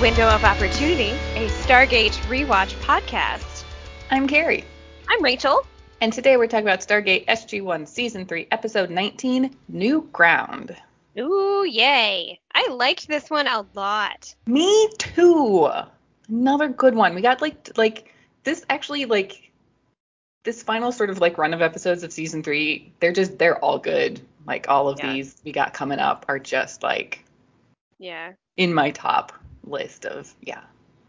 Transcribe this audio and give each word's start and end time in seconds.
Window 0.00 0.28
of 0.28 0.44
Opportunity, 0.44 1.10
a 1.36 1.48
Stargate 1.48 2.12
rewatch 2.28 2.72
podcast. 2.82 3.64
I'm 4.10 4.26
Carrie, 4.26 4.64
I'm 5.08 5.22
Rachel. 5.22 5.66
and 6.00 6.12
today 6.12 6.36
we're 6.38 6.46
talking 6.46 6.66
about 6.66 6.80
Stargate 6.80 7.26
SG-1 7.26 7.86
Season 7.86 8.24
3, 8.24 8.48
Episode 8.50 8.88
19, 8.90 9.54
New 9.68 10.08
Ground. 10.12 10.74
Ooh, 11.18 11.66
yay. 11.68 12.40
I 12.54 12.68
liked 12.70 13.08
this 13.08 13.28
one 13.28 13.46
a 13.46 13.66
lot. 13.74 14.34
Me 14.46 14.88
too. 14.98 15.68
Another 16.28 16.68
good 16.68 16.94
one. 16.94 17.14
We 17.14 17.20
got 17.20 17.42
like 17.42 17.76
like 17.76 18.14
this 18.44 18.64
actually 18.70 19.04
like 19.04 19.50
this 20.44 20.62
final 20.62 20.92
sort 20.92 21.10
of 21.10 21.18
like 21.20 21.36
run 21.36 21.52
of 21.52 21.60
episodes 21.60 22.02
of 22.04 22.12
season 22.12 22.42
3, 22.42 22.94
they're 23.00 23.12
just 23.12 23.38
they're 23.38 23.58
all 23.62 23.78
good. 23.78 24.20
Like 24.46 24.66
all 24.68 24.88
of 24.88 24.98
Yeah. 24.98 25.12
these 25.12 25.36
we 25.44 25.52
got 25.52 25.74
coming 25.74 25.98
up 25.98 26.24
are 26.28 26.38
just 26.38 26.82
like 26.82 27.24
Yeah. 27.98 28.32
in 28.56 28.72
my 28.72 28.92
top 28.92 29.32
list 29.70 30.06
of 30.06 30.34
yeah. 30.42 30.62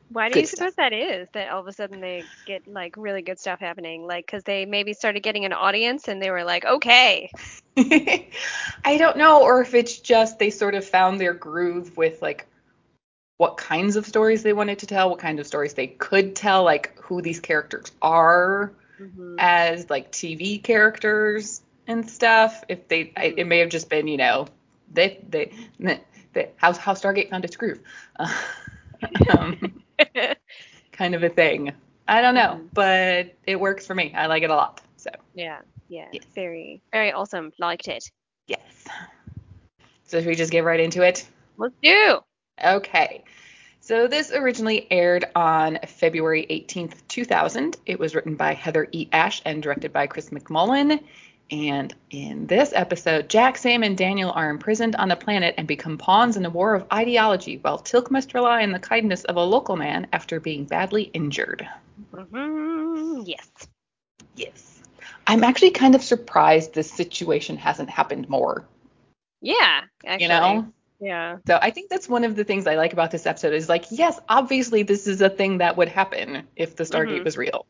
Why 0.09 0.29
do 0.29 0.35
you 0.35 0.45
stuff. 0.45 0.59
suppose 0.59 0.75
that 0.75 0.93
is? 0.93 1.29
That 1.33 1.51
all 1.51 1.61
of 1.61 1.67
a 1.67 1.71
sudden 1.71 2.01
they 2.01 2.25
get 2.45 2.67
like 2.67 2.95
really 2.97 3.21
good 3.21 3.39
stuff 3.39 3.59
happening? 3.59 4.05
Like, 4.05 4.25
because 4.25 4.43
they 4.43 4.65
maybe 4.65 4.93
started 4.93 5.23
getting 5.23 5.45
an 5.45 5.53
audience 5.53 6.07
and 6.07 6.21
they 6.21 6.29
were 6.29 6.43
like, 6.43 6.65
okay. 6.65 7.31
I 7.77 8.97
don't 8.97 9.17
know, 9.17 9.43
or 9.43 9.61
if 9.61 9.73
it's 9.73 9.99
just 9.99 10.37
they 10.37 10.49
sort 10.49 10.75
of 10.75 10.85
found 10.85 11.19
their 11.19 11.33
groove 11.33 11.95
with 11.95 12.21
like 12.21 12.47
what 13.37 13.57
kinds 13.57 13.95
of 13.95 14.05
stories 14.05 14.43
they 14.43 14.53
wanted 14.53 14.79
to 14.79 14.87
tell, 14.87 15.09
what 15.09 15.19
kind 15.19 15.39
of 15.39 15.47
stories 15.47 15.73
they 15.73 15.87
could 15.87 16.35
tell, 16.35 16.63
like 16.63 16.97
who 16.99 17.21
these 17.21 17.39
characters 17.39 17.91
are 18.01 18.73
Mhm. 18.99 19.35
as 19.39 19.89
like 19.89 20.11
TV 20.11 20.61
characters 20.61 21.61
and 21.87 22.09
stuff. 22.09 22.63
If 22.67 22.87
they, 22.87 23.13
I, 23.15 23.33
it 23.37 23.47
may 23.47 23.59
have 23.59 23.69
just 23.69 23.89
been, 23.89 24.07
you 24.07 24.17
know, 24.17 24.47
they, 24.93 25.19
they, 25.29 25.53
they 26.33 26.49
how 26.57 26.73
how 26.73 26.93
Stargate 26.93 27.29
found 27.29 27.45
its 27.45 27.55
groove, 27.55 27.79
um, 29.37 29.81
kind 30.91 31.15
of 31.15 31.23
a 31.23 31.29
thing. 31.29 31.71
I 32.07 32.21
don't 32.21 32.35
know, 32.35 32.59
Mhm. 32.61 32.69
but 32.73 33.35
it 33.47 33.59
works 33.59 33.85
for 33.87 33.95
me. 33.95 34.13
I 34.15 34.25
like 34.27 34.43
it 34.43 34.49
a 34.49 34.55
lot. 34.55 34.81
So 34.97 35.09
yeah. 35.33 35.59
Yeah. 35.87 36.07
Yes. 36.11 36.23
Very, 36.35 36.81
very 36.91 37.11
awesome. 37.11 37.51
Liked 37.59 37.87
it. 37.87 38.09
yes. 38.47 38.61
So 40.05 40.19
should 40.19 40.27
we 40.27 40.35
just 40.35 40.51
get 40.51 40.63
right 40.63 40.79
into 40.79 41.01
it? 41.03 41.27
Let's 41.57 41.75
do. 41.81 42.19
Okay. 42.63 43.23
So 43.79 44.07
this 44.07 44.31
originally 44.31 44.87
aired 44.91 45.25
on 45.35 45.79
February 45.87 46.45
18th, 46.49 47.07
2000. 47.07 47.77
It 47.85 47.99
was 47.99 48.13
written 48.13 48.35
by 48.35 48.53
Heather 48.53 48.87
E. 48.91 49.07
Ash 49.11 49.41
and 49.45 49.63
directed 49.63 49.91
by 49.91 50.07
Chris 50.07 50.29
McMullen. 50.29 51.01
And 51.51 51.93
in 52.09 52.47
this 52.47 52.71
episode, 52.73 53.29
Jack, 53.29 53.57
Sam, 53.57 53.83
and 53.83 53.97
Daniel 53.97 54.31
are 54.31 54.49
imprisoned 54.49 54.95
on 54.95 55.11
a 55.11 55.17
planet 55.17 55.55
and 55.57 55.67
become 55.67 55.97
pawns 55.97 56.37
in 56.37 56.45
a 56.45 56.49
war 56.49 56.75
of 56.75 56.85
ideology, 56.93 57.57
while 57.57 57.77
Teal'c 57.77 58.09
must 58.09 58.33
rely 58.33 58.63
on 58.63 58.71
the 58.71 58.79
kindness 58.79 59.25
of 59.25 59.35
a 59.35 59.43
local 59.43 59.75
man 59.75 60.07
after 60.13 60.39
being 60.39 60.63
badly 60.63 61.03
injured. 61.13 61.67
hmm 62.13 63.21
Yes. 63.25 63.49
Yes. 64.35 64.81
I'm 65.27 65.43
actually 65.43 65.71
kind 65.71 65.93
of 65.93 66.03
surprised 66.03 66.73
this 66.73 66.89
situation 66.89 67.57
hasn't 67.57 67.89
happened 67.89 68.29
more. 68.29 68.65
Yeah. 69.41 69.81
Actually. 70.05 70.23
You 70.23 70.29
know? 70.29 70.73
Yeah. 71.01 71.37
So 71.47 71.59
I 71.61 71.71
think 71.71 71.89
that's 71.89 72.07
one 72.07 72.23
of 72.23 72.35
the 72.35 72.43
things 72.43 72.65
I 72.67 72.75
like 72.75 72.93
about 72.93 73.11
this 73.11 73.25
episode 73.25 73.53
is 73.53 73.67
like, 73.67 73.85
yes, 73.91 74.19
obviously 74.29 74.83
this 74.83 75.07
is 75.07 75.19
a 75.21 75.29
thing 75.29 75.57
that 75.57 75.75
would 75.75 75.89
happen 75.89 76.47
if 76.55 76.75
the 76.75 76.83
Stargate 76.83 77.21
Mhm. 77.21 77.25
was 77.25 77.37
real. 77.37 77.65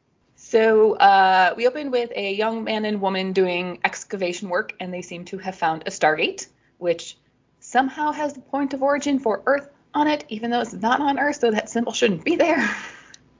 So 0.51 0.97
uh, 0.97 1.53
we 1.55 1.65
open 1.65 1.91
with 1.91 2.11
a 2.13 2.33
young 2.33 2.65
man 2.65 2.83
and 2.83 2.99
woman 2.99 3.31
doing 3.31 3.79
excavation 3.85 4.49
work, 4.49 4.73
and 4.81 4.93
they 4.93 5.01
seem 5.01 5.23
to 5.25 5.37
have 5.37 5.55
found 5.55 5.83
a 5.85 5.89
Stargate, 5.89 6.47
which 6.77 7.15
somehow 7.61 8.11
has 8.11 8.33
the 8.33 8.41
point 8.41 8.73
of 8.73 8.83
origin 8.83 9.17
for 9.17 9.41
Earth 9.45 9.69
on 9.93 10.09
it, 10.09 10.25
even 10.27 10.51
though 10.51 10.59
it's 10.59 10.73
not 10.73 10.99
on 10.99 11.17
Earth, 11.19 11.37
so 11.37 11.51
that 11.51 11.69
symbol 11.69 11.93
shouldn't 11.93 12.25
be 12.25 12.35
there. 12.35 12.69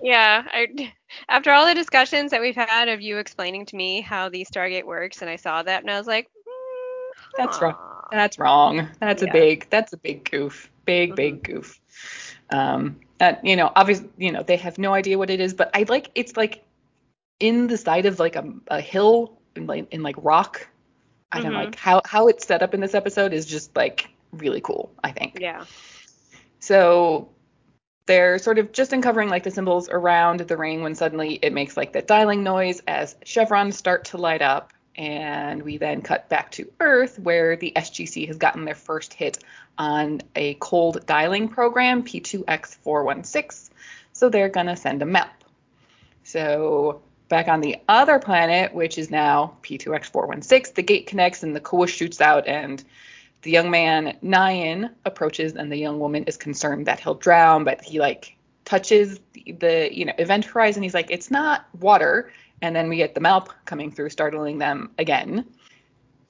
Yeah, 0.01 0.43
I, 0.51 0.93
after 1.27 1.51
all 1.51 1.67
the 1.67 1.75
discussions 1.75 2.31
that 2.31 2.39
we've 2.39 2.55
had 2.55 2.87
of 2.87 3.01
you 3.01 3.17
explaining 3.17 3.65
to 3.67 3.75
me 3.75 3.99
how 3.99 4.29
the 4.29 4.45
Stargate 4.45 4.85
works, 4.85 5.21
and 5.21 5.29
I 5.29 5.35
saw 5.35 5.61
that, 5.61 5.81
and 5.81 5.91
I 5.91 5.97
was 5.97 6.07
like, 6.07 6.27
mm, 6.27 7.11
That's 7.37 7.57
huh. 7.57 7.65
wrong. 7.65 7.77
That's 8.09 8.39
wrong. 8.39 8.87
That's 9.01 9.21
Yeah. 9.21 9.29
a 9.29 9.33
big. 9.33 9.67
That's 9.69 9.91
a 9.91 9.97
big 9.97 10.31
goof. 10.31 10.71
Big 10.85 11.11
Mhm. 11.11 11.15
big 11.17 11.43
goof. 11.43 11.79
Um, 12.49 13.01
that 13.19 13.45
you 13.45 13.57
know, 13.57 13.69
obviously, 13.75 14.09
you 14.17 14.31
know, 14.31 14.43
they 14.43 14.57
have 14.57 14.77
no 14.79 14.93
idea 14.93 15.17
what 15.17 15.29
it 15.29 15.41
is, 15.41 15.53
but 15.53 15.69
I 15.75 15.85
like 15.87 16.09
it's 16.15 16.37
like 16.37 16.63
in 17.41 17.67
the 17.67 17.77
side 17.77 18.05
of 18.05 18.19
like 18.19 18.35
a, 18.35 18.45
a 18.67 18.79
hill 18.81 19.39
in 19.55 19.67
like 19.67 19.91
in 19.91 20.03
like 20.03 20.15
rock. 20.19 20.67
I 21.31 21.41
don't 21.41 21.51
Mhm. 21.53 21.65
like 21.65 21.75
how 21.75 22.01
how 22.05 22.27
it's 22.27 22.45
set 22.45 22.61
up 22.61 22.73
in 22.73 22.79
this 22.81 22.93
episode 22.93 23.33
is 23.33 23.45
just 23.45 23.75
like 23.75 24.09
really 24.31 24.61
cool. 24.61 24.93
I 25.03 25.11
think. 25.11 25.39
Yeah. 25.39 25.65
So 26.59 27.29
they're 28.05 28.39
sort 28.39 28.59
of 28.59 28.71
just 28.71 28.93
uncovering 28.93 29.29
like 29.29 29.43
the 29.43 29.51
symbols 29.51 29.89
around 29.89 30.41
the 30.41 30.57
ring 30.57 30.81
when 30.83 30.95
suddenly 30.95 31.35
it 31.41 31.53
makes 31.53 31.77
like 31.77 31.93
the 31.93 32.01
dialing 32.01 32.43
noise 32.43 32.81
as 32.87 33.15
chevrons 33.23 33.77
start 33.77 34.05
to 34.05 34.17
light 34.17 34.41
up. 34.41 34.71
And 34.97 35.63
we 35.63 35.77
then 35.77 36.01
cut 36.01 36.27
back 36.27 36.51
to 36.51 36.69
Earth 36.81 37.17
where 37.17 37.55
the 37.55 37.71
SGC 37.75 38.27
has 38.27 38.37
gotten 38.37 38.65
their 38.65 38.75
first 38.75 39.13
hit 39.13 39.39
on 39.77 40.21
a 40.35 40.55
cold 40.55 41.05
dialing 41.05 41.47
program, 41.47 42.03
P2X416. 42.03 43.69
So 44.11 44.27
they're 44.29 44.49
going 44.49 44.67
to 44.67 44.75
send 44.75 45.01
a 45.01 45.05
MALP. 45.05 45.29
So 46.23 47.01
back 47.31 47.47
on 47.47 47.61
the 47.61 47.77
other 47.87 48.19
planet, 48.19 48.71
which 48.75 48.99
is 48.99 49.09
now 49.09 49.57
P2X416, 49.63 50.75
the 50.75 50.83
gate 50.83 51.07
connects 51.07 51.41
and 51.41 51.55
the 51.55 51.59
Koa 51.59 51.87
shoots 51.87 52.21
out 52.21 52.45
and 52.47 52.83
the 53.41 53.49
young 53.49 53.71
man 53.71 54.15
Nyan 54.23 54.91
approaches 55.05 55.53
and 55.55 55.71
the 55.71 55.77
young 55.77 55.99
woman 55.99 56.23
is 56.25 56.37
concerned 56.37 56.85
that 56.85 56.99
he'll 56.99 57.15
drown, 57.15 57.63
but 57.63 57.81
he 57.81 57.99
like 57.99 58.35
touches 58.65 59.19
the, 59.33 59.55
the 59.59 59.89
you 59.91 60.05
know 60.05 60.13
event 60.19 60.45
horizon. 60.45 60.83
He's 60.83 60.93
like, 60.93 61.09
it's 61.09 61.31
not 61.31 61.65
water, 61.79 62.31
and 62.61 62.75
then 62.75 62.87
we 62.89 62.97
get 62.97 63.15
the 63.15 63.21
Malp 63.21 63.47
coming 63.65 63.91
through, 63.91 64.09
startling 64.09 64.59
them 64.59 64.91
again. 64.99 65.45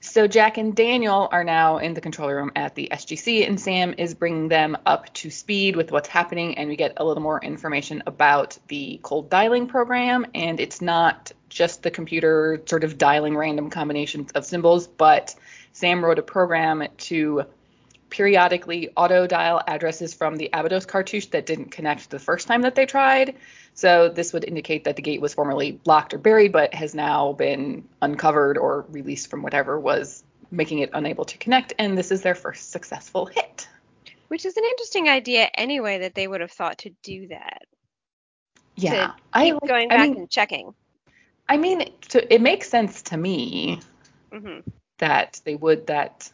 So 0.03 0.25
Jack 0.25 0.57
and 0.57 0.75
Daniel 0.75 1.29
are 1.31 1.43
now 1.43 1.77
in 1.77 1.93
the 1.93 2.01
control 2.01 2.31
room 2.31 2.51
at 2.55 2.73
the 2.73 2.89
SGC, 2.91 3.47
and 3.47 3.61
Sam 3.61 3.93
is 3.99 4.15
bringing 4.15 4.47
them 4.47 4.75
up 4.83 5.13
to 5.13 5.29
speed 5.29 5.75
with 5.75 5.91
what's 5.91 6.09
happening, 6.09 6.57
and 6.57 6.67
we 6.67 6.75
get 6.75 6.93
a 6.97 7.05
little 7.05 7.21
more 7.21 7.39
information 7.39 8.01
about 8.07 8.57
the 8.67 8.99
cold 9.03 9.29
dialing 9.29 9.67
program, 9.67 10.25
and 10.33 10.59
it's 10.59 10.81
not 10.81 11.31
just 11.49 11.83
the 11.83 11.91
computer 11.91 12.63
sort 12.65 12.83
of 12.83 12.97
dialing 12.97 13.37
random 13.37 13.69
combinations 13.69 14.31
of 14.31 14.43
symbols, 14.43 14.87
but 14.87 15.35
Sam 15.71 16.03
wrote 16.03 16.17
a 16.17 16.23
program 16.23 16.83
to 16.97 17.43
periodically 18.11 18.89
auto 18.95 19.25
dial 19.25 19.61
addresses 19.67 20.13
from 20.13 20.35
the 20.35 20.49
Abydos 20.53 20.85
cartouche 20.85 21.27
that 21.31 21.45
didn't 21.47 21.71
connect 21.71 22.09
the 22.09 22.19
first 22.19 22.47
time 22.47 22.61
that 22.61 22.75
they 22.75 22.85
tried. 22.85 23.35
So 23.73 24.09
this 24.09 24.33
would 24.33 24.43
indicate 24.43 24.83
that 24.83 24.95
the 24.97 25.01
gate 25.01 25.21
was 25.21 25.33
formerly 25.33 25.79
locked 25.85 26.13
or 26.13 26.17
buried, 26.19 26.51
but 26.51 26.73
has 26.73 26.93
now 26.93 27.33
been 27.33 27.87
uncovered 28.01 28.57
or 28.57 28.85
released 28.89 29.29
from 29.29 29.41
whatever 29.41 29.79
was 29.79 30.23
making 30.51 30.79
it 30.79 30.89
unable 30.93 31.25
to 31.25 31.37
connect. 31.37 31.73
And 31.79 31.97
this 31.97 32.11
is 32.11 32.21
their 32.21 32.35
first 32.35 32.71
successful 32.71 33.25
hit. 33.25 33.67
Which 34.27 34.45
is 34.45 34.55
an 34.57 34.63
interesting 34.63 35.09
idea 35.09 35.49
anyway 35.55 35.99
that 35.99 36.13
they 36.13 36.27
would 36.27 36.41
have 36.41 36.51
thought 36.51 36.77
to 36.79 36.91
do 37.03 37.27
that. 37.29 37.63
Yeah, 38.75 39.07
to 39.07 39.13
I 39.33 39.51
like- 39.51 39.67
going 39.67 39.91
I 39.91 39.95
back 39.95 40.09
mean, 40.09 40.17
and 40.17 40.29
checking. 40.29 40.73
I 41.49 41.57
mean, 41.57 41.89
to, 42.09 42.33
it 42.33 42.41
makes 42.41 42.69
sense 42.69 43.01
to 43.03 43.17
me 43.17 43.79
hmm 44.31 44.59
that 44.99 45.41
they 45.45 45.55
would 45.55 45.87
that 45.87 46.31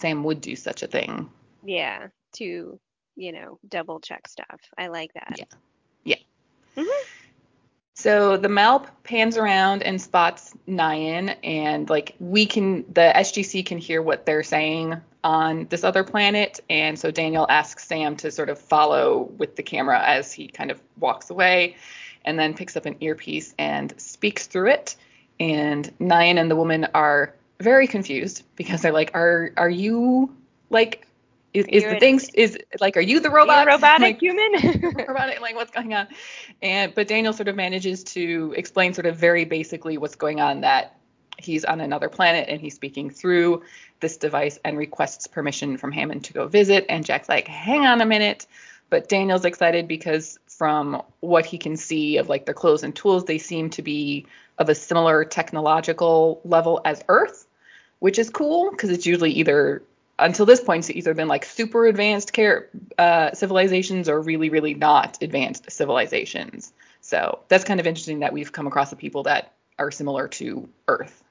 Sam 0.00 0.24
would 0.24 0.40
do 0.40 0.56
such 0.56 0.82
a 0.82 0.86
thing. 0.86 1.30
Yeah. 1.64 2.08
To, 2.34 2.78
you 3.16 3.32
know, 3.32 3.58
double 3.68 4.00
check 4.00 4.26
stuff. 4.28 4.60
I 4.78 4.88
like 4.88 5.12
that. 5.14 5.36
Yeah. 5.38 5.44
Yeah. 6.04 6.82
Mhm. 6.82 7.02
So 7.94 8.38
the 8.38 8.48
Malp 8.48 8.86
pans 9.04 9.36
around 9.36 9.82
and 9.82 10.00
spots 10.00 10.54
Nyan, 10.66 11.36
and 11.44 11.90
like 11.90 12.14
we 12.18 12.46
can, 12.46 12.90
the 12.94 13.12
SGC 13.14 13.66
can 13.66 13.76
hear 13.76 14.00
what 14.00 14.24
they're 14.24 14.42
saying 14.42 14.96
on 15.22 15.66
this 15.68 15.84
other 15.84 16.02
planet, 16.02 16.60
and 16.70 16.98
so 16.98 17.10
Daniel 17.10 17.44
asks 17.50 17.86
Sam 17.86 18.16
to 18.16 18.30
sort 18.30 18.48
of 18.48 18.58
follow 18.58 19.24
with 19.36 19.56
the 19.56 19.62
camera 19.62 20.00
as 20.02 20.32
he 20.32 20.48
kind 20.48 20.70
of 20.70 20.80
walks 20.98 21.28
away, 21.28 21.76
and 22.24 22.38
then 22.38 22.54
picks 22.54 22.74
up 22.74 22.86
an 22.86 22.96
earpiece 23.00 23.54
and 23.58 23.92
speaks 24.00 24.46
through 24.46 24.70
it. 24.70 24.96
And 25.38 25.92
Nyan 25.98 26.38
and 26.38 26.50
the 26.50 26.56
woman 26.56 26.86
are 26.94 27.34
very 27.60 27.86
confused 27.86 28.42
because 28.56 28.82
they're 28.82 28.92
like, 28.92 29.10
"Are 29.14 29.52
are 29.56 29.70
you 29.70 30.34
like?" 30.70 31.06
Is, 31.52 31.66
is 31.66 31.82
the 31.82 31.98
things 31.98 32.28
is 32.28 32.56
like 32.80 32.96
are 32.96 33.00
you 33.00 33.18
the 33.18 33.28
you 33.28 33.34
robot 33.34 33.66
robotic 33.66 34.00
Like, 34.00 34.20
human? 34.20 34.94
robotic 35.08 35.40
like 35.40 35.56
what's 35.56 35.72
going 35.72 35.94
on 35.94 36.06
and 36.62 36.94
but 36.94 37.08
daniel 37.08 37.32
sort 37.32 37.48
of 37.48 37.56
manages 37.56 38.04
to 38.04 38.54
explain 38.56 38.94
sort 38.94 39.06
of 39.06 39.16
very 39.16 39.44
basically 39.44 39.98
what's 39.98 40.14
going 40.14 40.40
on 40.40 40.60
that 40.60 41.00
he's 41.38 41.64
on 41.64 41.80
another 41.80 42.08
planet 42.08 42.48
and 42.48 42.60
he's 42.60 42.76
speaking 42.76 43.10
through 43.10 43.64
this 43.98 44.16
device 44.16 44.60
and 44.64 44.78
requests 44.78 45.26
permission 45.26 45.76
from 45.76 45.90
hammond 45.90 46.22
to 46.26 46.32
go 46.32 46.46
visit 46.46 46.86
and 46.88 47.04
jack's 47.04 47.28
like 47.28 47.48
hang 47.48 47.84
on 47.84 48.00
a 48.00 48.06
minute 48.06 48.46
but 48.88 49.08
daniel's 49.08 49.44
excited 49.44 49.88
because 49.88 50.38
from 50.46 51.02
what 51.18 51.44
he 51.44 51.58
can 51.58 51.76
see 51.76 52.16
of 52.18 52.28
like 52.28 52.44
their 52.44 52.54
clothes 52.54 52.84
and 52.84 52.94
tools 52.94 53.24
they 53.24 53.38
seem 53.38 53.70
to 53.70 53.82
be 53.82 54.24
of 54.58 54.68
a 54.68 54.74
similar 54.74 55.24
technological 55.24 56.40
level 56.44 56.80
as 56.84 57.02
earth 57.08 57.46
which 58.00 58.18
is 58.18 58.28
cool 58.28 58.70
because 58.70 58.90
it's 58.90 59.06
usually 59.06 59.30
either 59.32 59.82
until 60.18 60.44
this 60.46 60.60
point, 60.60 60.88
it's 60.88 60.96
either 60.96 61.14
been 61.14 61.28
like 61.28 61.44
super 61.44 61.86
advanced 61.86 62.32
care 62.32 62.68
uh, 62.98 63.32
civilizations 63.32 64.08
or 64.08 64.20
really, 64.20 64.50
really 64.50 64.74
not 64.74 65.22
advanced 65.22 65.70
civilizations. 65.70 66.72
So 67.00 67.40
that's 67.48 67.64
kind 67.64 67.80
of 67.80 67.86
interesting 67.86 68.20
that 68.20 68.32
we've 68.32 68.52
come 68.52 68.66
across 68.66 68.90
the 68.90 68.96
people 68.96 69.22
that 69.24 69.52
are 69.78 69.90
similar 69.90 70.28
to 70.28 70.68
Earth 70.88 71.22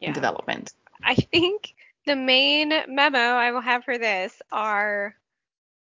Yeah. 0.00 0.08
in 0.08 0.14
development. 0.14 0.72
I 1.02 1.14
think 1.14 1.74
the 2.06 2.16
main 2.16 2.72
memo 2.88 3.18
I 3.18 3.52
will 3.52 3.62
have 3.62 3.84
for 3.84 3.98
this 3.98 4.40
are 4.52 5.14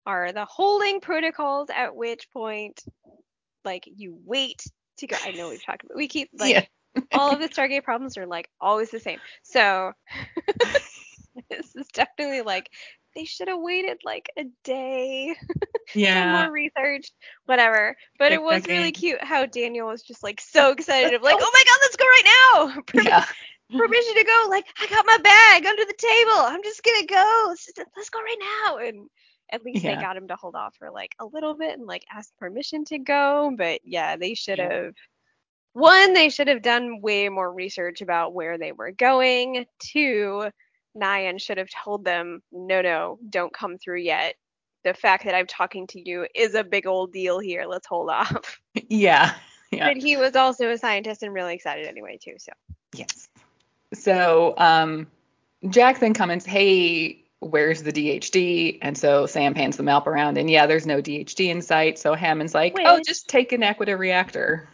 are 0.05 0.31
the 0.33 0.45
holding 0.45 0.99
protocols 0.99 1.69
at 1.73 1.95
which 1.95 2.29
point 2.31 2.83
like 3.63 3.87
you 3.95 4.17
wait 4.25 4.65
to 4.97 5.07
go. 5.07 5.15
I 5.23 5.31
know 5.31 5.49
we've 5.49 5.63
talked 5.63 5.83
about 5.83 5.97
we 5.97 6.07
keep 6.07 6.29
like 6.37 6.51
yeah. 6.51 6.65
All 7.13 7.33
of 7.33 7.39
the 7.39 7.49
Stargate 7.49 7.83
problems 7.83 8.17
are 8.17 8.25
like 8.25 8.49
always 8.59 8.89
the 8.91 8.99
same. 8.99 9.19
So 9.43 9.91
this 11.49 11.75
is 11.75 11.87
definitely 11.93 12.41
like 12.41 12.69
they 13.15 13.25
should 13.25 13.47
have 13.47 13.59
waited 13.59 13.99
like 14.03 14.29
a 14.37 14.45
day 14.63 15.35
Yeah. 15.95 16.31
more 16.43 16.51
research, 16.51 17.11
whatever. 17.45 17.95
But 18.17 18.31
it 18.31 18.41
was 18.41 18.67
really 18.67 18.91
cute 18.91 19.23
how 19.23 19.45
Daniel 19.45 19.87
was 19.87 20.01
just 20.01 20.23
like 20.23 20.41
so 20.41 20.71
excited 20.71 21.13
of 21.13 21.21
like, 21.21 21.37
oh 21.39 21.51
my 21.53 21.63
god, 21.67 21.77
let's 21.81 21.95
go 21.95 22.05
right 22.05 22.23
now. 22.25 22.81
Yeah. 23.03 23.25
Permission 23.75 24.15
to 24.15 24.23
go. 24.23 24.47
Like, 24.49 24.65
I 24.79 24.87
got 24.87 25.05
my 25.05 25.17
bag 25.17 25.65
under 25.65 25.85
the 25.85 25.93
table. 25.97 26.33
I'm 26.35 26.63
just 26.63 26.83
gonna 26.83 27.05
go. 27.07 27.45
Let's, 27.49 27.69
let's 27.97 28.09
go 28.09 28.19
right 28.21 28.37
now. 28.65 28.77
And 28.77 29.09
at 29.51 29.63
least 29.63 29.83
Yeah. 29.83 29.95
they 29.95 30.01
got 30.01 30.17
him 30.17 30.27
to 30.27 30.35
hold 30.35 30.55
off 30.55 30.75
for 30.77 30.91
like 30.91 31.15
a 31.19 31.25
little 31.25 31.55
bit 31.55 31.77
and 31.77 31.87
like 31.87 32.03
ask 32.11 32.31
permission 32.37 32.85
to 32.85 32.99
go. 32.99 33.53
But 33.57 33.81
yeah, 33.83 34.15
they 34.17 34.33
should 34.35 34.59
Yeah. 34.59 34.89
One, 35.73 36.13
they 36.13 36.29
should 36.29 36.47
have 36.47 36.61
done 36.61 37.01
way 37.01 37.29
more 37.29 37.51
research 37.51 38.01
about 38.01 38.33
where 38.33 38.57
they 38.57 38.71
were 38.71 38.91
going. 38.91 39.65
Two, 39.79 40.49
Nyan 40.95 41.41
should 41.41 41.57
have 41.57 41.69
told 41.83 42.05
them, 42.05 42.41
no, 42.51 42.81
no, 42.81 43.19
don't 43.29 43.53
come 43.53 43.77
through 43.77 43.99
yet. 43.99 44.35
The 44.83 44.93
fact 44.93 45.25
that 45.25 45.33
I'm 45.33 45.47
talking 45.47 45.87
to 45.87 45.99
you 45.99 46.27
is 46.35 46.55
a 46.55 46.63
big 46.63 46.85
old 46.85 47.11
deal 47.11 47.39
here. 47.39 47.65
Let's 47.67 47.87
hold 47.87 48.09
off. 48.09 48.59
Yeah. 48.89 49.33
Yeah. 49.71 49.87
But 49.87 49.97
he 49.97 50.17
was 50.17 50.35
also 50.35 50.69
a 50.69 50.77
scientist 50.77 51.23
and 51.23 51.33
really 51.33 51.55
excited 51.55 51.87
anyway, 51.87 52.19
too. 52.21 52.35
So 52.37 52.53
Yes. 52.95 53.27
So 53.93 54.53
um, 54.57 55.07
Jack 55.69 55.99
then 55.99 56.13
comments, 56.13 56.45
"Hey, 56.45 57.23
where's 57.39 57.83
the 57.83 57.91
DHD?" 57.91 58.79
And 58.81 58.97
so 58.97 59.25
Sam 59.25 59.53
pans 59.53 59.77
the 59.77 59.83
MALP 59.83 60.07
around, 60.07 60.37
and 60.37 60.49
yeah, 60.49 60.65
there's 60.65 60.85
no 60.85 61.01
DHD 61.01 61.49
in 61.49 61.61
sight. 61.61 61.99
So 61.99 62.13
Hammond's 62.13 62.53
like, 62.53 62.75
"Oh, 62.79 63.01
just 63.05 63.27
take 63.27 63.51
a 63.51 63.57
naquadah 63.57 63.97
reactor." 63.97 64.67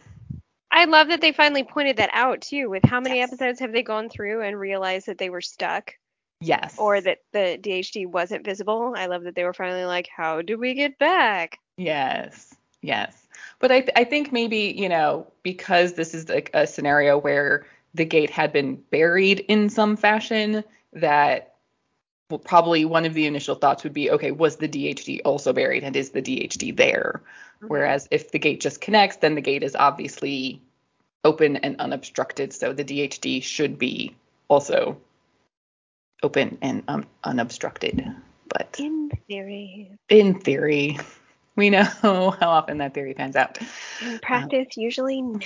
I 0.72 0.84
love 0.86 1.08
that 1.08 1.20
they 1.20 1.32
finally 1.32 1.64
pointed 1.64 1.96
that 1.98 2.10
out 2.12 2.40
too. 2.42 2.68
With 2.70 2.84
how 2.84 3.00
many 3.00 3.18
Yes. 3.18 3.32
episodes 3.32 3.60
have 3.60 3.72
they 3.72 3.82
gone 3.82 4.08
through 4.08 4.42
and 4.42 4.58
realized 4.58 5.06
that 5.06 5.18
they 5.18 5.30
were 5.30 5.40
stuck 5.40 5.94
Yes. 6.40 6.76
or 6.76 7.00
that 7.00 7.18
the 7.32 7.58
DHD 7.60 8.06
wasn't 8.06 8.44
visible? 8.44 8.94
I 8.96 9.06
love 9.06 9.24
that 9.24 9.34
they 9.34 9.44
were 9.44 9.54
finally 9.54 9.84
like, 9.84 10.08
how 10.14 10.42
do 10.42 10.58
we 10.58 10.74
get 10.74 10.98
back? 10.98 11.58
Yes. 11.76 12.54
Yes. 12.82 13.26
But 13.58 13.72
I, 13.72 13.80
th- 13.80 13.92
I 13.96 14.04
think 14.04 14.32
maybe, 14.32 14.74
you 14.76 14.88
know, 14.88 15.26
because 15.42 15.94
this 15.94 16.14
is 16.14 16.28
like 16.28 16.50
a 16.54 16.66
scenario 16.66 17.18
where 17.18 17.66
the 17.94 18.04
gate 18.04 18.30
had 18.30 18.52
been 18.52 18.76
buried 18.76 19.40
in 19.40 19.68
some 19.68 19.96
fashion, 19.96 20.64
that 20.92 21.49
well, 22.30 22.38
probably 22.38 22.84
one 22.84 23.04
of 23.04 23.14
the 23.14 23.26
initial 23.26 23.56
thoughts 23.56 23.82
would 23.84 23.92
be, 23.92 24.10
okay, 24.10 24.30
was 24.30 24.56
the 24.56 24.68
DHD 24.68 25.20
also 25.24 25.52
buried 25.52 25.84
and 25.84 25.96
is 25.96 26.10
the 26.10 26.22
DHD 26.22 26.76
there? 26.76 27.22
Whereas 27.66 28.08
if 28.10 28.30
the 28.30 28.38
gate 28.38 28.60
just 28.60 28.80
connects, 28.80 29.16
then 29.16 29.34
the 29.34 29.40
gate 29.40 29.62
is 29.62 29.76
obviously 29.76 30.62
open 31.24 31.56
and 31.56 31.78
unobstructed. 31.78 32.52
So 32.54 32.72
the 32.72 32.84
DHD 32.84 33.42
should 33.42 33.78
be 33.78 34.16
also 34.48 34.96
open 36.22 36.56
and 36.62 36.82
um, 36.88 37.06
unobstructed. 37.24 38.02
But 38.48 38.76
in 38.78 39.10
theory, 39.28 39.90
in 40.08 40.40
theory, 40.40 40.98
we 41.56 41.70
know 41.70 41.82
how 42.02 42.34
often 42.40 42.78
that 42.78 42.94
theory 42.94 43.14
pans 43.14 43.36
out. 43.36 43.58
in 44.02 44.18
practice, 44.20 44.76
usually 44.76 45.22
no. 45.22 45.40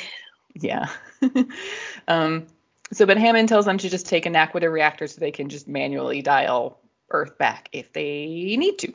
Yeah. 0.54 0.88
um, 2.08 2.46
so, 2.92 3.06
but 3.06 3.16
Hammond 3.16 3.48
tells 3.48 3.64
them 3.64 3.78
to 3.78 3.88
just 3.88 4.06
take 4.06 4.26
a 4.26 4.30
naquadah 4.30 4.70
reactor 4.70 5.06
so 5.06 5.20
they 5.20 5.30
can 5.30 5.48
just 5.48 5.68
manually 5.68 6.22
dial 6.22 6.78
Earth 7.10 7.38
back 7.38 7.68
if 7.72 7.92
they 7.92 8.56
need 8.58 8.78
to. 8.80 8.92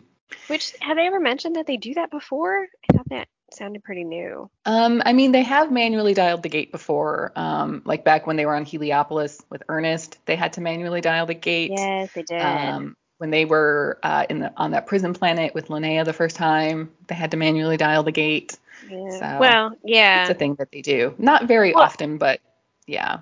Which 0.48 0.74
have 0.82 0.98
they 0.98 1.08
ever 1.08 1.20
mentioned 1.20 1.56
that 1.56 1.68
they 1.68 1.78
do 1.78 1.96
that 1.96 2.12
before? 2.12 2.68
I 2.90 2.98
thought 2.98 3.10
that 3.10 3.28
sounded 3.52 3.84
pretty 3.84 4.04
new. 4.04 4.50
Um, 4.66 5.02
I 5.06 5.14
mean, 5.14 5.32
they 5.32 5.42
have 5.44 5.72
manually 5.72 6.14
dialed 6.14 6.44
the 6.44 6.50
gate 6.50 6.72
before. 6.72 7.32
Um, 7.36 7.82
like 7.86 8.04
back 8.04 8.28
when 8.28 8.36
they 8.36 8.46
were 8.46 8.56
on 8.56 8.66
Heliopolis 8.66 9.42
with 9.50 9.64
Ernest, 9.70 10.20
they 10.26 10.36
had 10.36 10.54
to 10.54 10.62
manually 10.62 11.02
dial 11.02 11.26
the 11.26 11.34
gate. 11.34 11.72
Yes, 11.76 12.12
they 12.14 12.24
did. 12.24 12.42
Um, 12.42 12.96
when 13.18 13.32
they 13.32 13.46
were 13.46 14.00
uh, 14.04 14.26
in 14.30 14.40
the 14.40 14.54
on 14.56 14.72
that 14.72 14.88
prison 14.88 15.14
planet 15.14 15.54
with 15.54 15.68
Linnea 15.68 16.06
the 16.06 16.14
first 16.14 16.36
time, 16.36 16.92
they 17.08 17.16
had 17.16 17.32
to 17.32 17.38
manually 17.38 17.78
dial 17.78 18.04
the 18.04 18.12
gate. 18.12 18.58
yeah. 18.90 19.10
so 19.20 19.38
well, 19.40 19.76
yeah. 19.84 20.22
It's 20.22 20.30
a 20.32 20.36
thing 20.36 20.56
that 20.56 20.72
they 20.72 20.82
do. 20.82 21.16
Not 21.18 21.48
very 21.48 21.74
Well- 21.74 21.84
often, 21.84 22.18
but 22.18 22.40
yeah. 22.88 23.20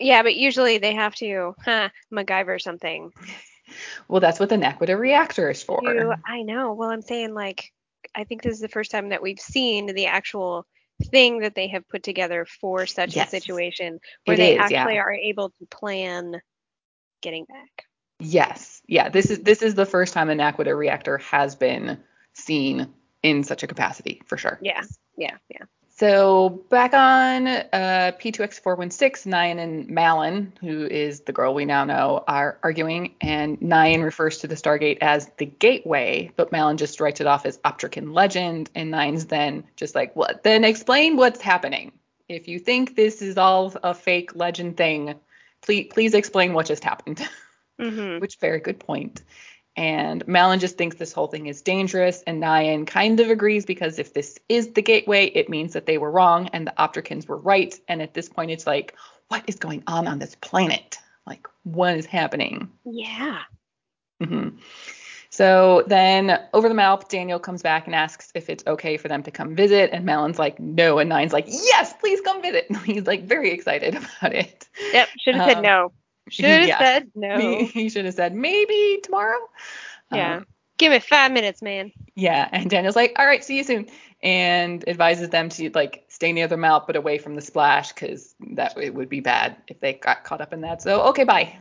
Yeah, 0.00 0.22
but 0.22 0.34
usually 0.34 0.78
they 0.78 0.94
have 0.94 1.14
to, 1.16 1.54
huh, 1.64 1.90
MacGyver 2.12 2.60
something. 2.60 3.12
Well, 4.08 4.20
that's 4.20 4.40
what 4.40 4.48
the 4.48 4.56
naquadah 4.56 4.98
reactor 4.98 5.50
is 5.50 5.62
for. 5.62 5.80
to 5.80 6.16
I 6.26 6.42
know. 6.42 6.72
Well, 6.72 6.90
I'm 6.90 7.02
saying 7.02 7.34
like 7.34 7.72
I 8.14 8.24
think 8.24 8.42
this 8.42 8.54
is 8.54 8.60
the 8.60 8.68
first 8.68 8.90
time 8.90 9.10
that 9.10 9.22
we've 9.22 9.38
seen 9.38 9.86
the 9.86 10.06
actual 10.06 10.66
thing 11.10 11.40
that 11.40 11.54
they 11.54 11.68
have 11.68 11.86
put 11.88 12.02
together 12.02 12.46
for 12.60 12.86
such 12.86 13.14
Yes. 13.14 13.28
a 13.28 13.30
situation 13.30 14.00
where 14.24 14.34
It 14.34 14.38
they 14.38 14.58
is, 14.58 14.70
yeah. 14.70 14.80
actually 14.80 14.98
are 14.98 15.12
able 15.12 15.50
to 15.50 15.66
plan 15.66 16.40
getting 17.22 17.44
back. 17.44 17.84
Yes. 18.18 18.82
Yeah. 18.86 19.08
This 19.08 19.30
is 19.30 19.40
this 19.40 19.62
is 19.62 19.74
the 19.74 19.86
first 19.86 20.14
time 20.14 20.30
a 20.30 20.34
naquadah 20.34 20.76
reactor 20.76 21.18
has 21.18 21.54
been 21.54 21.98
seen 22.34 22.92
in 23.22 23.44
such 23.44 23.62
a 23.62 23.66
capacity 23.66 24.20
for 24.26 24.36
sure. 24.36 24.58
Yeah. 24.62 24.82
Yeah, 25.16 25.36
yeah. 25.48 25.64
So 26.00 26.62
back 26.70 26.94
on 26.94 27.46
uh, 27.46 28.12
P2X416, 28.18 29.26
Nyan 29.26 29.58
and 29.58 29.86
Malin, 29.90 30.50
who 30.58 30.86
is 30.86 31.20
the 31.20 31.32
girl 31.32 31.52
we 31.52 31.66
now 31.66 31.84
know, 31.84 32.24
are 32.26 32.58
arguing, 32.62 33.16
and 33.20 33.60
Nyan 33.60 34.02
refers 34.02 34.38
to 34.38 34.46
the 34.46 34.54
Stargate 34.54 34.96
as 35.02 35.30
the 35.36 35.44
Gateway, 35.44 36.32
but 36.36 36.52
Malin 36.52 36.78
just 36.78 37.02
writes 37.02 37.20
it 37.20 37.26
off 37.26 37.44
as 37.44 37.58
Optrican 37.58 38.14
legend, 38.14 38.70
and 38.74 38.90
Nyan's 38.90 39.26
then 39.26 39.64
just 39.76 39.94
like, 39.94 40.16
what? 40.16 40.42
Then 40.42 40.64
explain 40.64 41.18
what's 41.18 41.42
happening. 41.42 41.92
If 42.30 42.48
you 42.48 42.60
think 42.60 42.96
this 42.96 43.20
is 43.20 43.36
all 43.36 43.74
a 43.82 43.92
fake 43.92 44.34
legend 44.34 44.78
thing, 44.78 45.16
please 45.60 45.88
please 45.92 46.14
explain 46.14 46.54
what 46.54 46.64
just 46.64 46.82
happened. 46.82 47.28
Mhm. 47.78 48.20
which 48.22 48.38
very 48.40 48.60
good 48.60 48.80
point. 48.80 49.20
And 49.80 50.28
Malin 50.28 50.60
just 50.60 50.76
thinks 50.76 50.96
this 50.96 51.14
whole 51.14 51.26
thing 51.26 51.46
is 51.46 51.62
dangerous, 51.62 52.22
and 52.26 52.42
Nyan 52.42 52.86
kind 52.86 53.18
of 53.18 53.30
agrees 53.30 53.64
because 53.64 53.98
if 53.98 54.12
this 54.12 54.38
is 54.50 54.72
the 54.72 54.82
gateway, 54.82 55.28
it 55.28 55.48
means 55.48 55.72
that 55.72 55.86
they 55.86 55.96
were 55.96 56.10
wrong 56.10 56.48
and 56.52 56.66
the 56.66 56.74
Optricans 56.78 57.26
were 57.26 57.38
right. 57.38 57.74
And 57.88 58.02
at 58.02 58.12
this 58.12 58.28
point, 58.28 58.50
it's 58.50 58.66
like, 58.66 58.94
what 59.28 59.42
is 59.46 59.56
going 59.56 59.82
on 59.86 60.06
on 60.06 60.18
this 60.18 60.34
planet? 60.34 60.98
Like, 61.26 61.46
what 61.62 61.96
is 61.96 62.04
happening? 62.04 62.68
Yeah. 62.84 63.38
hmm 64.22 64.50
So 65.30 65.82
then 65.86 66.38
over 66.52 66.68
the 66.68 66.74
MALP, 66.74 67.08
Daniel 67.08 67.38
comes 67.38 67.62
back 67.62 67.86
and 67.86 67.94
asks 67.94 68.30
if 68.34 68.50
it's 68.50 68.66
okay 68.66 68.98
for 68.98 69.08
them 69.08 69.22
to 69.22 69.30
come 69.30 69.56
visit, 69.56 69.92
and 69.94 70.04
Malin's 70.04 70.38
like, 70.38 70.60
no, 70.60 70.98
and 70.98 71.10
Nyan's 71.10 71.32
like, 71.32 71.46
yes, 71.48 71.94
please 71.94 72.20
come 72.20 72.42
visit. 72.42 72.66
And 72.68 72.76
He's 72.84 73.06
like 73.06 73.24
very 73.24 73.50
excited 73.50 73.94
about 74.20 74.34
it. 74.34 74.68
Yep. 74.92 75.08
Should 75.20 75.36
have 75.36 75.48
said 75.48 75.56
Um, 75.56 75.62
no. 75.62 75.92
Should 76.38 76.62
have 76.62 76.62
yeah. 76.66 76.78
said 76.78 77.10
no. 77.14 77.38
He, 77.40 77.64
he 77.66 77.88
should 77.88 78.04
have 78.06 78.14
said 78.14 78.34
maybe 78.34 79.00
tomorrow. 79.02 79.38
yeah. 80.10 80.38
Um, 80.38 80.46
Give 80.78 80.92
me 80.92 80.98
five 81.00 81.32
minutes, 81.32 81.62
man. 81.62 81.92
Yeah, 82.14 82.48
and 82.52 82.68
Daniel's 82.70 82.96
like, 82.96 83.14
all 83.18 83.26
right, 83.26 83.42
see 83.44 83.56
you 83.58 83.64
soon, 83.64 83.86
and 84.22 84.86
advises 84.88 85.28
them 85.30 85.48
to 85.50 85.70
like 85.74 86.04
stay 86.08 86.32
near 86.32 86.48
the 86.48 86.56
mouth 86.56 86.84
but 86.86 86.96
away 86.96 87.18
from 87.18 87.34
the 87.34 87.40
splash 87.40 87.92
because 87.92 88.34
that 88.54 88.76
it 88.78 88.94
would 88.94 89.08
be 89.08 89.20
bad 89.20 89.56
if 89.68 89.80
they 89.80 89.94
got 89.94 90.24
caught 90.24 90.40
up 90.40 90.52
in 90.52 90.62
that. 90.62 90.82
So 90.82 91.02
okay, 91.08 91.24
bye. 91.24 91.56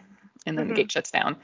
And 0.46 0.58
then 0.58 0.66
Mhm. 0.66 0.70
the 0.70 0.74
gate 0.74 0.92
shuts 0.92 1.12
down, 1.12 1.38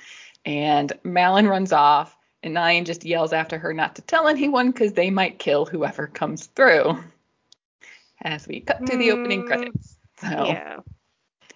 and 0.46 0.92
Malin 1.04 1.48
runs 1.48 1.72
off, 1.72 2.16
and 2.44 2.56
Nyan 2.56 2.86
just 2.86 3.06
yells 3.06 3.34
after 3.34 3.58
her 3.60 3.74
not 3.74 3.96
to 3.96 4.02
tell 4.02 4.28
anyone 4.28 4.72
because 4.72 4.94
they 4.94 5.10
might 5.12 5.40
kill 5.40 5.66
whoever 5.66 6.08
comes 6.08 6.48
through. 6.48 6.98
As 8.22 8.48
we 8.48 8.62
cut 8.62 8.86
to 8.88 8.98
the 8.98 9.12
opening 9.12 9.44
Mm, 9.44 9.48
credits. 9.48 9.98
So 10.22 10.28
Yeah. 10.46 10.80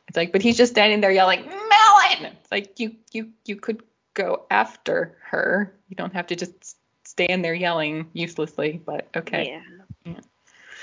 It's 0.10 0.18
like, 0.18 0.32
but 0.34 0.42
he's 0.42 0.58
just 0.58 0.74
standing 0.74 1.00
there 1.00 1.12
yelling, 1.12 1.46
Melon! 1.46 2.34
It's 2.42 2.52
like 2.52 2.80
you 2.80 2.96
you 3.14 3.30
you 3.46 3.56
could 3.56 3.82
go 4.16 4.44
after 4.52 5.18
her. 5.22 5.74
You 5.88 5.96
don't 5.96 6.14
have 6.14 6.28
to 6.28 6.36
just 6.36 6.76
stand 7.06 7.46
there 7.46 7.54
yelling 7.54 8.10
uselessly, 8.14 8.82
but 8.86 9.08
okay. 9.16 9.48
Yeah. 10.06 10.12
Yeah. 10.14 10.20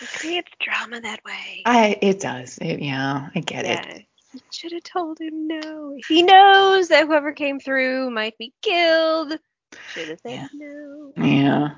It 0.01 0.09
creates 0.15 0.53
drama 0.61 1.01
that 1.01 1.25
way. 1.25 1.63
I 1.67 1.99
it 2.01 2.21
does. 2.21 2.59
It, 2.59 2.81
yeah, 2.81 3.29
I 3.35 3.41
get 3.41 3.65
it. 3.65 3.85
yeah. 3.87 3.99
You 4.33 4.41
should 4.53 4.73
have 4.73 4.83
told 4.83 5.19
him 5.19 5.47
no. 5.49 5.97
He 6.09 6.23
knows 6.23 6.89
that 6.89 7.07
whoever 7.07 7.33
came 7.33 7.59
through 7.59 8.11
might 8.11 8.37
be 8.39 8.53
killed. 8.63 9.39
Should 9.93 10.09
have 10.09 10.21
said 10.21 10.31
Yeah. 10.33 10.49
no. 10.55 11.13
Yeah. 11.17 11.69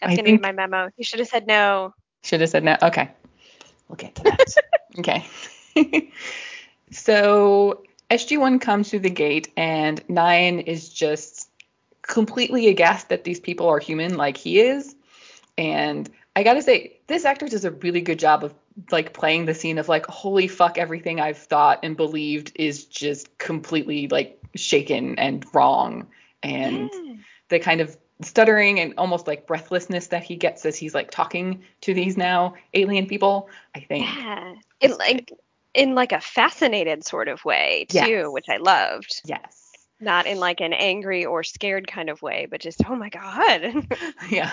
That's 0.00 0.12
I 0.12 0.16
gonna 0.16 0.22
think- 0.26 0.42
be 0.42 0.46
my 0.46 0.52
memo. 0.52 0.90
You 0.96 1.04
should 1.04 1.18
have 1.20 1.28
said 1.28 1.46
no. 1.46 1.94
Should 2.22 2.40
have 2.42 2.50
said 2.50 2.62
no. 2.64 2.76
Okay. 2.82 3.10
We'll 3.88 3.96
get 3.96 4.14
to 4.16 4.22
that. 4.24 4.54
okay. 4.98 5.24
so 6.90 7.82
SG1 8.10 8.60
comes 8.60 8.90
through 8.90 9.00
the 9.00 9.10
gate, 9.10 9.52
and 9.56 10.06
Nyan 10.08 10.64
is 10.66 10.88
just 10.88 11.50
completely 12.02 12.68
aghast 12.68 13.08
that 13.08 13.24
these 13.24 13.40
people 13.40 13.68
are 13.68 13.78
human 13.78 14.16
like 14.16 14.36
he 14.36 14.60
is. 14.60 14.94
And 15.58 16.08
I 16.36 16.42
gotta 16.42 16.62
say, 16.62 17.00
this 17.06 17.24
actor 17.24 17.48
does 17.48 17.64
a 17.64 17.70
really 17.70 18.00
good 18.00 18.18
job 18.18 18.44
of 18.44 18.54
like 18.90 19.12
playing 19.12 19.46
the 19.46 19.54
scene 19.54 19.78
of 19.78 19.88
like, 19.88 20.06
holy 20.06 20.48
fuck, 20.48 20.78
everything 20.78 21.20
I've 21.20 21.38
thought 21.38 21.80
and 21.82 21.96
believed 21.96 22.52
is 22.56 22.84
just 22.84 23.38
completely 23.38 24.08
like 24.08 24.40
shaken 24.54 25.18
and 25.18 25.44
wrong. 25.54 26.06
And 26.42 26.90
Yeah. 26.92 27.14
the 27.48 27.58
kind 27.58 27.80
of 27.80 27.96
stuttering 28.22 28.80
and 28.80 28.94
almost 28.98 29.26
like 29.26 29.46
breathlessness 29.46 30.08
that 30.08 30.22
he 30.22 30.36
gets 30.36 30.64
as 30.64 30.76
he's 30.76 30.94
like 30.94 31.10
talking 31.10 31.62
to 31.82 31.94
these 31.94 32.16
now 32.16 32.54
alien 32.74 33.06
people, 33.06 33.48
I 33.74 33.80
think. 33.80 34.06
Yeah. 34.06 34.54
In 34.80 34.96
like 34.98 35.32
in 35.76 35.94
like 35.94 36.12
a 36.12 36.20
fascinated 36.20 37.04
sort 37.06 37.28
of 37.28 37.44
way 37.44 37.86
too, 37.88 37.98
Yes. 37.98 38.28
which 38.28 38.48
I 38.48 38.56
loved. 38.56 39.20
Yes. 39.24 39.62
Not 39.98 40.26
in 40.26 40.38
like 40.38 40.60
an 40.60 40.74
angry 40.74 41.24
or 41.24 41.42
scared 41.42 41.86
kind 41.86 42.10
of 42.10 42.20
way, 42.20 42.46
but 42.50 42.60
just 42.60 42.82
oh 42.88 42.96
my 42.96 43.08
god. 43.08 43.86
Yeah. 44.28 44.52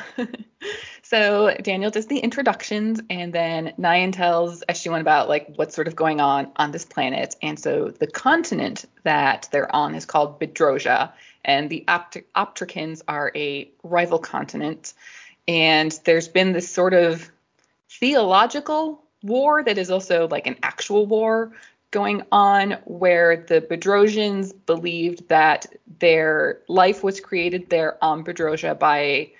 so 1.01 1.53
Daniel 1.61 1.91
does 1.91 2.07
the 2.07 2.19
introductions, 2.19 3.01
and 3.09 3.33
then 3.33 3.73
Nyan 3.79 4.13
tells 4.13 4.63
SG1 4.69 5.01
about 5.01 5.27
like 5.27 5.51
what's 5.55 5.75
sort 5.75 5.87
of 5.87 5.95
going 5.95 6.21
on 6.21 6.51
on 6.55 6.71
this 6.71 6.85
planet. 6.85 7.35
And 7.41 7.59
so 7.59 7.89
the 7.89 8.07
continent 8.07 8.85
that 9.03 9.49
they're 9.51 9.73
on 9.75 9.95
is 9.95 10.05
called 10.05 10.39
Bedrosia, 10.39 11.11
and 11.43 11.69
the 11.69 11.83
Opt- 11.89 12.23
Optricans 12.35 13.01
are 13.07 13.31
a 13.35 13.69
rival 13.83 14.19
continent. 14.19 14.93
And 15.45 15.91
there's 16.05 16.29
been 16.29 16.53
this 16.53 16.69
sort 16.69 16.93
of 16.93 17.29
theological 17.89 19.02
war 19.23 19.63
that 19.63 19.77
is 19.77 19.89
also 19.89 20.27
like 20.27 20.45
an 20.45 20.57
actual 20.61 21.05
war 21.05 21.51
going 21.91 22.23
on 22.31 22.71
where 22.85 23.37
the 23.37 23.61
Bedrosians 23.61 24.53
believed 24.65 25.27
that 25.29 25.67
their 25.99 26.59
life 26.67 27.03
was 27.03 27.19
created 27.19 27.69
there 27.69 28.03
on 28.03 28.23
Bedrosia 28.23 28.75
by 28.75 29.31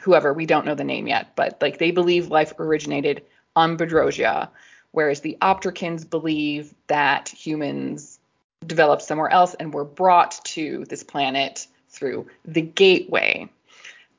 whoever 0.00 0.32
we 0.32 0.46
don't 0.46 0.64
know 0.64 0.74
the 0.74 0.84
name 0.84 1.06
yet, 1.06 1.36
but 1.36 1.60
like 1.60 1.78
they 1.78 1.90
believe 1.90 2.28
life 2.28 2.58
originated 2.58 3.22
on 3.54 3.76
Bedrosia, 3.76 4.50
whereas 4.92 5.20
the 5.20 5.36
Optricans 5.42 6.08
believe 6.08 6.74
that 6.86 7.28
humans 7.28 8.18
developed 8.66 9.02
somewhere 9.02 9.30
else 9.30 9.54
and 9.54 9.74
were 9.74 9.84
brought 9.84 10.42
to 10.44 10.84
this 10.88 11.02
planet 11.02 11.66
through 11.90 12.26
the 12.44 12.62
Gateway. 12.62 13.48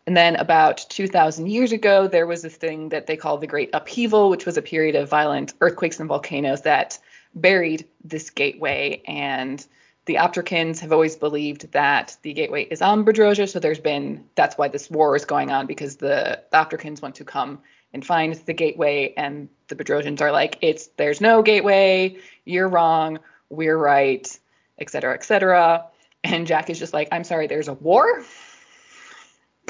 And 0.05 0.17
then 0.17 0.35
about 0.35 0.85
2,000 0.89 1.47
years 1.47 1.71
ago, 1.71 2.07
there 2.07 2.27
was 2.27 2.41
this 2.41 2.55
thing 2.55 2.89
that 2.89 3.07
they 3.07 3.15
call 3.15 3.37
the 3.37 3.47
Great 3.47 3.69
Upheaval, 3.73 4.29
which 4.29 4.45
was 4.45 4.57
a 4.57 4.61
period 4.61 4.95
of 4.95 5.09
violent 5.09 5.53
earthquakes 5.61 5.99
and 5.99 6.09
volcanoes 6.09 6.61
that 6.63 6.99
buried 7.35 7.87
this 8.03 8.29
gateway. 8.29 9.01
And 9.07 9.65
the 10.05 10.15
Optricans 10.15 10.79
have 10.79 10.91
always 10.91 11.15
believed 11.15 11.71
that 11.71 12.17
the 12.21 12.33
gateway 12.33 12.63
is 12.63 12.81
on 12.81 13.05
Bedrosia. 13.05 13.47
So 13.47 13.59
there's 13.59 13.79
been, 13.79 14.25
that's 14.35 14.57
why 14.57 14.67
this 14.67 14.91
war 14.91 15.15
is 15.15 15.23
going 15.23 15.51
on, 15.51 15.67
because 15.67 15.95
the, 15.95 16.43
the 16.51 16.99
want 17.01 17.15
to 17.15 17.23
come 17.23 17.59
and 17.93 18.05
find 18.05 18.33
the 18.33 18.53
gateway. 18.53 19.13
And 19.15 19.47
the 19.69 19.75
Bedrosians 19.75 20.19
are 20.19 20.33
like, 20.33 20.57
it's, 20.61 20.87
there's 20.97 21.21
no 21.21 21.41
gateway. 21.41 22.17
You're 22.43 22.67
wrong. 22.67 23.19
We're 23.49 23.77
right, 23.77 24.27
et 24.79 24.89
cetera, 24.89 25.13
et 25.13 25.23
cetera. 25.23 25.85
And 26.25 26.45
Jack 26.45 26.69
is 26.69 26.79
just 26.79 26.93
like, 26.93 27.07
I'm 27.11 27.23
sorry, 27.23 27.47
there's 27.47 27.67
a 27.69 27.73
war 27.73 28.23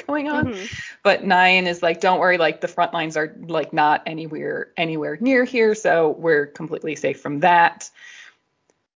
going 0.08 0.30
on. 0.30 0.48
Mhm. 0.48 0.82
But 1.04 1.24
Nyan 1.24 1.68
is 1.68 1.82
like, 1.82 2.02
don't 2.02 2.20
worry, 2.20 2.38
like 2.38 2.62
the 2.62 2.68
front 2.68 2.94
lines 2.94 3.18
are 3.18 3.36
like 3.48 3.74
not 3.74 4.04
anywhere 4.06 4.72
anywhere 4.78 5.18
near 5.22 5.44
here, 5.44 5.76
so 5.76 6.12
we're 6.20 6.48
completely 6.48 6.96
safe 6.96 7.20
from 7.22 7.40
that. 7.42 7.90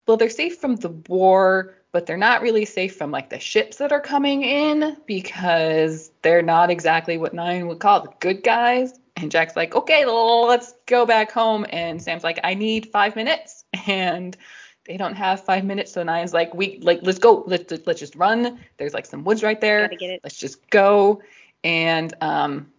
Well, 0.08 0.18
they're 0.18 0.30
safe 0.30 0.58
from 0.58 0.78
the 0.78 0.90
war, 1.10 1.76
but 1.92 2.06
they're 2.06 2.18
not 2.18 2.42
really 2.42 2.66
safe 2.66 2.96
from 2.96 3.12
like 3.12 3.30
the 3.30 3.40
ships 3.40 3.78
that 3.78 3.92
are 3.92 4.00
coming 4.02 4.44
in 4.44 4.98
because 5.06 6.12
they're 6.22 6.42
not 6.42 6.70
exactly 6.70 7.18
what 7.18 7.34
Nyan 7.34 7.68
would 7.68 7.80
call 7.80 8.02
the 8.02 8.14
good 8.20 8.44
guys. 8.44 9.00
And 9.18 9.32
Jack's 9.32 9.56
like, 9.56 9.76
okay, 9.76 10.06
let's 10.06 10.76
go 10.86 11.06
back 11.06 11.32
home. 11.32 11.66
And 11.70 12.02
Sam's 12.02 12.24
like, 12.24 12.40
I 12.44 12.54
need 12.54 12.88
five 12.92 13.16
minutes. 13.16 13.66
And 13.88 14.38
they 14.88 14.98
don't 14.98 15.16
have 15.16 15.44
five 15.44 15.66
minutes, 15.66 15.92
so 15.92 16.04
Nyan's 16.04 16.34
like, 16.34 16.54
we 16.54 16.80
like 16.82 17.00
let's 17.04 17.20
go, 17.20 17.44
let's 17.46 17.72
let's 17.86 18.00
just 18.00 18.16
run. 18.16 18.60
There's 18.78 18.94
like 18.94 19.06
some 19.06 19.24
woods 19.24 19.44
right 19.44 19.60
there 19.60 19.90
let's 20.24 20.38
just 20.38 20.70
go. 20.70 21.22
And 21.64 22.14
um, 22.22 22.72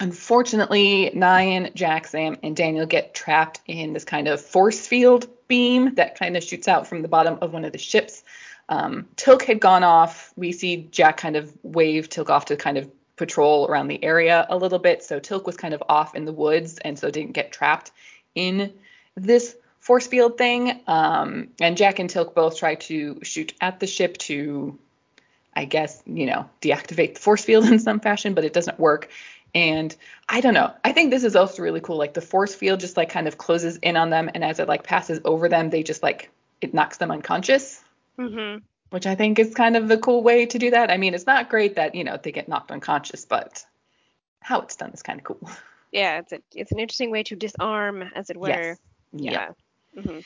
unfortunately, 0.00 1.12
Nyan, 1.14 1.72
Jack, 1.74 2.08
Sam, 2.08 2.36
and 2.42 2.56
Daniel 2.56 2.86
get 2.86 3.14
trapped 3.14 3.60
in 3.66 3.92
this 3.92 4.04
kind 4.04 4.28
of 4.28 4.40
force 4.40 4.86
field 4.86 5.28
beam 5.48 5.94
that 5.94 6.18
kind 6.18 6.36
of 6.36 6.42
shoots 6.42 6.66
out 6.66 6.86
from 6.86 7.02
the 7.02 7.08
bottom 7.08 7.38
of 7.40 7.52
one 7.52 7.64
of 7.64 7.72
the 7.72 7.78
ships. 7.78 8.24
Um, 8.68 9.06
Teal'c 9.16 9.42
had 9.42 9.60
gone 9.60 9.84
off. 9.84 10.32
We 10.36 10.50
see 10.52 10.88
Jack 10.90 11.18
kind 11.18 11.36
of 11.36 11.52
wave 11.62 12.08
Teal'c 12.08 12.30
off 12.30 12.46
to 12.46 12.56
kind 12.56 12.78
of 12.78 12.90
patrol 13.16 13.66
around 13.68 13.88
the 13.88 14.02
area 14.04 14.46
a 14.50 14.56
little 14.56 14.78
bit. 14.78 15.02
So 15.02 15.20
Teal'c 15.20 15.46
was 15.46 15.56
kind 15.56 15.72
of 15.72 15.82
off 15.88 16.14
in 16.14 16.24
the 16.24 16.32
woods 16.32 16.78
and 16.78 16.98
so 16.98 17.10
didn't 17.10 17.32
get 17.32 17.52
trapped 17.52 17.92
in 18.34 18.72
this 19.14 19.56
force 19.86 20.08
field 20.08 20.36
thing. 20.36 20.80
Um, 20.88 21.48
and 21.60 21.76
Jack 21.76 22.00
and 22.00 22.10
Teal'c 22.10 22.34
both 22.34 22.58
try 22.58 22.74
to 22.74 23.20
shoot 23.22 23.54
at 23.60 23.78
the 23.78 23.86
ship 23.86 24.18
to 24.18 24.76
I 25.58 25.64
guess, 25.64 26.02
you 26.04 26.26
know, 26.26 26.50
deactivate 26.60 27.14
the 27.14 27.20
force 27.20 27.42
field 27.44 27.64
in 27.72 27.78
some 27.78 28.00
fashion, 28.00 28.34
but 28.34 28.44
it 28.44 28.52
doesn't 28.52 28.78
work. 28.78 29.08
And 29.54 29.94
I 30.28 30.42
don't 30.42 30.52
know. 30.52 30.74
I 30.84 30.92
think 30.92 31.10
this 31.10 31.24
is 31.24 31.34
also 31.34 31.62
really 31.62 31.80
cool. 31.80 31.96
Like 31.96 32.12
the 32.12 32.20
force 32.20 32.54
field 32.54 32.80
just 32.80 32.96
like 32.98 33.08
kind 33.08 33.26
of 33.26 33.38
closes 33.38 33.76
in 33.78 33.96
on 33.96 34.10
them, 34.10 34.28
and 34.34 34.44
as 34.44 34.58
it 34.58 34.68
like 34.68 34.82
passes 34.82 35.20
over 35.24 35.48
them, 35.48 35.70
they 35.70 35.82
just 35.82 36.02
like 36.02 36.30
it 36.60 36.74
knocks 36.74 36.98
them 36.98 37.10
unconscious, 37.10 37.82
Mhm. 38.18 38.62
which 38.90 39.06
I 39.06 39.14
think 39.14 39.38
is 39.38 39.54
kind 39.54 39.76
of 39.76 39.90
a 39.90 39.96
cool 39.96 40.22
way 40.22 40.46
to 40.46 40.58
do 40.58 40.70
that. 40.72 40.90
I 40.90 40.98
mean, 40.98 41.14
it's 41.14 41.26
not 41.26 41.48
great 41.48 41.76
that 41.76 41.94
you 41.94 42.04
know 42.04 42.18
they 42.22 42.32
get 42.32 42.48
knocked 42.48 42.70
unconscious, 42.70 43.24
but 43.24 43.64
how 44.40 44.60
it's 44.60 44.76
done 44.76 44.90
is 44.90 45.02
kind 45.02 45.20
of 45.20 45.24
cool. 45.24 45.48
Yeah, 45.92 46.18
it's 46.18 46.32
a 46.32 46.40
it's 46.54 46.72
an 46.72 46.80
interesting 46.80 47.10
way 47.10 47.22
to 47.22 47.36
disarm, 47.36 48.02
as 48.14 48.28
it 48.28 48.36
were. 48.36 48.48
Yes. 48.50 48.78
Yeah. 49.12 49.52
Hmm 49.96 50.20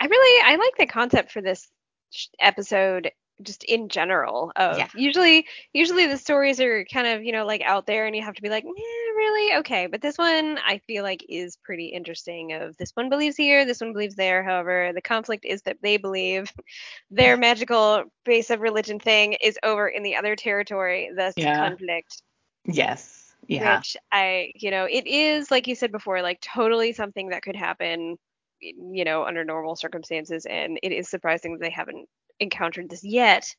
I 0.00 0.06
really 0.06 0.42
I 0.52 0.56
like 0.56 0.76
the 0.78 0.86
concept 0.86 1.30
for 1.32 1.40
this 1.42 1.70
sh- 2.10 2.26
episode 2.40 3.10
just 3.42 3.64
in 3.64 3.88
general 3.88 4.52
of 4.56 4.86
Yeah. 4.86 4.88
usually 4.92 5.46
usually 5.72 6.06
the 6.06 6.16
stories 6.18 6.60
are 6.60 6.84
kind 6.92 7.06
of 7.06 7.22
you 7.24 7.32
know 7.32 7.44
like 7.46 7.62
out 7.62 7.86
there 7.86 8.06
and 8.06 8.14
you 8.16 8.22
have 8.22 8.34
to 8.34 8.42
be 8.42 8.48
like 8.50 8.64
yeah 8.64 8.72
really 9.16 9.56
okay 9.58 9.86
but 9.86 10.00
this 10.02 10.18
one 10.18 10.58
I 10.66 10.78
feel 10.86 11.02
like 11.02 11.24
is 11.28 11.56
pretty 11.64 11.86
interesting 11.86 12.52
of 12.52 12.76
this 12.76 12.92
one 12.94 13.08
believes 13.10 13.36
here 13.36 13.64
this 13.64 13.80
one 13.80 13.92
believes 13.92 14.14
there 14.16 14.42
however 14.44 14.92
the 14.94 15.02
conflict 15.02 15.44
is 15.44 15.62
that 15.62 15.78
they 15.82 15.96
believe 15.96 16.52
their 17.10 17.36
magical 17.36 18.04
base 18.24 18.50
of 18.50 18.60
religion 18.60 18.98
thing 19.00 19.34
is 19.34 19.58
over 19.62 19.88
in 19.88 20.02
the 20.02 20.16
other 20.16 20.36
territory 20.36 21.10
thus 21.16 21.34
Yeah. 21.36 21.56
conflict 21.56 22.22
Yes. 22.64 23.34
Yeah. 23.48 23.82
which 23.84 23.96
I, 24.12 24.52
you 24.54 24.70
know, 24.70 24.84
it 24.84 25.06
is 25.06 25.50
like 25.50 25.66
you 25.66 25.74
said 25.74 25.92
before, 25.92 26.22
like 26.22 26.40
totally 26.40 26.92
something 26.92 27.28
that 27.28 27.42
could 27.42 27.56
happen, 27.56 28.16
you 28.64 29.04
know, 29.04 29.24
under 29.24 29.44
normal 29.44 29.76
circumstances, 29.76 30.46
and 30.46 30.78
it 30.82 30.92
is 30.92 31.08
surprising 31.08 31.52
that 31.52 31.60
they 31.60 31.70
haven't 31.70 32.08
encountered 32.40 32.88
this 32.90 33.04
yet. 33.04 33.54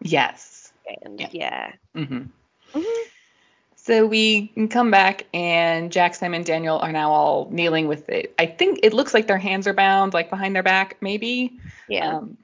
Yes. 0.00 0.72
And 1.02 1.20
Yeah. 1.20 1.28
yeah, 1.32 1.72
hmm 1.94 2.22
Mhm. 2.74 3.04
So 3.76 4.06
we 4.06 4.48
come 4.70 4.90
back, 4.90 5.24
and 5.32 5.90
Jack, 5.90 6.14
Sam, 6.14 6.34
and 6.34 6.44
Daniel 6.44 6.78
are 6.78 6.92
now 6.92 7.10
all 7.10 7.48
kneeling 7.50 7.88
with 7.88 8.08
it. 8.10 8.34
I 8.38 8.44
think 8.44 8.80
it 8.82 8.92
looks 8.92 9.14
like 9.14 9.26
their 9.26 9.38
hands 9.38 9.66
are 9.66 9.72
bound, 9.72 10.12
like 10.12 10.28
behind 10.28 10.54
their 10.54 10.62
back, 10.62 10.98
maybe. 11.00 11.58
yeah, 11.88 12.16
Um, 12.16 12.36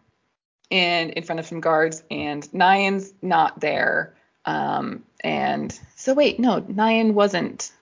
and 0.70 1.10
in 1.10 1.22
front 1.22 1.40
of 1.40 1.46
some 1.46 1.60
guards, 1.60 2.02
and 2.10 2.42
Nyan's 2.52 3.12
not 3.20 3.60
there. 3.60 4.14
Um, 4.46 5.04
and 5.20 5.78
so 5.96 6.14
wait, 6.14 6.40
no, 6.40 6.62
Nyan 6.62 7.12
wasn't. 7.12 7.72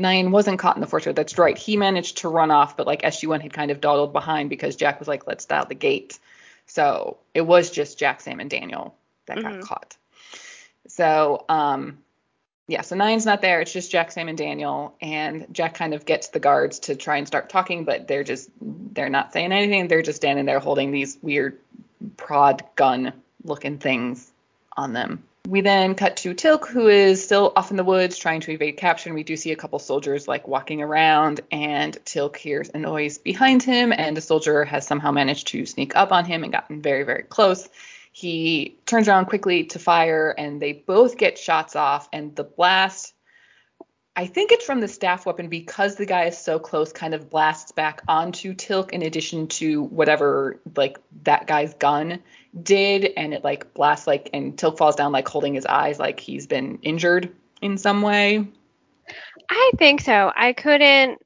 Nyan 0.00 0.30
wasn't 0.30 0.58
caught 0.58 0.76
in 0.76 0.80
the 0.80 0.86
force 0.86 1.04
field. 1.04 1.16
That's 1.16 1.36
right. 1.36 1.56
He 1.56 1.76
managed 1.76 2.18
to 2.18 2.28
run 2.28 2.50
off, 2.50 2.76
but 2.76 2.86
like 2.86 3.02
SG1 3.02 3.42
had 3.42 3.52
kind 3.52 3.70
of 3.70 3.80
dawdled 3.80 4.12
behind 4.12 4.48
because 4.48 4.74
Jack 4.76 4.98
was 4.98 5.06
like, 5.08 5.26
"Let's 5.26 5.44
dial 5.44 5.66
the 5.66 5.74
gate." 5.74 6.18
So 6.66 7.18
it 7.34 7.42
was 7.42 7.70
just 7.70 7.98
Jack, 7.98 8.20
Sam, 8.20 8.40
and 8.40 8.48
Daniel 8.48 8.94
that 9.26 9.38
Mhm. 9.38 9.42
got 9.42 9.60
caught. 9.60 9.96
So 10.88 11.44
um, 11.48 11.98
yeah, 12.66 12.80
so 12.82 12.96
Nyan's 12.96 13.26
not 13.26 13.42
there. 13.42 13.60
It's 13.60 13.72
just 13.72 13.90
Jack, 13.90 14.12
Sam, 14.12 14.28
and 14.28 14.38
Daniel. 14.38 14.94
And 15.02 15.46
Jack 15.52 15.74
kind 15.74 15.92
of 15.92 16.04
gets 16.06 16.28
the 16.28 16.40
guards 16.40 16.78
to 16.80 16.94
try 16.96 17.16
and 17.16 17.26
start 17.26 17.50
talking, 17.50 17.84
but 17.84 18.08
they're 18.08 18.24
just 18.24 18.48
they're 18.60 19.10
not 19.10 19.32
saying 19.32 19.52
anything. 19.52 19.88
They're 19.88 20.02
just 20.02 20.16
standing 20.16 20.46
there 20.46 20.60
holding 20.60 20.92
these 20.92 21.18
weird 21.20 21.58
prod 22.16 22.64
gun 22.76 23.12
looking 23.44 23.78
things 23.78 24.30
on 24.76 24.92
them. 24.92 25.24
We 25.48 25.62
then 25.62 25.94
cut 25.94 26.18
to 26.18 26.34
Teal'c, 26.34 26.66
who 26.68 26.88
is 26.88 27.24
still 27.24 27.52
off 27.56 27.70
in 27.70 27.76
the 27.76 27.84
woods 27.84 28.18
trying 28.18 28.40
to 28.42 28.52
evade 28.52 28.76
capture. 28.76 29.08
And 29.08 29.14
we 29.14 29.24
do 29.24 29.36
see 29.36 29.52
a 29.52 29.56
couple 29.56 29.78
soldiers 29.78 30.28
like 30.28 30.46
walking 30.46 30.82
around, 30.82 31.40
and 31.50 31.96
Teal'c 32.04 32.36
hears 32.36 32.70
a 32.72 32.78
noise 32.78 33.18
behind 33.18 33.62
him, 33.62 33.92
and 33.92 34.16
a 34.16 34.20
soldier 34.20 34.64
has 34.64 34.86
somehow 34.86 35.10
managed 35.10 35.48
to 35.48 35.66
sneak 35.66 35.96
up 35.96 36.12
on 36.12 36.24
him 36.24 36.44
and 36.44 36.52
gotten 36.52 36.82
very, 36.82 37.02
very 37.02 37.22
close. 37.22 37.68
He 38.12 38.76
turns 38.86 39.08
around 39.08 39.26
quickly 39.26 39.64
to 39.64 39.78
fire, 39.78 40.34
and 40.36 40.60
they 40.60 40.72
both 40.72 41.16
get 41.16 41.38
shots 41.38 41.74
off. 41.74 42.08
And 42.12 42.36
the 42.36 42.44
blast, 42.44 43.14
I 44.20 44.26
think 44.26 44.52
it's 44.52 44.66
from 44.66 44.80
the 44.80 44.88
staff 44.88 45.24
weapon 45.24 45.48
because 45.48 45.96
the 45.96 46.04
guy 46.04 46.24
is 46.26 46.36
so 46.36 46.58
close, 46.58 46.92
kind 46.92 47.14
of 47.14 47.30
blasts 47.30 47.72
back 47.72 48.02
onto 48.06 48.52
Teal'c 48.52 48.90
in 48.90 49.00
addition 49.00 49.46
to 49.46 49.84
whatever 49.84 50.60
like 50.76 50.98
that 51.22 51.46
guy's 51.46 51.72
gun 51.72 52.22
did, 52.62 53.14
and 53.16 53.32
it 53.32 53.44
like 53.44 53.72
blasts 53.72 54.06
like 54.06 54.28
and 54.34 54.58
Teal'c 54.58 54.76
falls 54.76 54.94
down 54.94 55.10
like 55.10 55.26
holding 55.26 55.54
his 55.54 55.64
eyes 55.64 55.98
like 55.98 56.20
he's 56.20 56.46
been 56.46 56.78
injured 56.82 57.34
in 57.62 57.78
some 57.78 58.02
way. 58.02 58.46
I 59.48 59.70
think 59.78 60.02
so. 60.02 60.30
I 60.36 60.52
couldn't 60.52 61.18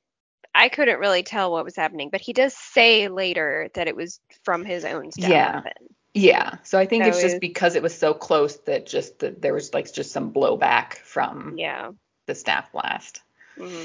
I 0.54 0.68
couldn't 0.68 1.00
really 1.00 1.24
tell 1.24 1.50
what 1.50 1.64
was 1.64 1.74
happening, 1.74 2.10
but 2.10 2.20
he 2.20 2.32
does 2.32 2.54
say 2.54 3.08
later 3.08 3.70
that 3.74 3.88
it 3.88 3.96
was 3.96 4.20
from 4.44 4.64
his 4.64 4.84
own 4.84 5.10
staff 5.10 5.28
Yeah. 5.28 5.54
weapon. 5.56 5.72
Yeah, 6.16 6.58
so 6.62 6.78
I 6.78 6.86
think 6.86 7.02
So 7.02 7.10
it's 7.10 7.20
just 7.20 7.40
because 7.40 7.74
it 7.74 7.82
was 7.82 7.92
so 7.92 8.14
close 8.14 8.58
that 8.66 8.86
just 8.86 9.18
that 9.18 9.42
there 9.42 9.52
was 9.52 9.74
like 9.74 9.92
just 9.92 10.12
some 10.12 10.32
blowback 10.32 10.98
from 10.98 11.54
Yeah. 11.58 11.90
The 12.26 12.34
staff 12.34 12.72
blast. 12.72 13.22
hmm 13.56 13.84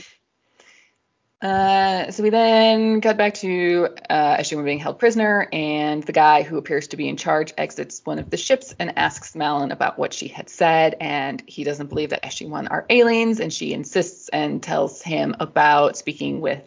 Uh, 1.42 2.12
so 2.12 2.22
we 2.22 2.30
then 2.30 3.00
cut 3.00 3.16
back 3.16 3.34
to 3.34 3.88
uh, 4.10 4.36
SG-1 4.38 4.66
being 4.66 4.80
held 4.80 5.00
prisoner, 5.00 5.48
and 5.54 6.04
the 6.04 6.12
guy 6.12 6.44
who 6.44 6.58
appears 6.58 6.90
to 6.90 6.98
be 6.98 7.08
in 7.08 7.16
charge 7.16 7.54
exits 7.58 8.02
one 8.04 8.20
of 8.20 8.30
the 8.30 8.36
ships 8.36 8.76
and 8.78 8.98
asks 8.98 9.36
Malin 9.36 9.72
about 9.72 9.98
what 9.98 10.14
she 10.14 10.28
had 10.28 10.50
said, 10.50 10.98
and 11.00 11.42
he 11.48 11.64
doesn't 11.64 11.88
believe 11.88 12.10
that 12.10 12.24
SG-1 12.24 12.68
are 12.70 12.86
aliens, 12.90 13.40
and 13.40 13.54
she 13.54 13.72
insists 13.74 14.28
and 14.30 14.62
tells 14.62 15.02
him 15.02 15.34
about 15.40 15.96
speaking 15.96 16.42
with 16.42 16.62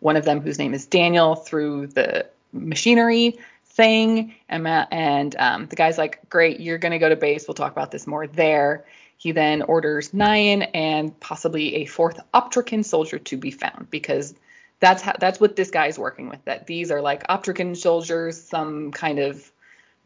one 0.00 0.16
of 0.16 0.24
them 0.24 0.40
whose 0.40 0.58
name 0.58 0.72
is 0.72 0.86
Daniel 0.86 1.34
through 1.34 1.88
the 1.88 2.26
machinery 2.54 3.38
thing, 3.66 4.34
and, 4.48 4.62
Ma- 4.62 4.86
and 4.90 5.36
um, 5.38 5.66
the 5.66 5.76
guy's 5.76 5.98
like, 5.98 6.20
"Great, 6.30 6.60
you're 6.60 6.78
gonna 6.78 6.98
go 6.98 7.10
to 7.10 7.16
base. 7.16 7.46
We'll 7.46 7.54
talk 7.54 7.72
about 7.72 7.90
this 7.90 8.06
more 8.06 8.26
there." 8.26 8.86
He 9.16 9.32
then 9.32 9.62
orders 9.62 10.10
Nyan 10.10 10.68
and 10.74 11.18
possibly 11.20 11.76
a 11.76 11.86
fourth 11.86 12.20
Optrican 12.34 12.84
soldier 12.84 13.18
to 13.18 13.36
be 13.36 13.50
found 13.50 13.88
because 13.90 14.34
that's 14.80 15.02
how 15.02 15.14
that's 15.18 15.40
what 15.40 15.56
this 15.56 15.70
guy 15.70 15.86
is 15.86 15.98
working 15.98 16.28
with. 16.28 16.44
That 16.44 16.66
these 16.66 16.90
are 16.90 17.00
like 17.00 17.26
Optrican 17.28 17.76
soldiers, 17.76 18.40
some 18.40 18.92
kind 18.92 19.18
of 19.18 19.50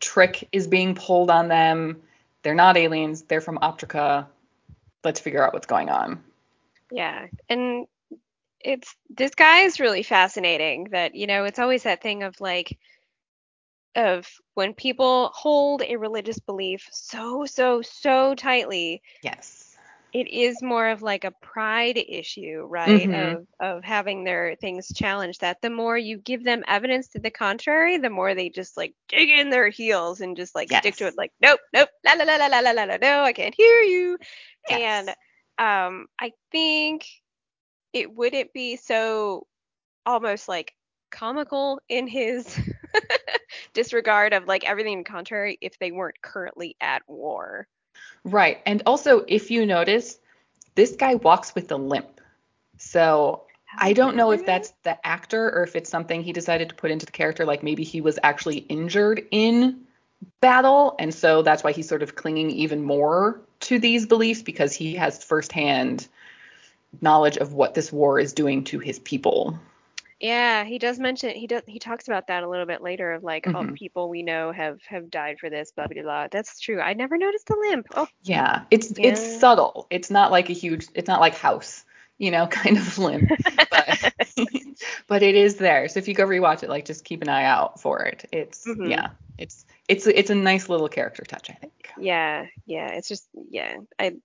trick 0.00 0.48
is 0.52 0.66
being 0.66 0.94
pulled 0.94 1.30
on 1.30 1.48
them. 1.48 2.00
They're 2.42 2.54
not 2.54 2.76
aliens. 2.76 3.22
They're 3.22 3.40
from 3.40 3.58
Optrica. 3.58 4.26
Let's 5.04 5.20
figure 5.20 5.44
out 5.44 5.52
what's 5.52 5.66
going 5.66 5.90
on. 5.90 6.22
Yeah. 6.90 7.26
And 7.48 7.86
it's 8.60 8.94
this 9.10 9.34
guy 9.34 9.60
is 9.60 9.80
really 9.80 10.02
fascinating 10.02 10.88
that, 10.90 11.14
you 11.14 11.26
know, 11.26 11.44
it's 11.44 11.58
always 11.58 11.84
that 11.84 12.02
thing 12.02 12.22
of 12.22 12.40
like 12.40 12.78
of 13.96 14.28
when 14.54 14.74
people 14.74 15.30
hold 15.34 15.82
a 15.82 15.96
religious 15.96 16.38
belief 16.38 16.86
so 16.90 17.44
so 17.46 17.82
so 17.82 18.34
tightly 18.34 19.02
yes 19.22 19.68
it 20.12 20.28
is 20.28 20.62
more 20.62 20.88
of 20.88 21.02
like 21.02 21.24
a 21.24 21.32
pride 21.42 21.98
issue 22.08 22.66
right 22.68 23.02
mm-hmm. 23.02 23.36
of, 23.36 23.46
of 23.60 23.84
having 23.84 24.24
their 24.24 24.56
things 24.60 24.90
challenged 24.94 25.40
that 25.40 25.60
the 25.60 25.70
more 25.70 25.98
you 25.98 26.18
give 26.18 26.44
them 26.44 26.64
evidence 26.66 27.08
to 27.08 27.18
the 27.18 27.30
contrary 27.30 27.98
the 27.98 28.10
more 28.10 28.34
they 28.34 28.48
just 28.48 28.76
like 28.76 28.94
dig 29.08 29.28
in 29.28 29.50
their 29.50 29.68
heels 29.68 30.20
and 30.20 30.36
just 30.36 30.54
like 30.54 30.70
yes. 30.70 30.80
stick 30.80 30.96
to 30.96 31.06
it 31.06 31.14
like 31.16 31.32
nope 31.40 31.60
nope 31.72 31.88
la 32.04 32.12
la 32.12 32.24
la 32.24 32.46
la 32.46 32.60
la 32.60 32.70
la 32.70 32.84
la 32.84 32.96
no 32.96 33.22
i 33.22 33.32
can't 33.32 33.54
hear 33.54 33.80
you 33.82 34.18
yes. 34.68 34.80
and 34.80 35.08
um 35.58 36.06
i 36.18 36.32
think 36.52 37.06
it 37.92 38.14
wouldn't 38.14 38.52
be 38.52 38.76
so 38.76 39.46
almost 40.06 40.48
like 40.48 40.74
comical 41.10 41.80
in 41.88 42.06
his 42.06 42.58
disregard 43.78 44.32
of 44.32 44.48
like 44.48 44.68
everything 44.68 45.04
contrary 45.04 45.56
if 45.60 45.78
they 45.78 45.92
weren't 45.92 46.20
currently 46.20 46.74
at 46.80 47.00
war. 47.06 47.68
Right. 48.24 48.58
And 48.66 48.82
also, 48.86 49.24
if 49.28 49.52
you 49.52 49.64
notice, 49.64 50.18
this 50.74 50.96
guy 50.96 51.14
walks 51.14 51.54
with 51.54 51.70
a 51.70 51.76
limp. 51.76 52.20
So 52.76 53.44
I 53.78 53.92
don't 53.92 54.16
know 54.16 54.32
if 54.32 54.44
that's 54.44 54.72
the 54.82 54.98
actor 55.06 55.52
or 55.54 55.62
if 55.62 55.76
it's 55.76 55.88
something 55.88 56.24
he 56.24 56.32
decided 56.32 56.70
to 56.70 56.74
put 56.74 56.90
into 56.90 57.06
the 57.06 57.12
character. 57.12 57.44
Like 57.44 57.62
maybe 57.62 57.84
he 57.84 58.00
was 58.00 58.18
actually 58.24 58.58
injured 58.58 59.24
in 59.30 59.82
battle. 60.40 60.96
And 60.98 61.14
so 61.14 61.42
that's 61.42 61.62
why 61.62 61.70
he's 61.70 61.88
sort 61.88 62.02
of 62.02 62.16
clinging 62.16 62.50
even 62.50 62.82
more 62.82 63.40
to 63.60 63.78
these 63.78 64.06
beliefs 64.06 64.42
because 64.42 64.72
he 64.72 64.96
has 64.96 65.22
firsthand 65.22 66.08
knowledge 67.00 67.36
of 67.36 67.52
what 67.52 67.74
this 67.74 67.92
war 67.92 68.18
is 68.18 68.32
doing 68.32 68.64
to 68.64 68.80
his 68.80 68.98
people. 68.98 69.56
Yeah, 70.20 70.64
he 70.64 70.78
does 70.78 70.98
mention 70.98 71.30
he 71.30 71.46
does 71.46 71.62
he 71.66 71.78
talks 71.78 72.08
about 72.08 72.26
that 72.26 72.42
a 72.42 72.48
little 72.48 72.66
bit 72.66 72.82
later 72.82 73.12
of 73.12 73.22
like 73.22 73.48
all 73.54 73.64
the 73.64 73.72
Mhm. 73.72 73.76
people 73.76 74.08
we 74.08 74.22
know 74.22 74.50
have 74.52 74.80
have 74.88 75.10
died 75.10 75.38
for 75.38 75.48
this 75.48 75.70
blah 75.72 75.86
blah 75.86 76.02
blah. 76.02 76.28
That's 76.30 76.58
true. 76.60 76.80
I 76.80 76.94
never 76.94 77.16
noticed 77.16 77.46
the 77.46 77.56
limp. 77.56 77.86
Oh, 77.94 78.08
Yeah. 78.22 78.64
It's 78.70 78.92
Yeah. 78.96 79.08
it's 79.10 79.22
subtle. 79.22 79.86
It's 79.90 80.10
not 80.10 80.32
like 80.32 80.50
a 80.50 80.54
huge 80.54 80.88
it's 80.94 81.08
not 81.08 81.20
like 81.20 81.36
house, 81.36 81.84
you 82.18 82.30
know, 82.32 82.46
kind 82.50 82.76
of 82.78 82.98
limp. 82.98 83.30
but 83.70 84.12
but 85.06 85.22
it 85.22 85.34
is 85.34 85.56
there. 85.56 85.88
So 85.88 85.98
if 85.98 86.08
you 86.08 86.14
go 86.14 86.26
rewatch 86.26 86.62
it, 86.62 86.68
like 86.68 86.84
just 86.84 87.04
keep 87.04 87.22
an 87.22 87.28
eye 87.28 87.44
out 87.44 87.80
for 87.80 88.00
it. 88.02 88.24
It's 88.32 88.66
Mhm. 88.66 88.90
yeah, 88.90 89.10
it's 89.38 89.64
it's 89.88 90.06
it's 90.06 90.30
a 90.30 90.34
nice 90.34 90.68
little 90.68 90.88
character 90.88 91.24
touch, 91.24 91.48
I 91.50 91.54
think. 91.54 91.72
yeah, 91.98 92.46
yeah. 92.66 92.88
It's 92.92 93.08
just 93.08 93.28
yeah. 93.50 93.76
I 93.98 94.16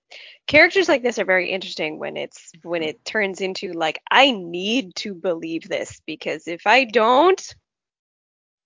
characters 0.48 0.88
like 0.90 1.04
this 1.04 1.20
are 1.20 1.26
very 1.26 1.50
interesting 1.52 2.00
when 2.00 2.18
it's 2.18 2.52
when 2.64 2.84
it 2.84 3.04
turns 3.06 3.42
into 3.42 3.74
like 3.74 4.02
I 4.12 4.32
need 4.32 4.96
to 4.96 5.14
believe 5.14 5.68
this 5.70 6.02
because 6.06 6.48
if 6.48 6.68
I 6.68 6.84
don't, 6.86 7.56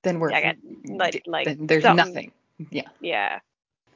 Then 0.03 0.19
we're 0.19 0.31
I 0.31 0.41
got, 0.41 0.55
like- 0.85 1.23
like 1.27 1.45
then 1.45 1.67
there's 1.67 1.83
something- 1.83 2.05
nothing. 2.13 2.31
Yeah. 2.71 2.87
yeah. 3.01 3.39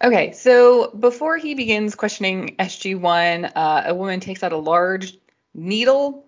Okay, 0.04 0.32
so 0.32 0.90
before 0.92 1.38
he 1.38 1.54
begins 1.54 1.94
questioning 1.96 2.56
SG1, 2.58 3.52
uh, 3.56 3.84
a 3.86 3.94
woman 3.94 4.20
takes 4.20 4.42
out 4.44 4.52
a 4.52 4.58
large 4.58 5.18
needle 5.54 6.26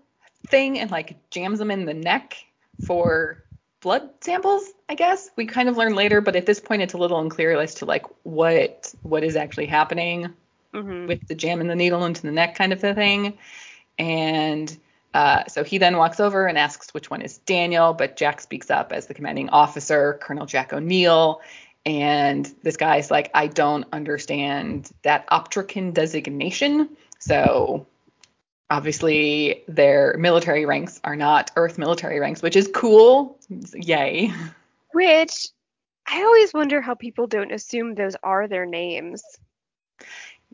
thing 0.47 0.79
and 0.79 0.91
like 0.91 1.17
jams 1.29 1.60
them 1.60 1.71
in 1.71 1.86
the 1.86 1.93
neck 1.93 2.38
for 2.79 3.43
blood 3.82 4.10
samples. 4.21 4.63
I 4.89 4.95
guess 4.95 5.29
we 5.36 5.45
kind 5.45 5.69
of 5.69 5.77
learn 5.77 5.95
later, 5.95 6.21
but 6.21 6.36
at 6.36 6.45
this 6.45 6.60
point 6.60 6.82
it's 6.82 6.93
a 6.93 6.97
little 6.97 7.19
unclear 7.19 7.60
as 7.60 7.75
to 7.75 7.86
like 7.86 8.06
what 8.23 8.93
what 9.03 9.23
is 9.23 9.36
actually 9.36 9.67
happening 9.67 10.34
hmm 10.73 11.08
with 11.08 11.27
the 11.27 11.36
jamming 11.36 11.67
the 11.67 11.75
needle 11.75 12.06
into 12.06 12.21
the 12.21 12.32
neck 12.32 12.56
kind 12.56 12.73
of 12.73 12.84
a 12.84 12.93
thing. 12.93 13.38
And 13.99 14.75
uh, 15.13 15.45
so 15.47 15.63
he 15.63 15.77
then 15.77 15.97
walks 15.97 16.19
over 16.19 16.47
and 16.47 16.58
asks 16.58 16.93
which 16.93 17.10
one 17.10 17.21
is 17.21 17.38
Daniel, 17.39 17.93
but 17.93 18.15
Jack 18.15 18.41
speaks 18.41 18.71
up 18.71 18.91
as 18.91 19.06
the 19.06 19.13
commanding 19.13 19.49
officer, 19.49 20.19
Colonel 20.21 20.45
Jack 20.47 20.73
O'Neill. 20.73 21.41
And 21.86 22.51
this 22.63 22.77
guy's 22.77 23.12
like, 23.12 23.29
I 23.34 23.47
don't 23.47 23.86
understand 23.93 24.89
that 25.03 25.27
Optrican 25.29 25.93
designation. 25.93 26.89
So 27.19 27.86
obviously 28.69 29.63
their 29.67 30.15
military 30.17 30.65
ranks 30.65 30.99
are 31.04 31.15
not 31.15 31.52
Earth 31.56 31.78
military 31.78 32.19
ranks, 32.19 32.41
which 32.41 32.56
is 32.56 32.69
cool. 32.73 33.39
Yay. 33.73 34.32
Which 34.93 35.47
I 36.08 36.23
always 36.23 36.54
wonder 36.54 36.82
how 36.82 36.95
people 36.95 37.28
don't 37.28 37.52
assume 37.52 37.95
those 37.95 38.15
are 38.23 38.47
their 38.47 38.65
names. 38.65 39.23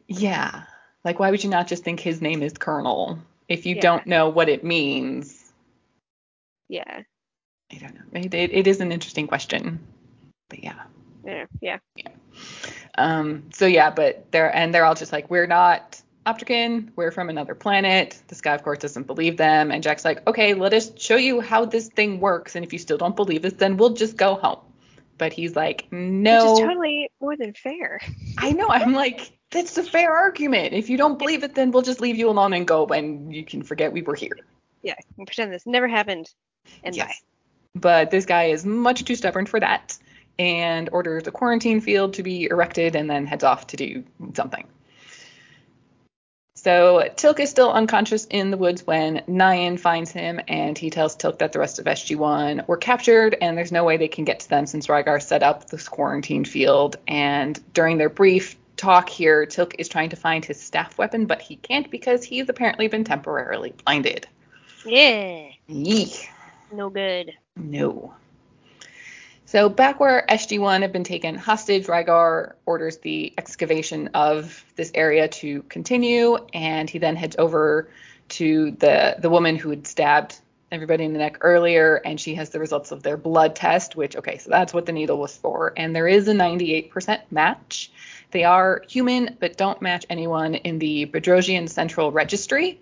Yeah. 0.08 0.64
Like, 1.04 1.20
why 1.20 1.32
would 1.32 1.44
you 1.44 1.50
not 1.50 1.68
just 1.68 1.84
think 1.84 2.00
his 2.00 2.22
name 2.22 2.44
is 2.44 2.54
Colonel 2.54 3.20
if 3.48 3.66
you 3.66 3.76
Yeah. 3.76 3.82
don't 3.82 4.08
know 4.08 4.30
what 4.30 4.50
it 4.50 4.64
means? 4.64 5.52
Yeah. 6.68 7.04
I 7.72 7.76
don't 7.76 7.94
know. 7.96 8.20
It, 8.20 8.34
it, 8.34 8.54
it 8.54 8.68
is 8.68 8.82
an 8.82 8.92
interesting 8.92 9.28
question. 9.28 9.80
But 10.50 10.64
yeah. 10.64 10.84
Yeah. 11.26 11.46
Yeah. 11.62 11.78
Um, 12.98 13.46
so 13.54 13.66
yeah, 13.66 13.92
but 13.92 14.32
they're 14.32 14.54
and 14.56 14.74
they're 14.74 14.86
all 14.86 14.96
just 14.96 15.12
like, 15.12 15.30
we're 15.30 15.48
not 15.48 16.02
Optrican, 16.26 16.90
we're 16.96 17.12
from 17.12 17.30
another 17.30 17.56
planet. 17.56 18.22
This 18.28 18.42
guy, 18.42 18.54
of 18.54 18.64
course, 18.64 18.80
doesn't 18.80 19.08
believe 19.08 19.38
them. 19.38 19.72
And 19.72 19.82
Jack's 19.82 20.06
like, 20.06 20.26
okay, 20.28 20.54
let 20.54 20.74
us 20.74 20.92
show 20.98 21.16
you 21.16 21.42
how 21.42 21.66
this 21.66 21.88
thing 21.88 22.20
works. 22.20 22.56
And 22.56 22.66
if 22.66 22.74
you 22.74 22.80
still 22.80 22.98
don't 22.98 23.16
believe 23.16 23.46
us, 23.46 23.54
then 23.54 23.78
we'll 23.78 23.94
just 23.94 24.18
go 24.18 24.36
home. 24.36 24.60
But 25.18 25.34
he's 25.34 25.56
like, 25.56 25.88
no. 25.92 26.54
Which 26.54 26.62
is 26.62 26.68
totally 26.68 27.12
more 27.20 27.36
than 27.36 27.54
fair. 27.54 28.00
I 28.38 28.52
know. 28.52 28.68
I'm 28.70 28.94
like, 28.94 29.32
that's 29.52 29.78
a 29.78 29.84
fair 29.84 30.16
argument. 30.16 30.74
If 30.74 30.90
you 30.90 30.98
don't 30.98 31.18
believe 31.18 31.44
it, 31.44 31.56
then 31.56 31.72
we'll 31.72 31.84
just 31.84 32.02
leave 32.02 32.18
you 32.18 32.30
alone 32.30 32.54
and 32.54 32.68
go, 32.68 32.86
and 32.88 33.34
you 33.34 33.44
can 33.44 33.64
forget 33.64 33.92
we 33.92 34.02
were 34.02 34.16
here. 34.16 34.38
Yeah. 34.84 34.96
and 35.18 35.26
Pretend 35.26 35.52
this 35.52 35.66
never 35.66 35.88
happened. 35.88 36.32
And 36.84 36.96
bye. 36.96 37.06
Yes. 37.06 37.22
But 37.76 38.12
this 38.12 38.26
guy 38.26 38.46
is 38.46 38.66
much 38.66 39.04
too 39.06 39.16
stubborn 39.16 39.46
for 39.46 39.60
that 39.60 39.98
and 40.38 40.90
orders 40.92 41.28
a 41.28 41.32
quarantine 41.32 41.82
field 41.82 42.14
to 42.14 42.24
be 42.24 42.46
erected 42.46 42.96
and 42.96 43.10
then 43.10 43.26
heads 43.26 43.44
off 43.44 43.68
to 43.68 43.78
do 43.78 44.04
something. 44.34 44.66
So 46.62 47.10
Teal'c 47.16 47.40
is 47.40 47.50
still 47.50 47.72
unconscious 47.72 48.26
in 48.26 48.52
the 48.52 48.58
woods 48.58 48.86
when 48.86 49.20
Nyan 49.30 49.80
finds 49.80 50.12
him 50.12 50.42
and 50.50 50.78
he 50.78 50.90
tells 50.90 51.16
Teal'c 51.16 51.38
that 51.38 51.54
the 51.54 51.60
rest 51.60 51.80
of 51.80 51.86
SG1 51.86 52.68
were 52.68 52.76
captured 52.76 53.38
and 53.40 53.58
there's 53.58 53.72
no 53.72 53.86
way 53.86 53.96
they 53.96 54.10
can 54.10 54.26
get 54.26 54.42
to 54.42 54.50
them 54.50 54.66
since 54.66 54.88
Rygar 54.88 55.22
set 55.22 55.42
up 55.42 55.70
this 55.70 55.88
quarantine 55.88 56.44
field. 56.44 56.98
And 57.08 57.58
during 57.74 57.98
their 57.98 58.10
brief 58.10 58.58
talk 58.76 59.08
here, 59.08 59.46
Teal'c 59.46 59.74
is 59.80 59.88
trying 59.88 60.10
to 60.10 60.18
find 60.18 60.44
his 60.44 60.60
staff 60.60 60.98
weapon, 60.98 61.28
but 61.28 61.42
he 61.42 61.56
can't 61.56 61.90
because 61.90 62.26
he's 62.26 62.50
apparently 62.50 62.90
been 62.90 63.06
temporarily 63.06 63.74
blinded. 63.86 64.28
Yeah. 64.86 65.46
Yee. 65.68 66.14
No 66.74 66.90
good. 66.90 67.38
No. 67.56 68.14
So 69.50 69.68
back 69.68 70.00
where 70.00 70.26
SG1 70.30 70.82
had 70.82 70.94
been 70.94 71.04
taken 71.04 71.34
hostage, 71.34 71.88
Rygar 71.88 72.54
orders 72.68 73.00
the 73.00 73.34
excavation 73.36 74.12
of 74.14 74.64
this 74.76 74.92
area 74.94 75.28
to 75.28 75.64
continue, 75.64 76.38
and 76.54 76.88
he 76.88 77.00
then 77.00 77.16
heads 77.16 77.36
over 77.40 77.90
to 78.38 78.70
the 78.70 79.16
the 79.18 79.28
woman 79.28 79.56
who 79.56 79.72
had 79.72 79.88
stabbed 79.88 80.40
everybody 80.72 81.04
in 81.04 81.14
the 81.14 81.18
neck 81.18 81.38
earlier, 81.42 81.96
and 81.96 82.22
she 82.22 82.36
has 82.36 82.52
the 82.52 82.60
results 82.60 82.92
of 82.92 83.02
their 83.02 83.18
blood 83.18 83.56
test, 83.56 83.96
which 83.96 84.16
okay, 84.16 84.38
so 84.38 84.52
that's 84.52 84.72
what 84.72 84.86
the 84.86 84.92
needle 84.92 85.18
was 85.18 85.36
for, 85.36 85.74
and 85.76 85.96
there 85.96 86.08
is 86.08 86.28
a 86.28 86.34
98% 86.34 87.20
match. 87.32 87.90
They 88.30 88.44
are 88.44 88.84
human, 88.88 89.36
but 89.40 89.58
don't 89.58 89.82
match 89.82 90.06
anyone 90.12 90.54
in 90.54 90.78
the 90.78 91.08
Bedrosian 91.08 91.68
Central 91.68 92.12
Registry, 92.12 92.80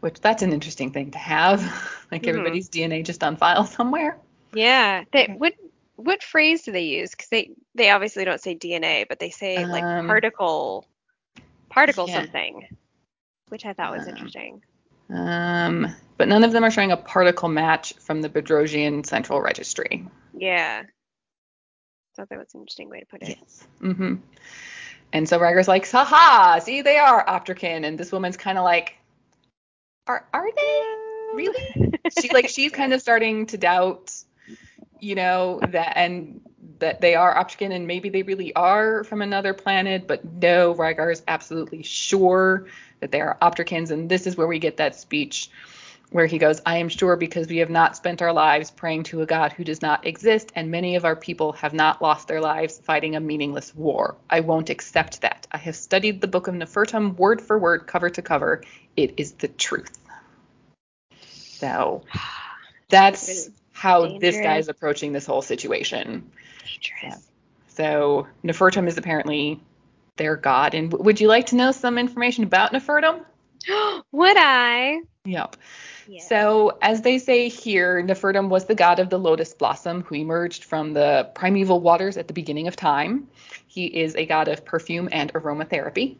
which 0.00 0.20
that's 0.20 0.42
an 0.42 0.52
interesting 0.52 0.90
thing 0.90 1.12
to 1.12 1.18
have, 1.18 1.60
like 2.10 2.22
Mhm. 2.22 2.30
everybody's 2.30 2.68
DNA 2.68 3.04
just 3.04 3.22
on 3.22 3.36
file 3.36 3.66
somewhere. 3.66 4.18
Yeah. 4.52 5.04
They 5.12 5.26
what 5.26 5.54
what 5.98 6.22
phrase 6.22 6.62
do 6.62 6.72
they 6.72 6.84
use? 6.84 7.10
Because 7.10 7.28
they 7.28 7.50
they 7.74 7.90
obviously 7.90 8.24
don't 8.24 8.40
say 8.40 8.54
DNA, 8.54 9.06
but 9.08 9.18
they 9.18 9.30
say 9.30 9.66
like 9.66 9.82
Um, 9.82 10.06
particle 10.06 10.86
particle 11.68 12.08
yeah. 12.08 12.20
something, 12.22 12.68
which 13.48 13.66
I 13.66 13.72
thought 13.72 13.96
was 13.96 14.06
Um, 14.06 14.14
interesting. 14.14 14.62
Um, 15.10 15.94
but 16.16 16.28
none 16.28 16.44
of 16.44 16.52
them 16.52 16.64
are 16.64 16.70
showing 16.70 16.92
a 16.92 16.96
particle 16.96 17.48
match 17.48 17.94
from 17.94 18.22
the 18.22 18.28
Bedrosian 18.28 19.04
Central 19.04 19.40
Registry. 19.40 20.06
Yeah. 20.34 20.84
Thought 22.16 22.28
that 22.30 22.38
was 22.38 22.54
an 22.54 22.60
interesting 22.60 22.90
way 22.90 23.00
to 23.00 23.06
put 23.06 23.22
it. 23.22 23.38
Yes. 23.40 23.66
Mm-hmm. 23.80 24.14
And 25.12 25.28
so 25.28 25.38
Rygar's 25.38 25.68
like, 25.68 25.90
haha, 25.90 26.58
see, 26.58 26.82
they 26.82 26.98
are 26.98 27.24
Optrican. 27.24 27.84
And 27.84 27.98
this 27.98 28.12
woman's 28.12 28.36
kind 28.36 28.58
of 28.58 28.64
like, 28.64 28.96
are 30.06 30.26
are 30.32 30.48
they? 30.54 30.82
Really? 31.34 31.94
She 32.20 32.30
like 32.32 32.48
she's 32.48 32.72
kind 32.72 32.92
of 32.94 33.02
starting 33.02 33.46
to 33.46 33.58
doubt, 33.58 34.14
you 35.00 35.14
know, 35.14 35.60
that 35.68 35.96
and 35.96 36.40
that 36.78 37.00
they 37.00 37.14
are 37.14 37.34
Optrican 37.34 37.72
and 37.72 37.86
maybe 37.86 38.08
they 38.08 38.22
really 38.22 38.54
are 38.54 39.04
from 39.04 39.22
another 39.22 39.52
planet, 39.52 40.06
but 40.06 40.24
no, 40.24 40.74
Rygar 40.74 41.12
is 41.12 41.22
absolutely 41.28 41.82
sure 41.82 42.66
that 43.00 43.12
they 43.12 43.20
are 43.20 43.36
Optricans, 43.42 43.90
and 43.90 44.08
this 44.08 44.26
is 44.26 44.36
where 44.36 44.46
we 44.46 44.58
get 44.58 44.76
that 44.76 44.94
speech 44.94 45.50
where 46.10 46.26
he 46.26 46.38
goes, 46.38 46.60
I 46.64 46.78
am 46.78 46.88
sure 46.88 47.16
because 47.16 47.48
we 47.48 47.58
have 47.58 47.70
not 47.70 47.96
spent 47.96 48.22
our 48.22 48.32
lives 48.32 48.70
praying 48.70 49.02
to 49.04 49.20
a 49.20 49.26
God 49.26 49.52
who 49.52 49.64
does 49.64 49.82
not 49.82 50.06
exist, 50.06 50.50
and 50.54 50.70
many 50.70 50.96
of 50.96 51.04
our 51.04 51.16
people 51.16 51.52
have 51.52 51.74
not 51.74 52.00
lost 52.00 52.28
their 52.28 52.40
lives 52.40 52.78
fighting 52.78 53.14
a 53.14 53.20
meaningless 53.20 53.74
war. 53.74 54.16
I 54.30 54.40
won't 54.40 54.70
accept 54.70 55.20
that. 55.20 55.46
I 55.52 55.58
have 55.58 55.76
studied 55.76 56.20
the 56.20 56.28
book 56.28 56.48
of 56.48 56.54
Nefertum 56.54 57.16
word 57.16 57.42
for 57.42 57.58
word, 57.58 57.86
cover 57.86 58.08
to 58.10 58.22
cover. 58.22 58.62
It 58.96 59.14
is 59.18 59.32
the 59.32 59.48
truth. 59.48 59.98
So 61.20 62.04
that's 62.88 63.50
how 63.78 64.18
this 64.18 64.36
guy 64.36 64.58
is 64.58 64.68
approaching 64.68 65.12
this 65.12 65.24
whole 65.24 65.42
situation. 65.42 66.28
Dangerous. 66.64 67.28
So 67.68 68.26
Nefertum 68.44 68.88
is 68.88 68.98
apparently 68.98 69.60
their 70.16 70.34
god. 70.34 70.74
And 70.74 70.92
would 70.92 71.20
you 71.20 71.28
like 71.28 71.46
to 71.46 71.56
know 71.56 71.70
some 71.70 71.96
information 71.96 72.42
about 72.42 72.72
Nefertum? 72.72 73.24
Would 74.12 74.36
I? 74.36 75.00
Yep. 75.24 75.56
Yeah. 76.08 76.22
So, 76.22 76.78
as 76.80 77.02
they 77.02 77.18
say 77.18 77.48
here, 77.48 78.02
Nefertum 78.02 78.48
was 78.48 78.64
the 78.64 78.74
god 78.74 78.98
of 78.98 79.10
the 79.10 79.18
lotus 79.18 79.52
blossom 79.52 80.02
who 80.02 80.14
emerged 80.14 80.64
from 80.64 80.94
the 80.94 81.30
primeval 81.34 81.80
waters 81.80 82.16
at 82.16 82.26
the 82.26 82.32
beginning 82.32 82.66
of 82.66 82.76
time. 82.76 83.28
He 83.66 83.86
is 83.86 84.16
a 84.16 84.24
god 84.26 84.48
of 84.48 84.64
perfume 84.64 85.08
and 85.12 85.32
aromatherapy. 85.34 86.16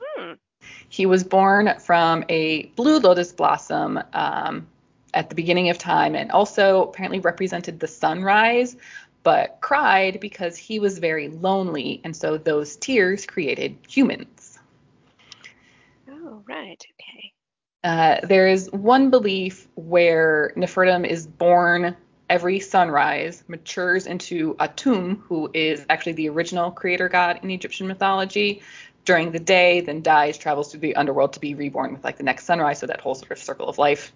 Hmm. 0.00 0.34
He 0.88 1.06
was 1.06 1.24
born 1.24 1.74
from 1.80 2.24
a 2.28 2.66
blue 2.76 2.98
lotus 3.00 3.32
blossom 3.32 4.00
um, 4.12 4.66
at 5.16 5.30
the 5.30 5.34
beginning 5.34 5.70
of 5.70 5.78
time 5.78 6.14
and 6.14 6.30
also 6.30 6.82
apparently 6.82 7.18
represented 7.18 7.80
the 7.80 7.88
sunrise, 7.88 8.76
but 9.22 9.58
cried 9.60 10.20
because 10.20 10.56
he 10.56 10.78
was 10.78 10.98
very 10.98 11.28
lonely, 11.28 12.00
and 12.04 12.14
so 12.14 12.38
those 12.38 12.76
tears 12.76 13.26
created 13.26 13.76
humans. 13.88 14.58
Oh, 16.08 16.44
right. 16.46 16.84
Okay. 16.94 17.32
Uh, 17.82 18.26
there 18.26 18.46
is 18.46 18.70
one 18.70 19.10
belief 19.10 19.66
where 19.74 20.52
Nefertum 20.56 21.04
is 21.04 21.26
born 21.26 21.96
every 22.28 22.60
sunrise, 22.60 23.42
matures 23.48 24.06
into 24.06 24.54
Atum, 24.56 25.20
who 25.22 25.50
is 25.54 25.86
actually 25.88 26.12
the 26.12 26.28
original 26.28 26.70
creator 26.70 27.08
god 27.08 27.40
in 27.42 27.50
Egyptian 27.50 27.86
mythology, 27.86 28.62
during 29.04 29.30
the 29.30 29.38
day, 29.38 29.80
then 29.80 30.02
dies, 30.02 30.36
travels 30.36 30.70
through 30.70 30.80
the 30.80 30.96
underworld 30.96 31.32
to 31.32 31.40
be 31.40 31.54
reborn 31.54 31.92
with 31.92 32.04
like 32.04 32.16
the 32.16 32.24
next 32.24 32.44
sunrise, 32.44 32.80
so 32.80 32.86
that 32.86 33.00
whole 33.00 33.14
sort 33.14 33.30
of 33.30 33.38
circle 33.38 33.68
of 33.68 33.78
life 33.78 34.12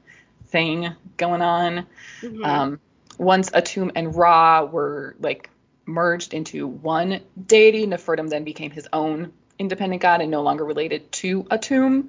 thing 0.50 0.90
going 1.16 1.42
on. 1.42 1.86
Mhm. 2.22 2.44
Um, 2.44 2.80
once 3.18 3.50
Atum 3.50 3.92
and 3.94 4.14
Ra 4.14 4.64
were 4.64 5.16
like 5.20 5.50
merged 5.86 6.34
into 6.34 6.66
one 6.66 7.20
deity, 7.46 7.86
Nefertum 7.86 8.28
then 8.28 8.44
became 8.44 8.70
his 8.70 8.88
own 8.92 9.32
independent 9.58 10.00
god 10.02 10.20
and 10.20 10.30
no 10.30 10.42
longer 10.42 10.64
related 10.64 11.10
to 11.12 11.44
Atum. 11.44 12.08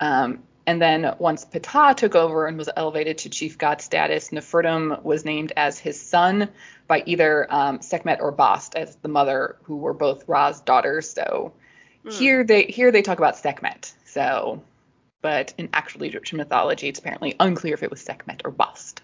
Um, 0.00 0.42
and 0.66 0.80
then 0.80 1.14
once 1.18 1.44
Ptah 1.44 1.94
took 1.96 2.14
over 2.14 2.46
and 2.46 2.56
was 2.56 2.68
elevated 2.76 3.18
to 3.18 3.28
chief 3.28 3.58
god 3.58 3.80
status, 3.80 4.30
Nefertum 4.30 5.02
was 5.02 5.24
named 5.24 5.52
as 5.56 5.78
his 5.78 6.00
son 6.00 6.48
by 6.86 7.02
either 7.06 7.46
um, 7.52 7.80
Sekhmet 7.80 8.20
or 8.20 8.32
Bast 8.32 8.74
as 8.76 8.96
the 8.96 9.08
mother, 9.08 9.56
who 9.62 9.76
were 9.76 9.94
both 9.94 10.28
Ra's 10.28 10.60
daughters. 10.60 11.10
So 11.10 11.52
Hmm. 12.04 12.10
here 12.10 12.44
they 12.44 12.64
here 12.64 12.90
they 12.90 13.02
talk 13.02 13.18
about 13.18 13.36
Sekhmet. 13.36 13.92
So, 14.04 14.62
but 15.22 15.54
in 15.58 15.68
actual 15.72 16.04
Egyptian 16.04 16.38
mythology, 16.38 16.88
it's 16.88 16.98
apparently 16.98 17.34
unclear 17.40 17.74
if 17.74 17.82
it 17.82 17.90
was 17.90 18.00
Sekhmet 18.00 18.42
or 18.44 18.50
Bast. 18.50 19.02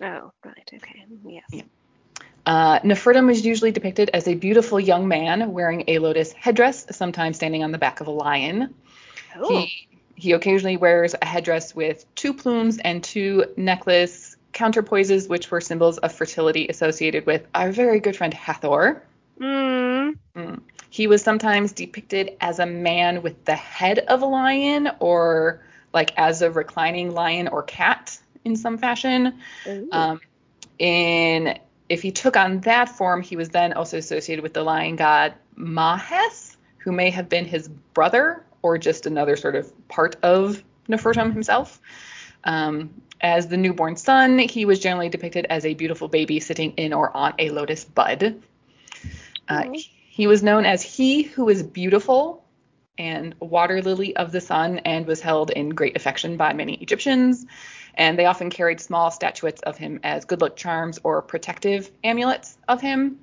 Oh, 0.00 0.32
right. 0.44 0.70
Okay. 0.74 1.04
Yes. 1.26 1.44
Yeah. 1.50 1.62
Uh, 2.46 2.78
Nefertum 2.80 3.30
is 3.30 3.44
usually 3.44 3.72
depicted 3.72 4.10
as 4.14 4.26
a 4.26 4.34
beautiful 4.34 4.80
young 4.80 5.06
man 5.06 5.52
wearing 5.52 5.84
a 5.86 5.98
lotus 5.98 6.32
headdress, 6.32 6.86
sometimes 6.96 7.36
standing 7.36 7.62
on 7.62 7.72
the 7.72 7.78
back 7.78 8.00
of 8.00 8.06
a 8.06 8.10
lion. 8.10 8.74
Oh. 9.36 9.48
He 9.48 9.88
he 10.14 10.32
occasionally 10.32 10.76
wears 10.76 11.14
a 11.20 11.24
headdress 11.24 11.76
with 11.76 12.04
two 12.16 12.34
plumes 12.34 12.78
and 12.78 13.04
two 13.04 13.44
necklace 13.56 14.36
counterpoises, 14.52 15.28
which 15.28 15.50
were 15.50 15.60
symbols 15.60 15.98
of 15.98 16.12
fertility 16.12 16.66
associated 16.68 17.24
with 17.24 17.46
our 17.54 17.70
very 17.70 18.00
good 18.00 18.16
friend 18.16 18.34
Hathor. 18.34 19.04
Mm. 19.38 20.18
Mm. 20.34 20.60
He 20.90 21.06
was 21.06 21.22
sometimes 21.22 21.72
depicted 21.72 22.36
as 22.40 22.58
a 22.58 22.66
man 22.66 23.22
with 23.22 23.44
the 23.44 23.54
head 23.54 23.98
of 23.98 24.22
a 24.22 24.26
lion, 24.26 24.90
or 25.00 25.62
like 25.92 26.16
as 26.16 26.42
a 26.42 26.50
reclining 26.50 27.12
lion 27.12 27.48
or 27.48 27.62
cat 27.62 28.18
in 28.44 28.56
some 28.56 28.78
fashion. 28.78 29.38
Um, 29.92 30.20
in 30.78 31.58
if 31.88 32.02
he 32.02 32.12
took 32.12 32.36
on 32.36 32.60
that 32.60 32.88
form, 32.88 33.22
he 33.22 33.36
was 33.36 33.48
then 33.48 33.72
also 33.72 33.98
associated 33.98 34.42
with 34.42 34.54
the 34.54 34.62
lion 34.62 34.96
god 34.96 35.34
Mahes, 35.56 36.56
who 36.78 36.92
may 36.92 37.10
have 37.10 37.28
been 37.28 37.44
his 37.44 37.68
brother 37.68 38.44
or 38.62 38.78
just 38.78 39.06
another 39.06 39.36
sort 39.36 39.56
of 39.56 39.88
part 39.88 40.16
of 40.22 40.62
Nefertum 40.88 41.32
himself. 41.32 41.80
Um, 42.44 43.02
as 43.20 43.48
the 43.48 43.56
newborn 43.56 43.96
son, 43.96 44.38
he 44.38 44.64
was 44.64 44.78
generally 44.78 45.08
depicted 45.08 45.46
as 45.50 45.66
a 45.66 45.74
beautiful 45.74 46.08
baby 46.08 46.38
sitting 46.38 46.72
in 46.72 46.92
or 46.92 47.14
on 47.16 47.34
a 47.38 47.50
lotus 47.50 47.84
bud. 47.84 48.40
Uh. 49.48 49.64
He 50.18 50.26
was 50.26 50.42
known 50.42 50.66
as 50.66 50.82
he 50.82 51.22
who 51.22 51.48
is 51.48 51.62
beautiful 51.62 52.44
and 52.98 53.36
water 53.38 53.80
lily 53.80 54.16
of 54.16 54.32
the 54.32 54.40
sun 54.40 54.80
and 54.80 55.06
was 55.06 55.20
held 55.20 55.50
in 55.50 55.68
great 55.68 55.94
affection 55.94 56.36
by 56.36 56.52
many 56.52 56.74
Egyptians. 56.74 57.46
And 57.94 58.18
they 58.18 58.26
often 58.26 58.50
carried 58.50 58.80
small 58.80 59.12
statuettes 59.12 59.62
of 59.62 59.78
him 59.78 60.00
as 60.02 60.24
good 60.24 60.40
luck 60.40 60.56
charms 60.56 60.98
or 61.04 61.22
protective 61.22 61.92
amulets 62.02 62.58
of 62.66 62.80
him. 62.80 63.20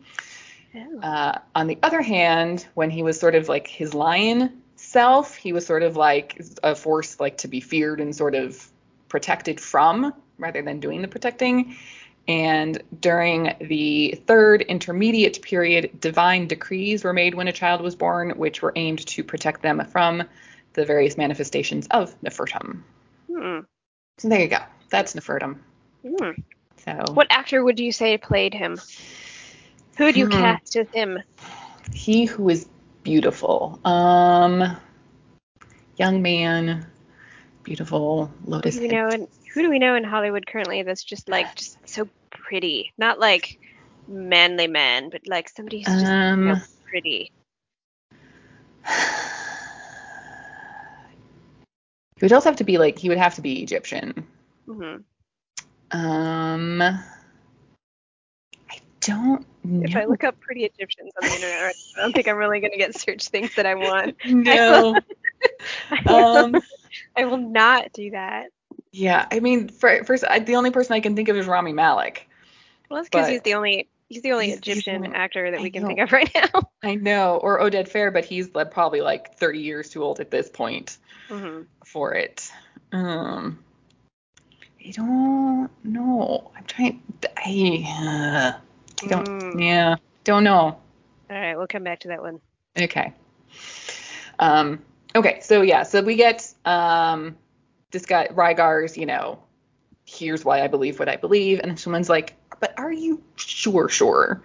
Oh. 0.73 0.99
Uh, 1.01 1.39
on 1.53 1.67
the 1.67 1.77
other 1.83 2.01
hand, 2.01 2.65
when 2.75 2.89
he 2.89 3.03
was 3.03 3.19
sort 3.19 3.35
of 3.35 3.49
like 3.49 3.67
his 3.67 3.93
lion 3.93 4.61
self, 4.77 5.35
he 5.35 5.51
was 5.51 5.65
sort 5.65 5.83
of 5.83 5.97
like 5.97 6.41
a 6.63 6.75
force 6.75 7.19
like 7.19 7.39
to 7.39 7.49
be 7.49 7.59
feared 7.59 7.99
and 7.99 8.15
sort 8.15 8.35
of 8.35 8.71
protected 9.09 9.59
from 9.59 10.13
rather 10.37 10.61
than 10.61 10.79
doing 10.79 11.01
the 11.01 11.09
protecting. 11.09 11.75
And 12.27 12.81
during 13.01 13.53
the 13.61 14.19
third 14.25 14.61
intermediate 14.63 15.41
period, 15.43 15.91
divine 15.99 16.47
decrees 16.47 17.03
were 17.03 17.13
made 17.13 17.35
when 17.35 17.47
a 17.47 17.53
child 17.53 17.81
was 17.81 17.95
born, 17.95 18.31
which 18.31 18.61
were 18.61 18.73
aimed 18.75 19.05
to 19.07 19.23
protect 19.23 19.61
them 19.61 19.85
from 19.91 20.23
the 20.73 20.85
various 20.85 21.17
manifestations 21.17 21.87
of 21.91 22.19
Nefertum. 22.21 22.81
Hmm. 23.31 23.59
So 24.17 24.29
there 24.29 24.41
you 24.41 24.47
go. 24.47 24.57
That's 24.89 25.13
Nefertum. 25.13 25.59
Hmm. 26.03 26.31
So 26.83 27.13
What 27.13 27.27
actor 27.29 27.63
would 27.63 27.79
you 27.79 27.91
say 27.91 28.17
played 28.17 28.53
him? 28.53 28.79
Who 29.97 30.05
would 30.05 30.17
you 30.17 30.25
Hmm. 30.25 30.31
cast 30.31 30.75
as 30.75 30.87
him? 30.91 31.19
he 31.93 32.25
who 32.25 32.49
is 32.49 32.67
beautiful. 33.03 33.79
Um, 33.85 34.75
young 35.97 36.21
man, 36.21 36.85
beautiful, 37.63 38.31
lotus. 38.45 38.77
head. 38.79 38.91
know? 38.91 39.27
Who 39.55 39.61
do 39.61 39.69
we 39.69 39.79
know 39.79 39.95
in 39.95 40.03
Hollywood 40.03 40.45
currently 40.45 40.83
that's 40.83 41.03
just 41.03 41.29
like 41.29 41.55
just 41.55 41.77
so 41.87 42.07
pretty? 42.29 42.93
Not 42.97 43.19
like 43.19 43.57
manly 44.07 44.67
man, 44.67 45.09
but 45.09 45.21
like 45.27 45.49
somebody 45.49 45.79
who's 45.79 45.87
just 45.87 46.03
Um, 46.03 46.61
pretty. 46.89 47.31
he 52.17 52.21
would 52.21 52.33
also 52.33 52.49
have 52.49 52.57
to 52.57 52.65
be 52.65 52.77
like 52.77 52.99
he 52.99 53.09
would 53.09 53.17
have 53.17 53.35
to 53.35 53.41
be 53.41 53.63
Egyptian. 53.63 54.27
hmm 54.67 54.97
Um, 55.91 56.81
I 56.81 56.99
don't 58.99 59.45
know. 59.63 59.85
If 59.85 59.95
I 59.95 60.03
look 60.03 60.25
up 60.25 60.37
pretty 60.41 60.65
Egyptians 60.65 61.11
on 61.21 61.29
the 61.29 61.35
internet, 61.35 61.63
right, 61.63 61.75
I 61.97 62.01
don't 62.01 62.13
think 62.13 62.27
I'm 62.27 62.35
really 62.35 62.59
gonna 62.59 62.77
get 62.77 62.99
search 62.99 63.29
things 63.29 63.55
that 63.55 63.65
I 63.65 63.75
want. 63.75 64.17
no, 64.25 64.95
um, 66.07 66.55
I 67.15 67.23
will 67.23 67.37
not 67.37 67.93
do 67.93 68.11
that. 68.11 68.47
Yeah, 68.95 69.27
I 69.29 69.41
mean, 69.41 69.67
for, 69.67 70.05
first, 70.05 70.23
I, 70.23 70.39
the 70.39 70.55
only 70.55 70.71
person 70.71 70.93
I 70.93 71.01
can 71.01 71.17
think 71.17 71.27
of 71.27 71.35
is 71.35 71.47
Rami 71.47 71.73
Malek. 71.73 72.29
Well, 72.89 72.99
that's 72.99 73.09
because 73.09 73.27
he's 73.27 73.41
the 73.41 73.55
only 73.55 73.89
he's 74.07 74.21
the 74.21 74.31
only 74.31 74.45
He's- 74.45 74.59
he's 74.63 74.77
Egyptian 74.77 75.01
the- 75.01 75.17
actor 75.17 75.51
that 75.51 75.59
I 75.59 75.63
we 75.63 75.69
can 75.69 75.81
know. 75.81 75.87
think 75.89 75.99
of 75.99 76.13
right 76.13 76.29
now. 76.33 76.69
I 76.83 76.95
know, 76.95 77.35
or 77.37 77.59
Oded 77.59 77.89
Fehr, 77.91 78.13
but 78.13 78.23
he's 78.23 78.55
like, 78.55 78.71
probably 78.71 79.01
like 79.01 79.35
30 79.35 79.59
years 79.59 79.89
too 79.89 80.01
old 80.01 80.21
at 80.21 80.31
this 80.31 80.49
point 80.49 80.97
hmm 81.27 81.63
for 81.83 82.13
it. 82.13 82.49
Um, 82.93 83.59
I 84.85 84.91
don't 84.91 85.69
know. 85.83 86.51
I'm 86.55 86.63
trying. 86.63 87.03
I, 87.35 87.85
uh, 88.55 88.59
I 89.03 89.07
don't. 89.09 89.27
Mm. 89.27 89.61
Yeah, 89.61 89.95
don't 90.23 90.45
know. 90.45 90.57
All 90.57 90.79
right, 91.29 91.57
we'll 91.57 91.67
come 91.67 91.83
back 91.83 91.99
to 92.01 92.07
that 92.09 92.21
one. 92.21 92.39
Okay. 92.79 93.11
Um, 94.39 94.79
okay, 95.15 95.39
so 95.41 95.63
yeah, 95.63 95.83
so 95.83 96.01
we 96.01 96.15
get 96.15 96.53
um, 96.63 97.35
this 97.95 98.05
guy 98.05 98.27
Rygar's, 98.27 98.97
you 98.97 99.05
know, 99.05 99.39
here's 100.05 100.43
why 100.43 100.61
I 100.61 100.67
believe 100.67 100.99
what 100.99 101.07
I 101.07 101.15
believe, 101.15 101.61
and 101.61 101.79
someone's 101.79 102.09
like, 102.09 102.35
but 102.59 102.77
are 102.77 102.91
you 102.91 103.23
sure, 103.37 103.87
sure? 103.87 104.43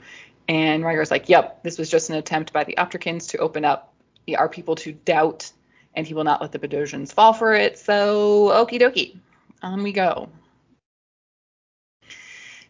And 0.48 0.84
Rygar's 0.84 1.10
like, 1.10 1.28
yep, 1.28 1.64
this 1.64 1.76
was 1.76 1.90
just 1.90 2.10
an 2.10 2.16
attempt 2.16 2.52
by 2.52 2.62
the 2.62 2.76
Optricans 2.78 3.28
to 3.30 3.38
open 3.38 3.64
up 3.64 3.92
our 4.38 4.48
people 4.48 4.76
to 4.76 4.92
doubt, 4.92 5.50
and 5.94 6.06
he 6.06 6.14
will 6.14 6.22
not 6.22 6.40
let 6.40 6.52
the 6.52 6.60
Bedrosians 6.60 7.12
fall 7.12 7.32
for 7.32 7.52
it. 7.54 7.76
So 7.76 8.50
okie 8.50 8.80
dokie, 8.80 9.18
on 9.62 9.82
we 9.82 9.92
go. 9.92 10.28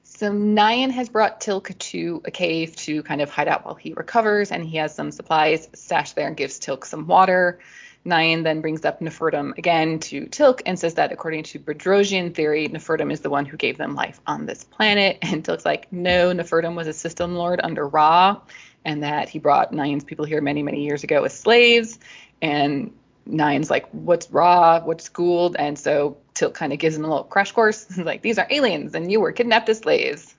So 0.03 0.33
Nyan 0.33 0.91
has 0.91 1.11
brought 1.11 1.41
Teal'c 1.43 1.79
to 1.79 2.23
a 2.25 2.31
cave 2.31 2.75
to 2.77 3.03
kind 3.03 3.21
of 3.21 3.29
hide 3.29 3.49
out 3.49 3.67
while 3.67 3.75
he 3.75 3.93
recovers, 3.93 4.51
and 4.51 4.65
he 4.65 4.79
has 4.79 4.95
some 4.95 5.11
supplies 5.11 5.69
stashed 5.75 6.17
there 6.17 6.27
and 6.27 6.37
gives 6.37 6.59
Teal'c 6.59 6.87
some 6.87 7.07
water. 7.07 7.61
Nyan 8.07 8.45
then 8.45 8.61
brings 8.61 8.85
up 8.85 9.01
Nefertum 9.01 9.57
again 9.59 9.99
to 10.01 10.27
Teal'c 10.27 10.63
and 10.65 10.79
says 10.79 10.95
that 10.95 11.13
according 11.13 11.43
to 11.45 11.59
Bedrosian 11.59 12.35
theory, 12.35 12.67
Nefertum 12.69 13.13
is 13.13 13.21
the 13.21 13.29
one 13.29 13.45
who 13.45 13.57
gave 13.57 13.77
them 13.77 13.95
life 13.95 14.21
on 14.27 14.47
this 14.47 14.65
planet. 14.65 15.19
And 15.31 15.45
Teal'c's 15.45 15.67
like, 15.67 15.93
no, 15.93 16.33
Nefertum 16.33 16.75
was 16.75 16.87
a 16.87 16.93
system 16.93 17.35
lord 17.35 17.61
under 17.63 17.87
Ra, 17.87 18.41
and 18.85 19.03
that 19.03 19.29
he 19.29 19.39
brought 19.39 19.73
Nyan's 19.73 20.05
people 20.05 20.25
here 20.25 20.41
many, 20.41 20.63
many 20.63 20.83
years 20.85 21.05
ago 21.05 21.25
as 21.25 21.39
slaves. 21.39 21.99
And 22.41 22.93
Nyan's 23.29 23.71
like, 23.71 23.87
what's 23.91 24.31
Ra? 24.31 24.81
What's 24.81 25.09
Goa'uld? 25.11 25.57
And 25.59 25.79
so 25.79 26.17
Teal'c 26.35 26.55
kind 26.55 26.73
of 26.73 26.79
gives 26.79 26.97
him 26.97 27.05
a 27.05 27.09
little 27.09 27.25
crash 27.25 27.53
course. 27.53 27.87
He's 27.95 27.99
like, 27.99 28.23
these 28.23 28.39
are 28.39 28.47
aliens, 28.51 28.95
and 28.95 29.13
you 29.13 29.21
were 29.21 29.33
kidnapped 29.33 29.69
as 29.69 29.79
slaves. 29.79 30.35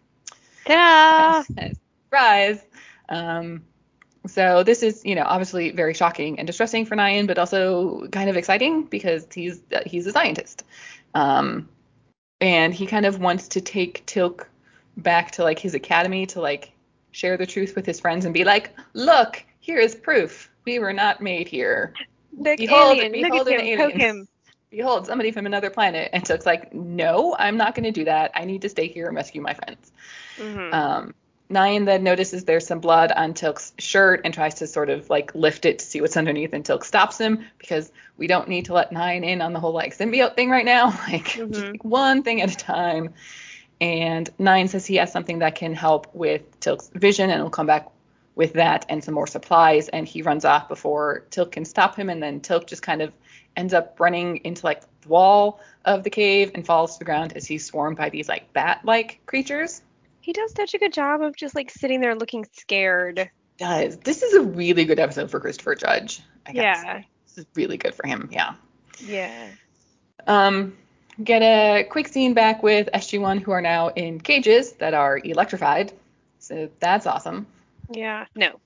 Ta-da! 0.65 1.43
Surprise. 2.05 2.61
Um, 3.07 3.63
so 4.27 4.63
this 4.63 4.83
is, 4.83 5.03
you 5.05 5.15
know, 5.15 5.23
obviously 5.25 5.71
very 5.71 5.93
shocking 5.93 6.37
and 6.39 6.45
distressing 6.45 6.85
for 6.85 6.95
Nyan, 6.95 7.27
but 7.27 7.37
also 7.39 8.07
kind 8.09 8.29
of 8.29 8.37
exciting 8.37 8.83
because 8.83 9.27
he's 9.33 9.61
uh, 9.73 9.81
he's 9.85 10.05
a 10.07 10.11
scientist, 10.11 10.63
um, 11.13 11.67
and 12.39 12.73
he 12.73 12.85
kind 12.85 13.05
of 13.05 13.19
wants 13.19 13.47
to 13.49 13.61
take 13.61 14.05
Teal'c 14.05 14.45
back 14.97 15.31
to 15.31 15.43
like 15.43 15.59
his 15.59 15.73
academy 15.73 16.25
to 16.27 16.41
like 16.41 16.71
share 17.11 17.37
the 17.37 17.45
truth 17.45 17.75
with 17.75 17.85
his 17.85 17.99
friends 17.99 18.25
and 18.25 18.33
be 18.33 18.43
like, 18.43 18.71
look, 18.93 19.43
here 19.59 19.79
is 19.79 19.95
proof 19.95 20.49
we 20.65 20.79
were 20.79 20.93
not 20.93 21.21
made 21.21 21.47
here. 21.47 21.93
Look, 22.37 22.57
Behold- 22.57 22.97
alien, 22.97 23.11
behold 23.11 23.45
look 23.47 23.53
an 23.53 23.59
him, 23.65 23.79
alien. 23.81 23.99
him. 23.99 24.27
Behold, 24.69 25.05
somebody 25.05 25.31
from 25.31 25.45
another 25.45 25.69
planet. 25.69 26.09
And 26.13 26.23
Teal'c's 26.23 26.45
like, 26.45 26.73
no, 26.73 27.35
I'm 27.37 27.57
not 27.57 27.75
going 27.75 27.83
to 27.83 27.91
do 27.91 28.05
that. 28.05 28.31
I 28.35 28.45
need 28.45 28.61
to 28.61 28.69
stay 28.69 28.87
here 28.87 29.07
and 29.07 29.15
rescue 29.15 29.41
my 29.41 29.53
friends. 29.53 29.91
Mhm. 30.37 30.73
Um, 30.73 31.13
Nyan 31.51 31.85
then 31.85 32.03
notices 32.03 32.45
there's 32.45 32.65
some 32.65 32.79
blood 32.79 33.11
on 33.11 33.33
Teal'c's 33.33 33.73
shirt 33.77 34.21
and 34.25 34.33
tries 34.33 34.55
to 34.55 34.67
sort 34.67 34.89
of 34.89 35.09
like 35.09 35.35
lift 35.35 35.65
it 35.65 35.79
to 35.79 35.85
see 35.85 36.01
what's 36.01 36.17
underneath, 36.17 36.53
and 36.53 36.63
Teal'c 36.65 36.83
stops 36.83 37.17
him 37.19 37.45
because 37.57 37.91
we 38.17 38.27
don't 38.27 38.47
need 38.47 38.65
to 38.65 38.73
let 38.73 38.91
Nyan 38.91 39.23
in 39.25 39.41
on 39.41 39.53
the 39.53 39.59
whole 39.59 39.73
like 39.73 39.95
symbiote 39.95 40.35
thing 40.35 40.49
right 40.49 40.65
now. 40.65 40.89
Like 41.11 41.25
just 41.25 41.37
Mhm. 41.39 41.71
like, 41.73 41.83
one 41.85 42.23
thing 42.23 42.41
at 42.41 42.51
a 42.51 42.55
time. 42.55 43.13
And 43.79 44.29
Nyan 44.37 44.69
says 44.69 44.85
he 44.85 44.95
has 44.97 45.11
something 45.11 45.39
that 45.39 45.55
can 45.55 45.73
help 45.73 46.13
with 46.13 46.59
Teal'c's 46.59 46.89
vision, 46.93 47.29
and 47.29 47.41
will 47.43 47.49
come 47.49 47.67
back 47.67 47.89
with 48.35 48.53
that 48.53 48.85
and 48.89 49.03
some 49.03 49.13
more 49.13 49.27
supplies. 49.27 49.89
And 49.89 50.07
he 50.07 50.21
runs 50.21 50.45
off 50.45 50.69
before 50.69 51.25
Teal'c 51.31 51.51
can 51.51 51.65
stop 51.65 51.95
him, 51.95 52.09
and 52.09 52.21
then 52.23 52.39
Teal'c 52.41 52.67
just 52.67 52.81
kind 52.81 53.01
of 53.01 53.11
ends 53.57 53.73
up 53.73 53.99
running 53.99 54.37
into 54.45 54.65
like 54.65 54.81
the 55.01 55.09
wall 55.09 55.59
of 55.83 56.03
the 56.03 56.09
cave 56.09 56.51
and 56.55 56.65
falls 56.65 56.93
to 56.93 56.99
the 56.99 57.05
ground 57.05 57.33
as 57.35 57.45
he's 57.45 57.65
swarmed 57.65 57.97
by 57.97 58.09
these 58.09 58.29
like 58.29 58.53
bat-like 58.53 59.19
creatures. 59.25 59.81
He 60.21 60.33
does 60.33 60.53
such 60.55 60.73
a 60.73 60.77
good 60.77 60.93
job 60.93 61.21
of 61.21 61.35
just 61.35 61.55
like 61.55 61.69
sitting 61.69 61.99
there 61.99 62.15
looking 62.15 62.45
scared. 62.53 63.29
does. 63.57 63.97
This 63.97 64.21
is 64.21 64.33
a 64.33 64.41
really 64.41 64.85
good 64.85 64.99
episode 64.99 65.29
for 65.29 65.39
Christopher 65.39 65.75
Judge. 65.75 66.21
I 66.45 66.53
guess. 66.53 66.83
Yeah. 66.83 67.01
This 67.27 67.39
is 67.39 67.45
really 67.55 67.77
good 67.77 67.93
for 67.95 68.07
him. 68.07 68.29
Yeah. 68.31 68.53
Yeah. 68.99 69.49
Um, 70.27 70.77
get 71.23 71.41
a 71.41 71.83
quick 71.89 72.07
scene 72.07 72.33
back 72.33 72.63
with 72.63 72.89
SG1 72.93 73.41
who 73.41 73.51
are 73.51 73.61
now 73.61 73.89
in 73.89 74.19
cages 74.19 74.73
that 74.73 74.93
are 74.93 75.19
electrified. 75.23 75.93
So 76.39 76.69
that's 76.79 77.05
awesome. 77.05 77.47
Yeah. 77.91 78.25
No. 78.35 78.59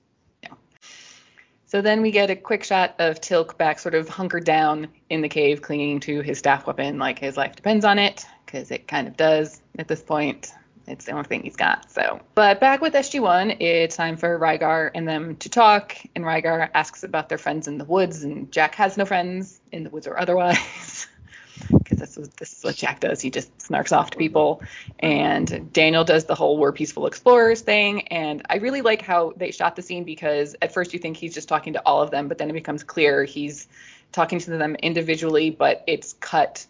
So 1.68 1.82
then 1.82 2.02
we 2.02 2.12
get 2.12 2.30
a 2.30 2.36
quick 2.38 2.64
shot 2.64 2.96
of 3.00 3.20
Teal'c 3.20 3.58
back 3.58 3.80
sort 3.80 3.96
of 3.96 4.08
hunkered 4.08 4.46
down 4.46 4.88
in 5.10 5.22
the 5.22 5.28
cave, 5.28 5.62
clinging 5.62 6.00
to 6.02 6.22
his 6.22 6.38
staff 6.38 6.68
weapon 6.68 7.00
like 7.00 7.20
his 7.20 7.36
life 7.36 7.56
depends 7.56 7.84
on 7.84 8.00
it, 8.00 8.26
because 8.46 8.72
it 8.72 8.88
kind 8.88 9.08
of 9.10 9.18
does 9.18 9.62
at 9.78 9.88
this 9.88 10.02
point. 10.02 10.54
It's 10.88 11.06
the 11.06 11.12
only 11.14 11.26
thing 11.26 11.44
he's 11.44 11.56
got. 11.56 11.92
So, 11.92 12.20
but 12.36 12.60
back 12.60 12.82
with 12.82 12.94
SG1, 12.94 13.58
it's 13.60 13.96
time 13.96 14.18
for 14.18 14.38
Rygar 14.40 14.92
and 14.94 15.08
them 15.08 15.36
to 15.38 15.50
talk. 15.50 15.96
And 16.16 16.24
Rygar 16.24 16.70
asks 16.74 17.04
about 17.04 17.30
their 17.30 17.38
friends 17.38 17.68
in 17.68 17.78
the 17.78 17.86
woods, 17.86 18.24
and 18.24 18.52
Jack 18.52 18.76
has 18.76 18.98
no 18.98 19.06
friends 19.06 19.60
in 19.72 19.84
the 19.84 19.90
woods 19.90 20.06
or 20.06 20.20
otherwise, 20.20 21.08
because 21.72 21.98
this 21.98 22.18
is 22.18 22.30
this 22.30 22.58
is 22.58 22.64
what 22.64 22.76
Jack 22.76 23.00
does. 23.00 23.20
He 23.20 23.32
just 23.32 23.58
snarks 23.58 23.96
off 23.96 24.12
to 24.12 24.18
people. 24.18 24.62
And 25.00 25.74
Daniel 25.74 26.04
does 26.04 26.26
the 26.26 26.36
whole 26.36 26.58
"we're 26.58 26.72
peaceful 26.72 27.08
explorers" 27.08 27.62
thing. 27.62 28.08
And 28.10 28.44
I 28.50 28.58
really 28.58 28.82
like 28.82 29.02
how 29.02 29.34
they 29.38 29.52
shot 29.52 29.76
the 29.76 29.82
scene 29.82 30.04
because 30.04 30.56
at 30.62 30.72
first 30.72 30.94
you 30.94 31.00
think 31.00 31.18
he's 31.18 31.34
just 31.34 31.50
talking 31.50 31.74
to 31.74 31.82
all 31.86 32.02
of 32.02 32.12
them, 32.12 32.28
but 32.28 32.38
then 32.38 32.50
it 32.50 32.54
becomes 32.54 32.84
clear 32.84 33.24
he's 33.24 33.68
talking 34.12 34.40
to 34.40 34.52
them 34.52 34.76
individually, 34.76 35.50
but 35.50 35.84
it's 35.88 36.14
cut 36.14 36.66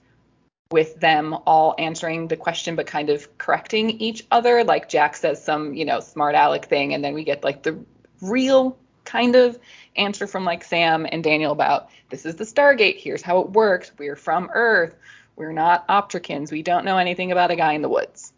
with 0.75 0.99
them 0.99 1.33
all 1.47 1.73
answering 1.77 2.27
the 2.27 2.35
question 2.35 2.75
but 2.75 2.85
kind 2.85 3.09
of 3.09 3.37
correcting 3.37 3.91
each 3.91 4.27
other. 4.29 4.61
Like 4.65 4.89
Jack 4.89 5.15
says 5.15 5.41
some, 5.41 5.73
you 5.73 5.85
know, 5.85 6.01
smart 6.01 6.35
aleck 6.35 6.65
thing, 6.65 6.93
and 6.93 7.01
then 7.01 7.13
we 7.13 7.23
get 7.23 7.45
like 7.45 7.63
the 7.63 7.79
real 8.21 8.77
kind 9.05 9.37
of 9.37 9.57
answer 9.95 10.27
from 10.27 10.43
like 10.43 10.65
Sam 10.65 11.07
and 11.09 11.23
Daniel 11.23 11.53
about 11.53 11.87
this 12.09 12.25
is 12.25 12.35
the 12.35 12.43
Stargate, 12.43 12.99
here's 12.99 13.21
how 13.21 13.39
it 13.39 13.51
works. 13.51 13.93
We're 13.97 14.17
from 14.17 14.49
Earth. 14.53 14.97
We're 15.37 15.53
not 15.53 15.87
Optricans. 15.87 16.51
We 16.51 16.61
don't 16.61 16.83
know 16.83 16.97
anything 16.97 17.31
about 17.31 17.51
a 17.51 17.55
guy 17.55 17.71
in 17.71 17.81
the 17.81 17.87
woods. 17.87 18.33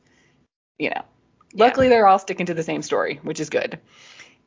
You 0.78 0.91
know. 0.91 0.95
Yeah. 0.97 1.02
Luckily 1.56 1.89
they're 1.89 2.08
all 2.08 2.19
sticking 2.19 2.45
to 2.45 2.54
the 2.54 2.62
same 2.62 2.84
story, 2.84 3.19
which 3.23 3.39
is 3.39 3.50
good. 3.50 3.80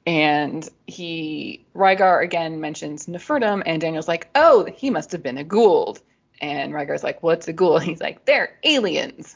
And 0.06 0.68
he 0.86 1.66
Rygar 1.74 2.22
again 2.22 2.60
mentions 2.60 3.06
Nefertum 3.06 3.64
and 3.66 3.80
Daniel's 3.80 4.06
like, 4.06 4.28
"Oh, 4.36 4.64
he 4.64 4.90
must 4.90 5.10
have 5.10 5.24
been 5.24 5.38
a 5.38 5.44
Goa'uld." 5.44 6.00
And 6.40 6.72
Rygar's 6.72 7.02
like, 7.02 7.22
"What's 7.22 7.48
a 7.48 7.52
Goa'uld?" 7.52 7.82
He's 7.84 8.00
like, 8.00 8.24
"They're 8.24 8.58
aliens." 8.64 9.34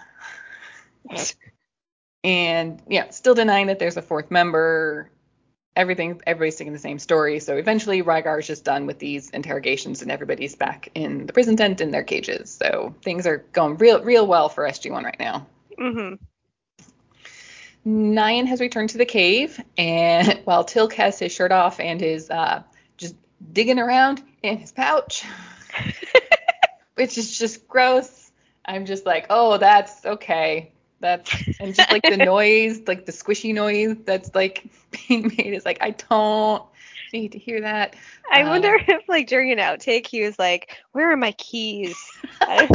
and 2.24 2.82
yeah, 2.88 3.10
still 3.10 3.34
denying 3.34 3.66
that 3.66 3.78
there's 3.78 3.96
a 3.96 4.02
fourth 4.02 4.30
member. 4.30 5.10
Everything, 5.76 6.20
everybody's 6.24 6.54
sticking 6.54 6.72
the 6.72 6.78
same 6.78 7.00
story. 7.00 7.40
So 7.40 7.56
eventually, 7.56 8.02
Rygar 8.02 8.38
is 8.38 8.46
just 8.46 8.64
done 8.64 8.86
with 8.86 9.00
these 9.00 9.30
interrogations, 9.30 10.02
and 10.02 10.10
everybody's 10.10 10.54
back 10.54 10.88
in 10.94 11.26
the 11.26 11.32
prison 11.32 11.56
tent 11.56 11.80
in 11.80 11.90
their 11.90 12.04
cages. 12.04 12.50
So 12.50 12.94
things 13.02 13.26
are 13.26 13.38
going 13.52 13.76
real, 13.78 14.02
real 14.02 14.26
well 14.26 14.48
for 14.48 14.64
SG1 14.64 15.02
right 15.04 15.18
now. 15.18 15.46
Mhm. 15.78 16.18
Nyan 17.86 18.46
has 18.46 18.60
returned 18.60 18.90
to 18.90 18.98
the 18.98 19.04
cave, 19.04 19.60
and 19.76 20.40
while 20.44 20.64
Teal'c 20.64 20.92
has 20.94 21.18
his 21.18 21.32
shirt 21.32 21.52
off 21.52 21.80
and 21.80 22.00
is 22.00 22.30
uh, 22.30 22.62
just 22.96 23.14
digging 23.52 23.78
around 23.78 24.22
in 24.42 24.58
his 24.58 24.72
pouch, 24.72 25.24
which 26.94 27.18
is 27.18 27.38
just 27.38 27.66
gross. 27.68 28.30
I'm 28.64 28.86
just 28.86 29.04
like, 29.06 29.26
oh, 29.30 29.58
that's 29.58 30.04
okay. 30.04 30.72
That's 31.00 31.30
and 31.60 31.74
just 31.74 31.90
like 31.90 32.02
the 32.02 32.16
noise, 32.24 32.82
like 32.86 33.04
the 33.04 33.12
squishy 33.12 33.52
noise 33.52 33.96
that's 34.04 34.34
like 34.34 34.64
being 35.08 35.32
made 35.36 35.52
is 35.54 35.64
like, 35.64 35.78
I 35.82 35.90
don't 35.90 36.62
need 37.12 37.32
to 37.32 37.38
hear 37.38 37.60
that. 37.62 37.94
I 38.30 38.42
Um, 38.42 38.48
wonder 38.48 38.74
if 38.88 39.08
like 39.08 39.26
during 39.26 39.52
an 39.52 39.58
outtake 39.58 40.06
he 40.06 40.22
was 40.22 40.38
like, 40.38 40.76
"Where 40.92 41.12
are 41.12 41.16
my 41.16 41.32
keys?" 41.32 41.96
I, 42.40 42.68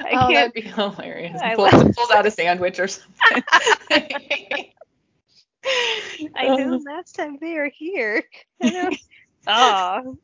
I 0.00 0.10
oh, 0.12 0.28
can't. 0.28 0.34
that'd 0.34 0.52
be 0.52 0.60
hilarious. 0.60 1.40
I 1.40 1.54
Pulls, 1.54 1.72
love- 1.72 1.94
pulls 1.94 2.10
out 2.10 2.26
a 2.26 2.30
sandwich 2.30 2.78
or 2.78 2.86
something. 2.88 3.42
I 6.36 6.48
know 6.56 6.80
last 6.86 7.16
time 7.16 7.38
they 7.40 7.54
were 7.54 7.70
here. 7.74 8.22
Oh. 9.48 10.18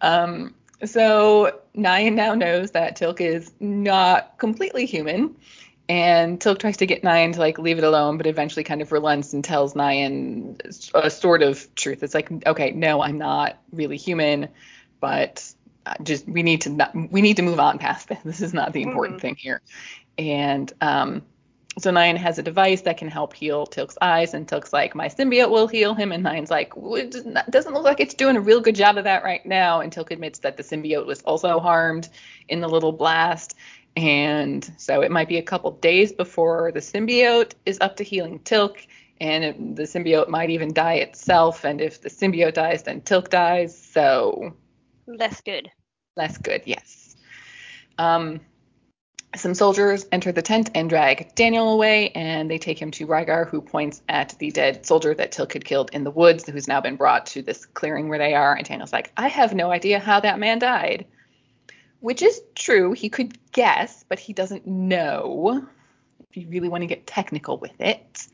Um, 0.00 0.54
so 0.84 1.60
Nyan 1.76 2.14
now 2.14 2.34
knows 2.34 2.72
that 2.72 2.96
Teal'c 2.98 3.20
is 3.20 3.52
not 3.60 4.38
completely 4.38 4.86
human, 4.86 5.36
And 5.88 6.40
Teal'c 6.40 6.58
tries 6.58 6.78
to 6.78 6.86
get 6.86 7.02
Nyan 7.02 7.34
to 7.34 7.40
like 7.40 7.58
leave 7.58 7.78
it 7.78 7.84
alone, 7.84 8.16
but 8.16 8.26
eventually 8.26 8.64
kind 8.64 8.82
of 8.82 8.92
relents 8.92 9.32
and 9.34 9.44
tells 9.44 9.74
Nyan 9.74 10.56
a 10.94 11.10
sort 11.10 11.42
of 11.42 11.74
truth. 11.74 12.02
It's 12.02 12.14
like, 12.14 12.30
okay, 12.46 12.70
no, 12.72 13.02
I'm 13.02 13.18
not 13.18 13.58
really 13.72 13.96
human, 13.96 14.48
but 15.00 15.52
just 16.02 16.28
we 16.28 16.42
need 16.42 16.62
to 16.62 16.70
not, 16.70 16.94
we 16.94 17.20
need 17.22 17.36
to 17.36 17.42
move 17.42 17.60
on 17.60 17.78
past 17.78 18.08
this. 18.08 18.18
This 18.24 18.40
is 18.40 18.54
not 18.54 18.72
the 18.72 18.82
important 18.82 19.18
Mm-hmm. 19.18 19.20
thing 19.20 19.36
here. 19.38 19.60
And 20.18 20.72
um, 20.80 21.22
so 21.78 21.90
Nyan 21.90 22.16
has 22.16 22.38
a 22.38 22.42
device 22.42 22.82
that 22.82 22.98
can 22.98 23.08
help 23.08 23.32
heal 23.34 23.66
Teal'c's 23.66 23.96
eyes, 24.02 24.34
and 24.34 24.46
Teal'c's 24.46 24.72
like, 24.72 24.94
my 24.94 25.08
symbiote 25.08 25.50
will 25.50 25.66
heal 25.66 25.94
him, 25.94 26.12
and 26.12 26.24
Nyan's 26.24 26.50
like, 26.50 26.76
"Well, 26.76 26.96
it 26.96 27.10
doesn't 27.50 27.72
look 27.72 27.84
like 27.84 28.00
it's 28.00 28.14
doing 28.14 28.36
a 28.36 28.40
real 28.40 28.60
good 28.60 28.74
job 28.74 28.98
of 28.98 29.04
that 29.04 29.24
right 29.24 29.44
now. 29.46 29.80
And 29.80 29.90
Teal'c 29.92 30.10
admits 30.10 30.40
that 30.40 30.56
the 30.56 30.62
symbiote 30.62 31.06
was 31.06 31.22
also 31.22 31.58
harmed 31.58 32.10
in 32.48 32.60
the 32.60 32.68
little 32.68 32.92
blast, 32.92 33.54
and 33.96 34.70
so 34.76 35.00
it 35.00 35.10
might 35.10 35.28
be 35.28 35.38
a 35.38 35.42
couple 35.42 35.70
days 35.72 36.12
before 36.12 36.72
the 36.72 36.80
symbiote 36.80 37.52
is 37.64 37.78
up 37.80 37.96
to 37.96 38.04
healing 38.04 38.38
Teal'c. 38.40 38.86
And 39.20 39.44
it, 39.44 39.76
the 39.76 39.84
symbiote 39.84 40.28
might 40.28 40.50
even 40.50 40.72
die 40.72 40.94
itself, 40.94 41.64
and 41.64 41.80
if 41.80 42.00
the 42.00 42.08
symbiote 42.10 42.54
dies, 42.54 42.82
then 42.82 43.00
Tilk 43.02 43.30
dies. 43.30 43.76
So 43.76 44.52
Less 45.06 45.40
good. 45.40 45.70
less 46.16 46.36
good, 46.38 46.62
yes. 46.64 47.16
Um, 47.98 48.40
some 49.34 49.54
soldiers 49.54 50.04
enter 50.12 50.30
the 50.32 50.42
tent 50.42 50.70
and 50.74 50.90
drag 50.90 51.34
Daniel 51.34 51.72
away, 51.72 52.10
and 52.10 52.50
they 52.50 52.58
take 52.58 52.80
him 52.80 52.90
to 52.92 53.06
Rygar, 53.06 53.48
who 53.48 53.62
points 53.62 54.02
at 54.08 54.34
the 54.38 54.50
dead 54.50 54.84
soldier 54.84 55.14
that 55.14 55.32
Teal'c 55.32 55.52
had 55.52 55.64
killed 55.64 55.90
in 55.92 56.04
the 56.04 56.10
woods, 56.10 56.46
who's 56.46 56.68
now 56.68 56.80
been 56.80 56.96
brought 56.96 57.26
to 57.26 57.42
this 57.42 57.64
clearing 57.64 58.08
where 58.08 58.18
they 58.18 58.34
are. 58.34 58.54
And 58.54 58.66
Daniel's 58.66 58.92
like, 58.92 59.10
I 59.16 59.28
have 59.28 59.54
no 59.54 59.70
idea 59.70 59.98
how 59.98 60.20
that 60.20 60.38
man 60.38 60.58
died. 60.58 61.06
Which 62.00 62.20
is 62.20 62.42
true. 62.54 62.92
He 62.92 63.08
could 63.08 63.38
guess, 63.52 64.04
but 64.08 64.18
he 64.18 64.32
doesn't 64.32 64.66
know. 64.66 65.66
If 66.28 66.36
you 66.36 66.48
really 66.48 66.68
want 66.68 66.82
to 66.82 66.86
get 66.86 67.06
technical 67.06 67.58
with 67.58 67.80
it. 67.80 68.26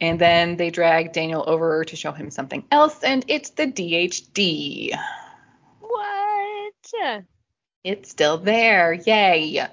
And 0.00 0.18
then 0.18 0.56
they 0.56 0.70
drag 0.70 1.12
Daniel 1.12 1.44
over 1.46 1.84
to 1.84 1.96
show 1.96 2.10
him 2.10 2.30
something 2.30 2.64
else, 2.72 3.04
and 3.04 3.24
it's 3.28 3.50
the 3.50 3.66
DHD. 3.66 4.96
What? 5.78 7.24
It's 7.84 8.10
still 8.10 8.38
there. 8.38 8.92
Yay. 8.92 9.68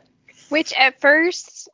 Which 0.49 0.73
at 0.73 0.99
first 0.99 1.69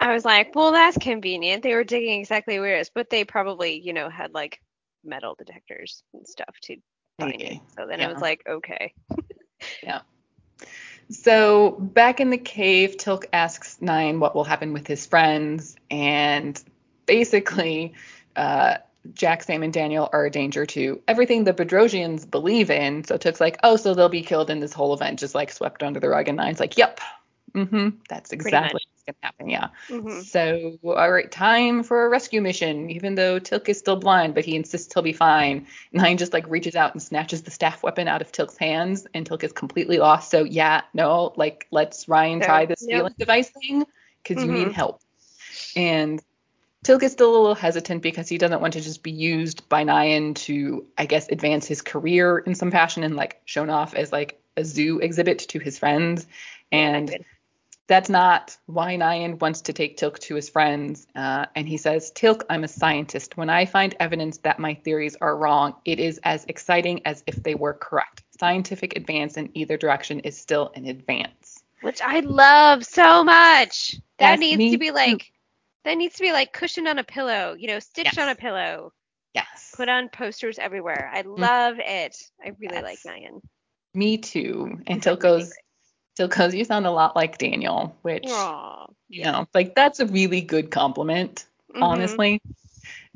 I 0.00 0.12
was 0.12 0.24
like, 0.24 0.54
well, 0.54 0.72
that's 0.72 0.98
convenient. 0.98 1.62
They 1.62 1.74
were 1.74 1.84
digging 1.84 2.20
exactly 2.20 2.58
where 2.58 2.76
it 2.76 2.80
is, 2.80 2.90
but 2.94 3.10
they 3.10 3.24
probably, 3.24 3.80
you 3.80 3.92
know, 3.92 4.08
had 4.08 4.34
like 4.34 4.60
metal 5.04 5.34
detectors 5.36 6.02
and 6.12 6.26
stuff 6.26 6.54
to 6.62 6.76
find 7.18 7.40
it. 7.40 7.60
So 7.76 7.86
then 7.86 8.00
Yeah. 8.00 8.08
I 8.08 8.12
was 8.12 8.22
like, 8.22 8.42
okay. 8.48 8.94
Yeah. 9.82 10.00
So 11.10 11.70
back 11.70 12.20
in 12.20 12.30
the 12.30 12.38
cave, 12.38 12.96
Teal'c 12.96 13.24
asks 13.32 13.78
Nyan 13.80 14.18
what 14.18 14.34
will 14.34 14.44
happen 14.44 14.72
with 14.72 14.86
his 14.86 15.06
friends, 15.06 15.76
and 15.90 16.62
basically, 17.06 17.94
uh, 18.36 18.78
Jack, 19.12 19.42
Sam, 19.42 19.62
and 19.62 19.72
Daniel 19.72 20.08
are 20.12 20.26
a 20.26 20.30
danger 20.30 20.64
to 20.66 21.00
everything 21.06 21.44
the 21.44 21.52
Bedrosians 21.52 22.30
believe 22.30 22.70
in. 22.70 23.04
So 23.04 23.16
Teal'c's 23.18 23.40
like, 23.40 23.58
oh, 23.62 23.76
so 23.76 23.94
they'll 23.94 24.08
be 24.08 24.22
killed 24.22 24.50
in 24.50 24.60
this 24.60 24.72
whole 24.72 24.94
event, 24.94 25.18
just 25.18 25.34
like 25.34 25.52
swept 25.52 25.82
under 25.82 26.00
the 26.00 26.08
rug. 26.08 26.28
And 26.28 26.38
Nyan's 26.38 26.60
like, 26.60 26.78
yep, 26.78 27.00
mm-hmm, 27.54 27.88
that's 28.08 28.32
exactly 28.32 28.80
what's 28.92 29.04
gonna 29.06 29.16
happen. 29.22 29.48
Yeah. 29.50 29.68
hmm 29.88 30.22
So, 30.22 30.78
all 30.84 31.10
right, 31.12 31.30
time 31.30 31.82
for 31.82 32.06
a 32.06 32.08
rescue 32.08 32.40
mission. 32.40 32.90
Even 32.90 33.14
though 33.14 33.38
Teal'c 33.40 33.68
is 33.68 33.78
still 33.78 33.96
blind, 33.96 34.34
but 34.34 34.44
he 34.44 34.56
insists 34.56 34.92
he'll 34.92 35.02
be 35.02 35.12
fine. 35.12 35.66
Nyan 35.94 36.18
just 36.18 36.32
like 36.32 36.48
reaches 36.48 36.76
out 36.76 36.94
and 36.94 37.02
snatches 37.02 37.42
the 37.42 37.50
staff 37.50 37.82
weapon 37.82 38.08
out 38.08 38.22
of 38.22 38.32
Teal'c's 38.32 38.56
hands, 38.58 39.06
and 39.14 39.28
Teal'c 39.28 39.44
is 39.44 39.52
completely 39.52 39.98
lost. 39.98 40.30
So, 40.30 40.44
yeah, 40.44 40.82
no, 40.94 41.32
like 41.36 41.66
let's 41.70 42.08
Ryan 42.08 42.40
So, 42.40 42.46
try 42.46 42.66
this 42.66 42.86
yep. 42.88 42.90
healing 42.90 43.14
device 43.18 43.50
thing 43.50 43.84
because 44.22 44.42
you 44.44 44.52
need 44.52 44.68
Mhm. 44.68 44.74
help. 44.74 45.00
And 45.76 46.22
Teal'c 46.84 47.02
is 47.02 47.12
still 47.12 47.30
a 47.30 47.38
little 47.40 47.54
hesitant 47.54 48.02
because 48.02 48.28
he 48.28 48.38
doesn't 48.38 48.60
want 48.60 48.74
to 48.74 48.80
just 48.80 49.02
be 49.02 49.10
used 49.12 49.68
by 49.68 49.84
Nyan 49.84 50.34
to, 50.36 50.86
I 50.98 51.06
guess, 51.06 51.28
advance 51.30 51.66
his 51.66 51.82
career 51.82 52.38
in 52.38 52.54
some 52.54 52.70
fashion 52.70 53.04
and 53.04 53.16
like 53.16 53.40
shown 53.46 53.70
off 53.70 53.94
as 53.94 54.12
like 54.12 54.40
a 54.56 54.64
zoo 54.64 54.98
exhibit 55.00 55.38
to 55.40 55.58
his 55.58 55.78
friends. 55.78 56.26
And 56.72 57.16
that's 57.86 58.08
not 58.08 58.56
why 58.66 58.96
Nyan 58.96 59.40
wants 59.40 59.62
to 59.62 59.72
take 59.72 59.96
Teal'c 59.98 60.18
to 60.20 60.34
his 60.34 60.48
friends. 60.48 61.06
Uh, 61.14 61.46
and 61.54 61.68
he 61.68 61.76
says, 61.76 62.10
Teal'c, 62.12 62.42
I'm 62.48 62.64
a 62.64 62.68
scientist. 62.68 63.36
When 63.36 63.50
I 63.50 63.66
find 63.66 63.94
evidence 64.00 64.38
that 64.38 64.58
my 64.58 64.74
theories 64.74 65.16
are 65.20 65.36
wrong, 65.36 65.74
it 65.84 65.98
is 66.00 66.18
as 66.24 66.44
exciting 66.46 67.02
as 67.06 67.22
if 67.26 67.42
they 67.42 67.54
were 67.54 67.74
correct. 67.74 68.22
Scientific 68.40 68.96
advance 68.96 69.36
in 69.36 69.50
either 69.54 69.76
direction 69.76 70.20
is 70.20 70.36
still 70.38 70.72
an 70.74 70.86
advance. 70.86 71.62
which 71.82 72.00
I 72.00 72.20
love 72.20 72.84
so 72.84 73.22
much. 73.24 73.96
That 74.18 74.38
Yes, 74.38 74.38
needs 74.38 74.66
to 74.68 74.78
be 74.78 74.88
too. 74.88 74.94
like 74.94 75.32
that 75.84 75.94
needs 75.98 76.14
to 76.16 76.22
be 76.22 76.32
like 76.32 76.52
cushioned 76.52 76.88
on 76.88 76.98
a 76.98 77.04
pillow, 77.04 77.54
you 77.58 77.68
know, 77.68 77.78
stitched 77.80 78.16
Yes. 78.16 78.18
on 78.18 78.28
a 78.30 78.34
pillow, 78.34 78.92
Yes. 79.34 79.70
put 79.74 79.88
on 79.90 80.08
posters 80.08 80.58
everywhere. 80.58 81.10
I 81.12 81.20
love 81.22 81.76
it. 81.78 82.16
I 82.42 82.52
really 82.58 82.80
like 82.80 83.00
Yes. 83.04 83.06
Nyan. 83.06 83.40
Me 83.94 84.16
too. 84.18 84.80
And 84.86 85.02
Teal'c 85.02 85.20
goes, 85.20 85.52
favorite. 86.16 86.30
Teal'c 86.30 86.54
you 86.54 86.64
sound 86.64 86.86
a 86.86 86.90
lot 86.90 87.16
like 87.16 87.38
Daniel, 87.38 87.96
which, 88.02 88.26
Aw. 88.28 88.86
you 89.08 89.24
know, 89.24 89.46
like 89.54 89.74
that's 89.74 90.00
a 90.00 90.06
really 90.06 90.40
good 90.40 90.70
compliment. 90.70 91.46
Mhm. 91.74 91.82
honestly. 91.82 92.42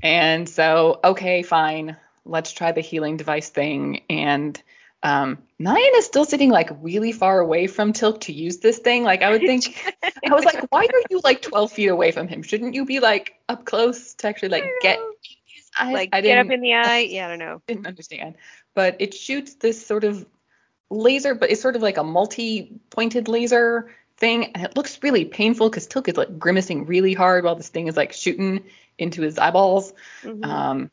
And 0.02 0.48
so, 0.48 1.00
okay, 1.02 1.42
fine, 1.42 1.96
let's 2.24 2.52
try 2.52 2.72
the 2.72 2.80
healing 2.80 3.16
device 3.16 3.48
thing. 3.48 4.02
And 4.10 4.60
um, 5.02 5.38
Nyan 5.60 5.96
is 5.96 6.06
still 6.06 6.24
sitting 6.24 6.50
like 6.50 6.70
really 6.80 7.12
far 7.12 7.40
away 7.40 7.66
from 7.66 7.92
Teal'c 7.92 8.20
to 8.22 8.32
use 8.32 8.58
this 8.58 8.78
thing. 8.78 9.04
Like 9.04 9.22
I 9.22 9.30
would 9.30 9.40
think, 9.40 9.94
I 10.02 10.34
was 10.34 10.44
like, 10.44 10.64
why 10.70 10.82
are 10.82 11.02
you 11.10 11.20
like 11.24 11.42
12 11.42 11.72
feet 11.72 11.88
away 11.88 12.10
from 12.12 12.28
him? 12.28 12.42
Shouldn't 12.42 12.74
you 12.74 12.84
be 12.84 13.00
like 13.00 13.34
up 13.48 13.64
close 13.64 14.14
to 14.14 14.28
actually 14.28 14.50
like 14.50 14.64
get 14.82 14.98
like 15.80 16.10
I 16.12 16.20
get 16.20 16.38
up 16.38 16.50
in 16.50 16.60
the 16.60 16.74
eye. 16.74 16.98
Yeah, 17.10 17.26
I 17.26 17.28
don't 17.30 17.38
know. 17.38 17.62
didn't 17.66 17.86
understand. 17.86 18.34
But 18.74 18.96
it 19.00 19.14
shoots 19.14 19.54
this 19.54 19.84
sort 19.84 20.04
of 20.04 20.26
laser, 20.90 21.34
but 21.34 21.50
it's 21.50 21.60
sort 21.60 21.76
of 21.76 21.82
like 21.82 21.98
a 21.98 22.04
multi-pointed 22.04 23.28
laser 23.28 23.90
thing, 24.16 24.52
and 24.52 24.64
it 24.64 24.76
looks 24.76 25.02
really 25.02 25.24
painful 25.24 25.68
because 25.68 25.86
Teal'c 25.86 26.08
is 26.08 26.16
like 26.16 26.38
grimacing 26.38 26.86
really 26.86 27.14
hard 27.14 27.44
while 27.44 27.54
this 27.54 27.68
thing 27.68 27.86
is 27.86 27.96
like 27.96 28.12
shooting 28.12 28.64
into 28.98 29.22
his 29.22 29.38
eyeballs. 29.38 29.92
Mhm. 30.22 30.44
Um, 30.44 30.90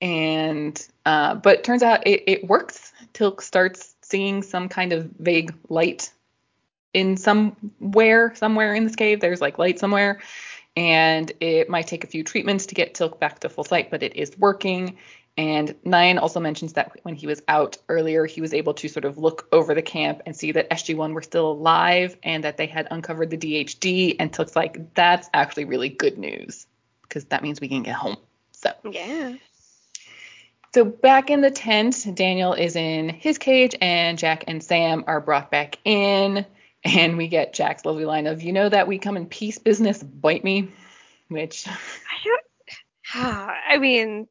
and 0.00 0.86
uh, 1.06 1.34
but 1.36 1.64
turns 1.64 1.82
out 1.82 2.06
it, 2.06 2.22
it 2.26 2.48
works. 2.48 2.92
Teal'c 3.12 3.40
starts 3.40 3.94
seeing 4.02 4.42
some 4.42 4.68
kind 4.68 4.92
of 4.92 5.10
vague 5.18 5.54
light 5.68 6.12
in 6.92 7.16
somewhere, 7.16 8.34
somewhere 8.36 8.74
in 8.74 8.84
this 8.84 8.96
cave. 8.96 9.20
There's 9.20 9.40
like 9.40 9.58
light 9.58 9.78
somewhere, 9.78 10.20
and 10.76 11.32
it 11.40 11.68
might 11.68 11.86
take 11.86 12.04
a 12.04 12.08
few 12.08 12.22
treatments 12.22 12.66
to 12.66 12.74
get 12.74 12.94
Teal'c 12.94 13.18
back 13.18 13.40
to 13.40 13.48
full 13.48 13.64
sight, 13.64 13.90
but 13.90 14.02
it 14.02 14.16
is 14.16 14.36
working. 14.38 14.98
And 15.36 15.74
Nyan 15.84 16.20
also 16.20 16.38
mentions 16.38 16.74
that 16.74 16.92
when 17.02 17.16
he 17.16 17.26
was 17.26 17.42
out 17.48 17.76
earlier, 17.88 18.24
he 18.24 18.40
was 18.40 18.54
able 18.54 18.74
to 18.74 18.88
sort 18.88 19.04
of 19.04 19.18
look 19.18 19.48
over 19.50 19.74
the 19.74 19.82
camp 19.82 20.22
and 20.26 20.36
see 20.36 20.52
that 20.52 20.70
SG1 20.70 21.12
were 21.12 21.22
still 21.22 21.50
alive 21.50 22.16
and 22.22 22.44
that 22.44 22.56
they 22.56 22.66
had 22.66 22.86
uncovered 22.90 23.30
the 23.30 23.36
DHD. 23.36 24.16
And 24.20 24.32
Teal'c's 24.32 24.54
like, 24.54 24.94
that's 24.94 25.28
actually 25.34 25.64
really 25.64 25.88
good 25.88 26.18
news 26.18 26.66
because 27.02 27.24
that 27.26 27.42
means 27.42 27.60
we 27.60 27.68
can 27.68 27.82
get 27.82 27.96
home. 27.96 28.16
So. 28.52 28.70
yeah. 28.88 29.34
So 30.72 30.84
back 30.84 31.30
in 31.30 31.40
the 31.40 31.52
tent, 31.52 32.04
Daniel 32.14 32.52
is 32.52 32.74
in 32.74 33.08
his 33.08 33.38
cage, 33.38 33.76
and 33.80 34.18
Jack 34.18 34.44
and 34.48 34.62
Sam 34.62 35.04
are 35.06 35.20
brought 35.20 35.48
back 35.48 35.78
in. 35.84 36.44
And 36.82 37.16
we 37.16 37.28
get 37.28 37.54
Jack's 37.54 37.84
lovely 37.84 38.04
line 38.04 38.26
of, 38.26 38.42
"You 38.42 38.52
know 38.52 38.68
that 38.68 38.88
we 38.88 38.98
come 38.98 39.16
in 39.16 39.26
peace 39.26 39.58
business, 39.58 40.02
bite 40.02 40.42
me," 40.42 40.68
which 41.28 41.66
I 41.68 41.76
don't. 42.24 42.44
I 43.68 43.78
mean, 43.78 44.26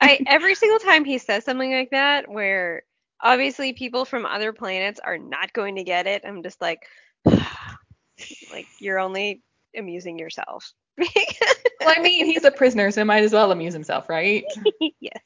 I 0.00 0.20
every 0.26 0.54
single 0.54 0.78
time 0.78 1.04
he 1.04 1.18
says 1.18 1.44
something 1.44 1.72
like 1.72 1.90
that, 1.90 2.28
where 2.28 2.82
obviously 3.20 3.72
people 3.72 4.04
from 4.04 4.26
other 4.26 4.52
planets 4.52 5.00
are 5.02 5.18
not 5.18 5.52
going 5.52 5.76
to 5.76 5.84
get 5.84 6.06
it, 6.06 6.22
I'm 6.26 6.42
just 6.42 6.60
like, 6.60 6.86
like 7.24 8.66
you're 8.80 8.98
only 8.98 9.42
amusing 9.76 10.18
yourself. 10.18 10.72
well, 10.98 11.08
I 11.82 12.00
mean, 12.00 12.26
he's 12.26 12.44
a 12.44 12.50
prisoner, 12.50 12.90
so 12.90 13.04
might 13.04 13.24
as 13.24 13.32
well 13.32 13.50
amuse 13.50 13.72
himself, 13.74 14.08
right? 14.08 14.44
yes. 15.00 15.18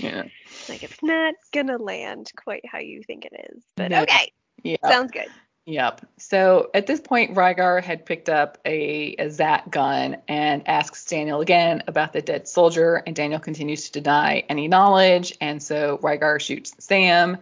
Yeah. 0.00 0.24
Like 0.68 0.82
it's 0.82 1.02
not 1.02 1.34
gonna 1.52 1.78
land 1.78 2.30
quite 2.36 2.64
how 2.66 2.78
you 2.78 3.02
think 3.02 3.26
it 3.26 3.50
is, 3.52 3.62
but 3.76 3.90
No. 3.90 4.02
okay, 4.02 4.32
Yeah. 4.62 4.76
sounds 4.88 5.10
good. 5.12 5.28
Yep. 5.64 6.06
So 6.18 6.70
at 6.74 6.88
this 6.88 7.00
point, 7.00 7.34
Rygar 7.34 7.82
had 7.82 8.04
picked 8.04 8.28
up 8.28 8.58
a, 8.64 9.14
a 9.18 9.30
Zat 9.30 9.70
gun 9.70 10.16
and 10.26 10.66
asks 10.66 11.04
Daniel 11.04 11.40
again 11.40 11.84
about 11.86 12.12
the 12.12 12.20
dead 12.20 12.48
soldier, 12.48 12.96
and 13.06 13.14
Daniel 13.14 13.38
continues 13.38 13.88
to 13.88 14.00
deny 14.00 14.42
any 14.48 14.66
knowledge, 14.66 15.36
and 15.40 15.62
so 15.62 15.98
Rygar 15.98 16.40
shoots 16.40 16.74
Sam. 16.80 17.38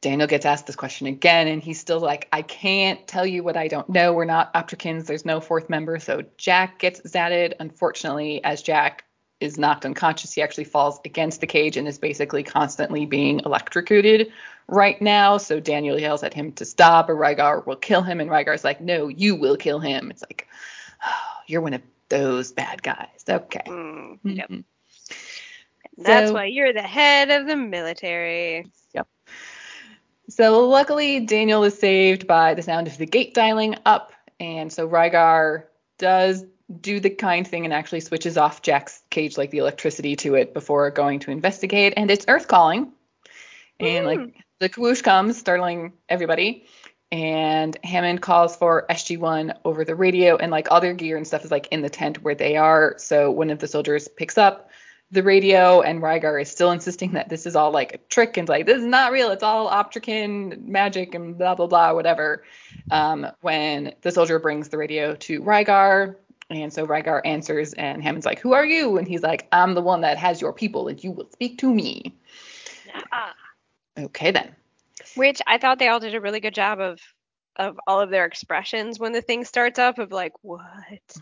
Daniel 0.00 0.28
gets 0.28 0.46
asked 0.46 0.66
this 0.66 0.76
question 0.76 1.08
again, 1.08 1.48
and 1.48 1.62
he's 1.62 1.80
still 1.80 2.00
like, 2.00 2.28
I 2.32 2.42
can't 2.42 3.06
tell 3.06 3.26
you 3.26 3.42
what 3.42 3.56
I 3.56 3.68
don't 3.68 3.88
know. 3.88 4.14
We're 4.14 4.24
not 4.24 4.54
Optricans. 4.54 5.06
There's 5.06 5.26
no 5.26 5.40
fourth 5.40 5.68
member. 5.68 5.98
So 5.98 6.22
Jack 6.38 6.78
gets 6.78 7.00
zatted. 7.00 7.54
Unfortunately, 7.60 8.42
as 8.42 8.62
Jack 8.62 9.04
is 9.40 9.58
knocked 9.58 9.84
unconscious, 9.86 10.32
he 10.32 10.42
actually 10.42 10.64
falls 10.64 11.00
against 11.04 11.40
the 11.40 11.46
cage 11.46 11.76
and 11.76 11.88
is 11.88 11.98
basically 11.98 12.42
constantly 12.42 13.06
being 13.06 13.40
electrocuted 13.40 14.30
right 14.68 15.00
now. 15.00 15.38
So 15.38 15.60
Daniel 15.60 15.98
yells 15.98 16.22
at 16.22 16.34
him 16.34 16.52
to 16.52 16.64
stop, 16.64 17.08
or 17.08 17.16
Rygar 17.16 17.66
will 17.66 17.76
kill 17.76 18.02
him, 18.02 18.20
and 18.20 18.30
Rygar's 18.30 18.64
like, 18.64 18.80
No, 18.80 19.08
you 19.08 19.34
will 19.36 19.56
kill 19.56 19.80
him. 19.80 20.10
It's 20.10 20.22
like, 20.22 20.46
Oh, 21.04 21.40
you're 21.46 21.62
one 21.62 21.74
of 21.74 21.82
those 22.10 22.52
bad 22.52 22.82
guys. 22.82 23.24
Okay. 23.28 23.62
Mm, 23.66 24.18
yep. 24.24 24.48
Mhm. 24.50 24.64
That's 25.96 26.28
So- 26.28 26.34
why 26.34 26.44
you're 26.46 26.72
the 26.72 26.82
head 26.82 27.30
of 27.30 27.46
the 27.46 27.56
military. 27.56 28.66
Yep. 28.94 29.06
So 30.28 30.68
luckily, 30.68 31.20
Daniel 31.20 31.64
is 31.64 31.78
saved 31.78 32.26
by 32.26 32.54
the 32.54 32.62
sound 32.62 32.86
of 32.86 32.96
the 32.98 33.06
gate 33.06 33.34
dialing 33.34 33.76
up, 33.86 34.12
and 34.38 34.72
so 34.72 34.88
Rygar 34.88 35.64
does 35.98 36.44
do 36.80 37.00
the 37.00 37.10
kind 37.10 37.46
thing 37.46 37.64
and 37.64 37.74
actually 37.74 38.00
switches 38.00 38.36
off 38.36 38.62
Jack's 38.62 39.02
cage, 39.10 39.36
like 39.36 39.50
the 39.50 39.58
electricity 39.58 40.16
to 40.16 40.34
it, 40.36 40.54
before 40.54 40.90
going 40.90 41.20
to 41.20 41.30
investigate. 41.30 41.94
And 41.96 42.10
it's 42.10 42.26
Earth 42.28 42.48
calling, 42.48 42.92
and 43.80 44.06
like 44.06 44.34
the 44.60 44.70
swoosh 44.72 45.02
comes, 45.02 45.38
startling 45.38 45.92
everybody. 46.08 46.66
And 47.12 47.76
Hammond 47.82 48.22
calls 48.22 48.54
for 48.54 48.86
SG1 48.88 49.56
over 49.64 49.84
the 49.84 49.96
radio, 49.96 50.36
and 50.36 50.52
like 50.52 50.70
all 50.70 50.80
their 50.80 50.94
gear 50.94 51.16
and 51.16 51.26
stuff 51.26 51.44
is 51.44 51.50
like 51.50 51.66
in 51.72 51.82
the 51.82 51.90
tent 51.90 52.22
where 52.22 52.36
they 52.36 52.56
are. 52.56 52.94
So 52.98 53.32
one 53.32 53.50
of 53.50 53.58
the 53.58 53.66
soldiers 53.66 54.06
picks 54.06 54.38
up 54.38 54.70
the 55.10 55.24
radio, 55.24 55.80
and 55.80 56.00
Rygar 56.00 56.40
is 56.40 56.48
still 56.48 56.70
insisting 56.70 57.12
that 57.12 57.28
this 57.28 57.46
is 57.46 57.56
all 57.56 57.72
like 57.72 57.94
a 57.94 57.98
trick 58.08 58.36
and 58.36 58.48
like 58.48 58.66
this 58.66 58.78
is 58.78 58.84
not 58.84 59.10
real. 59.10 59.30
It's 59.32 59.42
all 59.42 59.68
Optrican 59.68 60.66
magic 60.66 61.16
and 61.16 61.36
blah 61.36 61.56
blah 61.56 61.66
blah 61.66 61.94
whatever. 61.94 62.44
Um, 62.92 63.26
when 63.40 63.94
the 64.02 64.12
soldier 64.12 64.38
brings 64.38 64.68
the 64.68 64.78
radio 64.78 65.16
to 65.16 65.40
Rygar, 65.40 66.14
and 66.50 66.72
so 66.72 66.86
Rygar 66.86 67.20
answers, 67.24 67.72
and 67.74 68.02
Hammond's 68.02 68.26
like, 68.26 68.40
"Who 68.40 68.52
are 68.52 68.64
you?" 68.64 68.98
And 68.98 69.06
he's 69.06 69.22
like, 69.22 69.46
"I'm 69.52 69.74
the 69.74 69.82
one 69.82 70.00
that 70.02 70.18
has 70.18 70.40
your 70.40 70.52
people, 70.52 70.88
and 70.88 71.02
you 71.02 71.12
will 71.12 71.30
speak 71.30 71.58
to 71.58 71.72
me." 71.72 72.14
Ah. 73.12 73.34
Okay 73.98 74.30
then. 74.30 74.54
Which 75.14 75.40
I 75.46 75.58
thought 75.58 75.78
they 75.78 75.88
all 75.88 76.00
did 76.00 76.14
a 76.14 76.20
really 76.20 76.40
good 76.40 76.54
job 76.54 76.80
of 76.80 77.00
of 77.56 77.78
all 77.86 78.00
of 78.00 78.10
their 78.10 78.26
expressions 78.26 78.98
when 78.98 79.12
the 79.12 79.22
thing 79.22 79.44
starts 79.44 79.78
up 79.78 79.98
of 79.98 80.12
like 80.12 80.32
what 80.42 81.16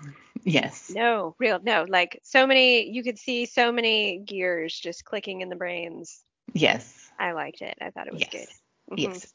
Yes. 0.44 0.90
no 0.94 1.34
real 1.38 1.58
no 1.62 1.84
like 1.88 2.20
so 2.22 2.46
many 2.46 2.88
you 2.90 3.02
could 3.02 3.18
see 3.18 3.46
so 3.46 3.72
many 3.72 4.18
gears 4.18 4.78
just 4.78 5.04
clicking 5.04 5.40
in 5.40 5.48
the 5.48 5.56
brains 5.56 6.22
Yes. 6.52 7.10
i 7.18 7.32
liked 7.32 7.62
it 7.62 7.78
i 7.80 7.90
thought 7.90 8.06
it 8.06 8.12
was 8.12 8.22
yes. 8.22 8.30
good 8.30 8.98
Mhm. 8.98 9.14
Yes. 9.14 9.34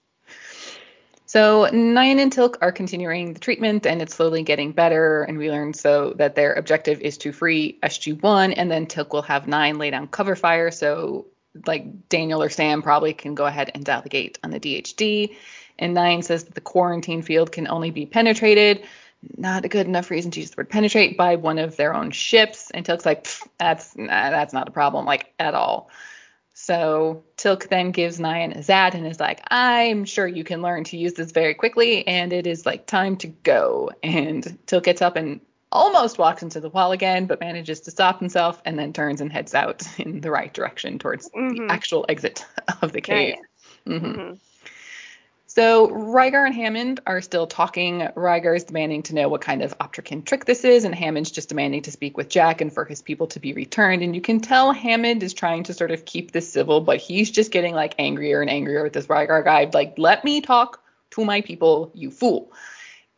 So 1.33 1.67
Nyan 1.71 2.19
and 2.19 2.31
Teal'c 2.31 2.57
are 2.61 2.71
continuing 2.71 3.33
the 3.33 3.39
treatment 3.39 3.87
and 3.87 4.03
it's 4.03 4.13
slowly 4.13 4.43
getting 4.43 4.71
better. 4.71 5.23
And 5.23 5.39
we 5.39 5.49
learn 5.49 5.73
so 5.73 6.13
that 6.17 6.35
their 6.35 6.53
objective 6.53 7.01
is 7.01 7.17
to 7.17 7.31
free 7.31 7.79
SG1 7.81 8.53
and 8.55 8.69
then 8.69 8.85
Teal'c 8.85 9.11
will 9.11 9.23
have 9.23 9.45
Nyan 9.45 9.79
lay 9.79 9.89
down 9.89 10.09
cover 10.09 10.35
fire. 10.35 10.69
So 10.69 11.25
like 11.65 12.07
Daniel 12.07 12.43
or 12.43 12.51
Sam 12.51 12.83
probably 12.83 13.15
can 13.15 13.33
go 13.33 13.47
ahead 13.47 13.71
and 13.73 13.83
dial 13.83 14.03
the 14.03 14.09
gate 14.09 14.37
on 14.43 14.51
the 14.51 14.59
DHD. 14.59 15.35
And 15.79 15.97
Nyan 15.97 16.23
says 16.23 16.43
that 16.43 16.53
the 16.53 16.61
quarantine 16.61 17.23
field 17.23 17.51
can 17.51 17.67
only 17.67 17.89
be 17.89 18.05
penetrated. 18.05 18.83
Not 19.35 19.65
a 19.65 19.69
good 19.69 19.87
enough 19.87 20.11
reason 20.11 20.29
to 20.29 20.39
use 20.39 20.51
the 20.51 20.57
word 20.57 20.69
penetrate 20.69 21.17
by 21.17 21.37
one 21.37 21.57
of 21.57 21.77
their 21.77 21.95
own 21.95 22.11
ships. 22.11 22.69
And 22.69 22.85
Teal'c's 22.85 23.07
like, 23.07 23.27
that's 23.57 23.95
that's 23.97 24.53
not 24.53 24.67
a 24.67 24.71
problem, 24.71 25.07
like 25.07 25.33
at 25.39 25.55
all. 25.55 25.89
So 26.63 27.25
Teal'c 27.35 27.67
then 27.67 27.91
gives 27.91 28.19
Nyan 28.19 28.55
a 28.57 28.63
Zat 28.63 28.95
and 28.95 29.05
is 29.05 29.19
like, 29.19 29.41
I'm 29.51 30.05
sure 30.05 30.25
you 30.25 30.45
can 30.45 30.61
learn 30.61 30.85
to 30.85 30.97
use 30.97 31.13
this 31.13 31.33
very 31.33 31.53
quickly, 31.53 32.07
and 32.07 32.31
it 32.31 32.47
is 32.47 32.65
like 32.65 32.85
time 32.85 33.17
to 33.17 33.27
go. 33.27 33.91
And 34.01 34.45
Teal'c 34.65 34.83
gets 34.83 35.01
up 35.01 35.17
and 35.17 35.41
almost 35.73 36.17
walks 36.17 36.41
into 36.41 36.61
the 36.61 36.69
wall 36.69 36.93
again, 36.93 37.25
but 37.25 37.41
manages 37.41 37.81
to 37.81 37.91
stop 37.91 38.17
himself 38.17 38.61
and 38.63 38.79
then 38.79 38.93
turns 38.93 39.19
and 39.19 39.29
heads 39.29 39.53
out 39.53 39.83
in 39.99 40.21
the 40.21 40.31
right 40.31 40.53
direction 40.53 40.99
towards 40.99 41.29
Mhm. 41.31 41.67
the 41.67 41.73
actual 41.73 42.05
exit 42.07 42.45
of 42.81 42.93
the 42.93 43.01
cave. 43.01 43.35
Mhm. 43.85 44.15
Mhm. 44.15 44.39
So 45.55 45.89
Rygar 45.89 46.47
and 46.47 46.55
Hammond 46.55 46.99
are 47.05 47.21
still 47.21 47.45
talking. 47.45 47.99
Rygar 48.15 48.55
is 48.55 48.63
demanding 48.63 49.03
to 49.03 49.13
know 49.13 49.29
what 49.29 49.41
kind 49.41 49.61
of 49.61 49.77
Optrican 49.77 50.25
trick 50.25 50.45
this 50.45 50.63
is, 50.63 50.83
and 50.83 50.95
Hammond's 50.95 51.29
just 51.29 51.49
demanding 51.49 51.83
to 51.83 51.91
speak 51.91 52.17
with 52.17 52.27
Jack 52.27 52.59
and 52.59 52.73
for 52.73 52.85
his 52.85 53.03
people 53.03 53.27
to 53.27 53.39
be 53.39 53.53
returned. 53.53 54.01
And 54.01 54.15
you 54.15 54.21
can 54.21 54.39
tell 54.39 54.71
Hammond 54.71 55.21
is 55.21 55.31
trying 55.31 55.61
to 55.65 55.73
sort 55.75 55.91
of 55.91 56.05
keep 56.05 56.31
this 56.31 56.51
civil, 56.51 56.81
but 56.81 56.97
he's 56.97 57.29
just 57.29 57.51
getting 57.51 57.75
like 57.75 57.93
angrier 57.99 58.41
and 58.41 58.49
angrier 58.49 58.81
with 58.81 58.93
this 58.93 59.05
Rygar 59.05 59.43
guy. 59.43 59.69
Like, 59.71 59.93
let 59.99 60.23
me 60.23 60.41
talk 60.41 60.81
to 61.11 61.23
my 61.23 61.41
people, 61.41 61.91
you 61.93 62.09
fool. 62.09 62.51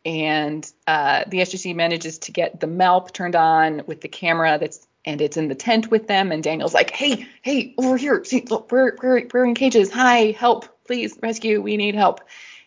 And 0.04 0.70
uh, 0.86 1.24
the 1.28 1.38
SGC 1.38 1.74
manages 1.74 2.18
to 2.18 2.32
get 2.32 2.60
the 2.60 2.66
MALP 2.66 3.14
turned 3.14 3.34
on 3.34 3.80
with 3.86 4.02
the 4.02 4.08
camera 4.08 4.58
that's 4.58 4.85
and 5.06 5.20
it's 5.20 5.36
in 5.36 5.48
the 5.48 5.54
tent 5.54 5.90
with 5.90 6.08
them. 6.08 6.32
And 6.32 6.42
Daniel's 6.42 6.74
like, 6.74 6.90
hey, 6.90 7.26
hey, 7.42 7.74
over 7.78 7.96
here. 7.96 8.22
See, 8.24 8.44
look, 8.50 8.70
we're, 8.70 8.96
we're, 9.02 9.26
we're 9.32 9.44
in 9.44 9.54
cages. 9.54 9.90
Hi, 9.92 10.32
help, 10.32 10.66
please, 10.84 11.16
rescue. 11.22 11.62
We 11.62 11.76
need 11.76 11.94
help. 11.94 12.20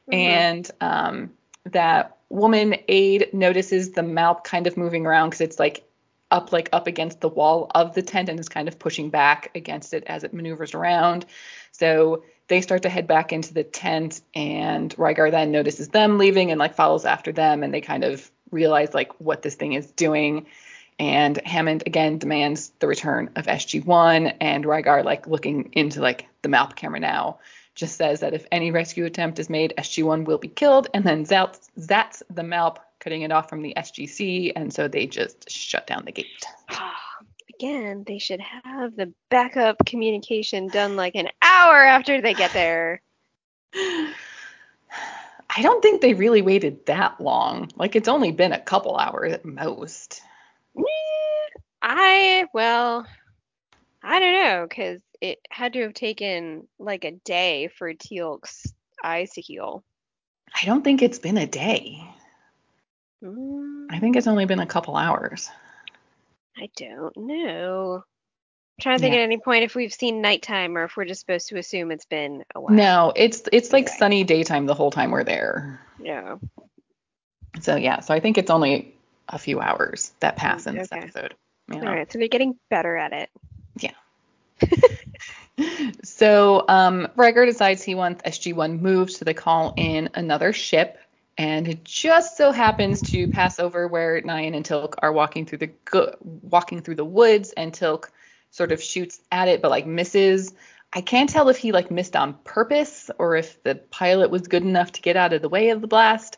Mhm. 0.10 0.16
And 0.16 0.72
um, 0.82 1.32
that 1.66 2.18
woman 2.30 2.76
aide 2.88 3.30
notices 3.34 3.92
the 3.92 4.04
MALP 4.04 4.44
kind 4.44 4.68
of 4.68 4.78
moving 4.78 5.06
around 5.06 5.30
because 5.30 5.42
it's 5.42 5.60
like 5.60 5.84
up, 6.32 6.52
like 6.54 6.70
up 6.72 6.88
against 6.88 7.22
the 7.22 7.30
wall 7.30 7.70
of 7.76 7.94
the 7.94 8.02
tent 8.02 8.30
and 8.30 8.40
is 8.40 8.50
kind 8.50 8.68
of 8.68 8.80
pushing 8.80 9.10
back 9.10 9.52
against 9.56 9.94
it 9.94 10.04
as 10.08 10.24
it 10.24 10.34
maneuvers 10.34 10.74
around. 10.74 11.26
So 11.72 12.24
they 12.48 12.62
start 12.62 12.84
to 12.84 12.90
head 12.90 13.08
back 13.08 13.32
into 13.32 13.54
the 13.54 13.64
tent, 13.64 14.22
and 14.34 14.96
Rygar 14.96 15.30
then 15.30 15.52
notices 15.52 15.90
them 15.90 16.18
leaving 16.18 16.50
and 16.50 16.60
like 16.60 16.76
follows 16.76 17.06
after 17.06 17.32
them, 17.32 17.64
and 17.64 17.74
they 17.74 17.82
kind 17.82 18.04
of 18.04 18.32
realize 18.52 18.94
like 18.94 19.12
what 19.20 19.44
this 19.44 19.56
thing 19.56 19.74
is 19.74 19.92
doing. 19.92 20.48
And 21.00 21.38
Hammond 21.45 21.84
again 21.86 22.18
demands 22.18 22.72
the 22.80 22.88
return 22.88 23.30
of 23.38 23.45
SG1, 23.45 24.36
and 24.41 24.66
Rygar, 24.66 25.06
like 25.06 25.28
looking 25.28 25.70
into 25.74 26.02
like 26.02 26.28
the 26.41 26.50
MALP 26.50 26.76
camera 26.76 27.00
now, 27.00 27.39
just 27.74 27.95
says 27.95 28.20
that 28.20 28.34
if 28.34 28.45
any 28.52 28.72
rescue 28.72 29.06
attempt 29.06 29.39
is 29.39 29.50
made, 29.50 29.74
SG1 29.78 30.26
will 30.26 30.38
be 30.38 30.50
killed, 30.50 30.89
and 30.93 31.06
then 31.06 31.26
Zats, 31.26 31.70
Zats 31.80 32.22
the 32.30 32.43
MALP, 32.43 32.80
cutting 33.00 33.22
it 33.22 33.32
off 33.32 33.47
from 33.50 33.62
the 33.62 33.74
SGC, 33.78 34.52
and 34.56 34.74
so 34.74 34.89
they 34.89 35.08
just 35.08 35.50
shut 35.50 35.88
down 35.88 36.04
the 36.06 36.12
gate. 36.12 36.45
again 37.56 38.06
they 38.08 38.18
should 38.18 38.39
have 38.39 38.95
the 38.95 39.12
backup 39.30 39.76
communication 39.86 40.68
done 40.68 40.95
like 40.95 41.14
an 41.16 41.28
hour 41.41 41.84
after 41.84 42.22
they 42.22 42.34
get 42.34 42.54
there 42.54 43.02
I 43.76 45.62
don't 45.62 45.82
think 45.82 46.02
they 46.02 46.14
really 46.14 46.41
waited 46.41 46.86
that 46.86 47.20
long. 47.20 47.72
Like 47.76 47.95
it's 47.95 48.08
only 48.08 48.32
been 48.32 48.54
a 48.54 48.60
couple 48.60 48.97
hours 48.97 49.34
at 49.34 49.45
most. 49.45 50.22
I 51.82 52.46
well, 52.54 53.06
I 54.04 54.20
don't 54.20 54.34
know 54.44 54.66
because 54.68 55.02
it 55.22 55.40
had 55.50 55.74
to 55.74 55.82
have 55.84 55.94
taken 55.94 56.68
like 56.78 57.04
a 57.06 57.12
day 57.12 57.70
for 57.78 57.94
Teal'c's 57.94 58.74
eyes 59.04 59.32
to 59.32 59.42
heal. 59.42 59.84
I 60.62 60.66
don't 60.66 60.84
think 60.84 61.02
it's 61.02 61.20
been 61.20 61.38
a 61.38 61.48
day. 61.48 62.04
Mm, 63.24 63.88
I 63.90 64.00
think 64.00 64.16
it's 64.16 64.28
only 64.28 64.46
been 64.46 64.60
a 64.60 64.66
couple 64.66 64.96
hours. 64.96 65.50
I 66.58 66.70
don't 66.76 67.16
know. 67.18 67.96
I'm 68.04 68.82
trying 68.82 68.98
to 68.98 69.02
think 69.02 69.14
Yeah. 69.14 69.22
at 69.22 69.24
any 69.24 69.38
point 69.38 69.64
if 69.64 69.76
we've 69.76 69.94
seen 69.94 70.22
nighttime 70.22 70.78
or 70.78 70.86
if 70.86 70.96
we're 70.96 71.06
just 71.06 71.22
supposed 71.22 71.50
to 71.50 71.58
assume 71.58 71.92
it's 71.92 72.06
been 72.06 72.44
a 72.56 72.62
while. 72.62 72.74
No, 72.74 73.14
it's 73.16 73.44
it's 73.52 73.74
like 73.74 73.90
sunny 73.90 74.24
daytime 74.24 74.66
the 74.66 74.74
whole 74.74 74.92
time 74.92 75.12
we're 75.12 75.24
there. 75.24 75.80
Yeah. 76.02 76.38
So 77.62 77.76
yeah, 77.76 78.00
so 78.00 78.14
I 78.14 78.20
think 78.20 78.38
it's 78.38 78.50
only 78.50 78.96
a 79.30 79.38
few 79.38 79.60
hours 79.60 80.12
that 80.20 80.36
pass 80.36 80.68
in 80.68 80.76
this 80.76 80.92
Okay. 80.92 81.04
episode. 81.04 81.36
You 81.72 81.82
know? 81.82 81.92
right. 81.92 82.12
So 82.12 82.20
they're 82.20 82.28
getting 82.28 82.58
better 82.70 82.98
at 82.98 83.14
it. 83.14 83.30
Yeah. 83.80 83.92
so 86.04 86.66
um, 86.68 87.08
Rygar 87.16 87.46
decides 87.46 87.84
he 87.84 87.96
wants 87.96 88.22
SG1 88.24 88.82
moved, 88.82 89.12
so 89.14 89.26
they 89.26 89.34
call 89.34 89.74
in 89.78 90.10
another 90.16 90.54
ship, 90.54 90.98
and 91.38 91.68
it 91.68 91.84
just 91.84 92.38
so 92.38 92.52
happens 92.52 93.02
to 93.04 93.28
pass 93.28 93.60
over 93.60 93.88
where 93.88 94.22
Nyan 94.22 94.56
and 94.56 94.66
Teal'c 94.66 94.96
are 95.00 95.12
walking 95.12 95.46
through 95.46 95.60
the 95.60 95.72
go- 95.86 96.16
walking 96.22 96.82
through 96.82 96.96
the 96.96 97.06
woods, 97.06 97.54
and 97.56 97.72
Teal'c 97.72 98.10
sort 98.52 98.72
of 98.72 98.82
shoots 98.82 99.22
at 99.32 99.48
it, 99.48 99.62
but 99.62 99.72
like 99.72 99.86
misses. 99.86 100.54
I 100.92 101.02
can't 101.02 101.30
tell 101.30 101.50
if 101.50 101.58
he 101.58 101.72
like 101.72 101.92
missed 101.92 102.16
on 102.16 102.34
purpose 102.44 103.12
or 103.20 103.36
if 103.36 103.62
the 103.62 103.76
pilot 103.76 104.32
was 104.32 104.48
good 104.48 104.64
enough 104.64 104.92
to 104.94 105.02
get 105.02 105.16
out 105.16 105.34
of 105.34 105.42
the 105.44 105.50
way 105.50 105.70
of 105.70 105.82
the 105.82 105.88
blast. 105.88 106.38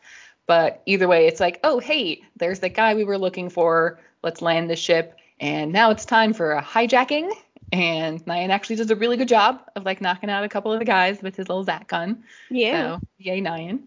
But 0.51 0.81
either 0.85 1.07
way, 1.07 1.27
it's 1.27 1.39
like, 1.39 1.61
oh 1.63 1.79
hey, 1.79 2.23
there's 2.35 2.59
the 2.59 2.67
guy 2.67 2.93
we 2.93 3.05
were 3.05 3.17
looking 3.17 3.49
for. 3.49 4.01
Let's 4.21 4.41
land 4.41 4.69
the 4.69 4.75
ship, 4.75 5.17
and 5.39 5.71
now 5.71 5.91
it's 5.91 6.03
time 6.03 6.33
for 6.33 6.51
a 6.51 6.61
hijacking. 6.61 7.31
And 7.71 8.21
Nyan 8.25 8.49
actually 8.49 8.75
does 8.75 8.91
a 8.91 8.97
really 8.97 9.15
good 9.15 9.29
job 9.29 9.61
of 9.77 9.85
like 9.85 10.01
knocking 10.01 10.29
out 10.29 10.43
a 10.43 10.49
couple 10.49 10.73
of 10.73 10.79
the 10.79 10.83
guys 10.83 11.21
with 11.21 11.37
his 11.37 11.47
little 11.47 11.63
Zat 11.63 11.87
gun. 11.87 12.25
Yeah. 12.49 12.97
So 12.97 13.07
yay 13.17 13.39
Nyan. 13.39 13.83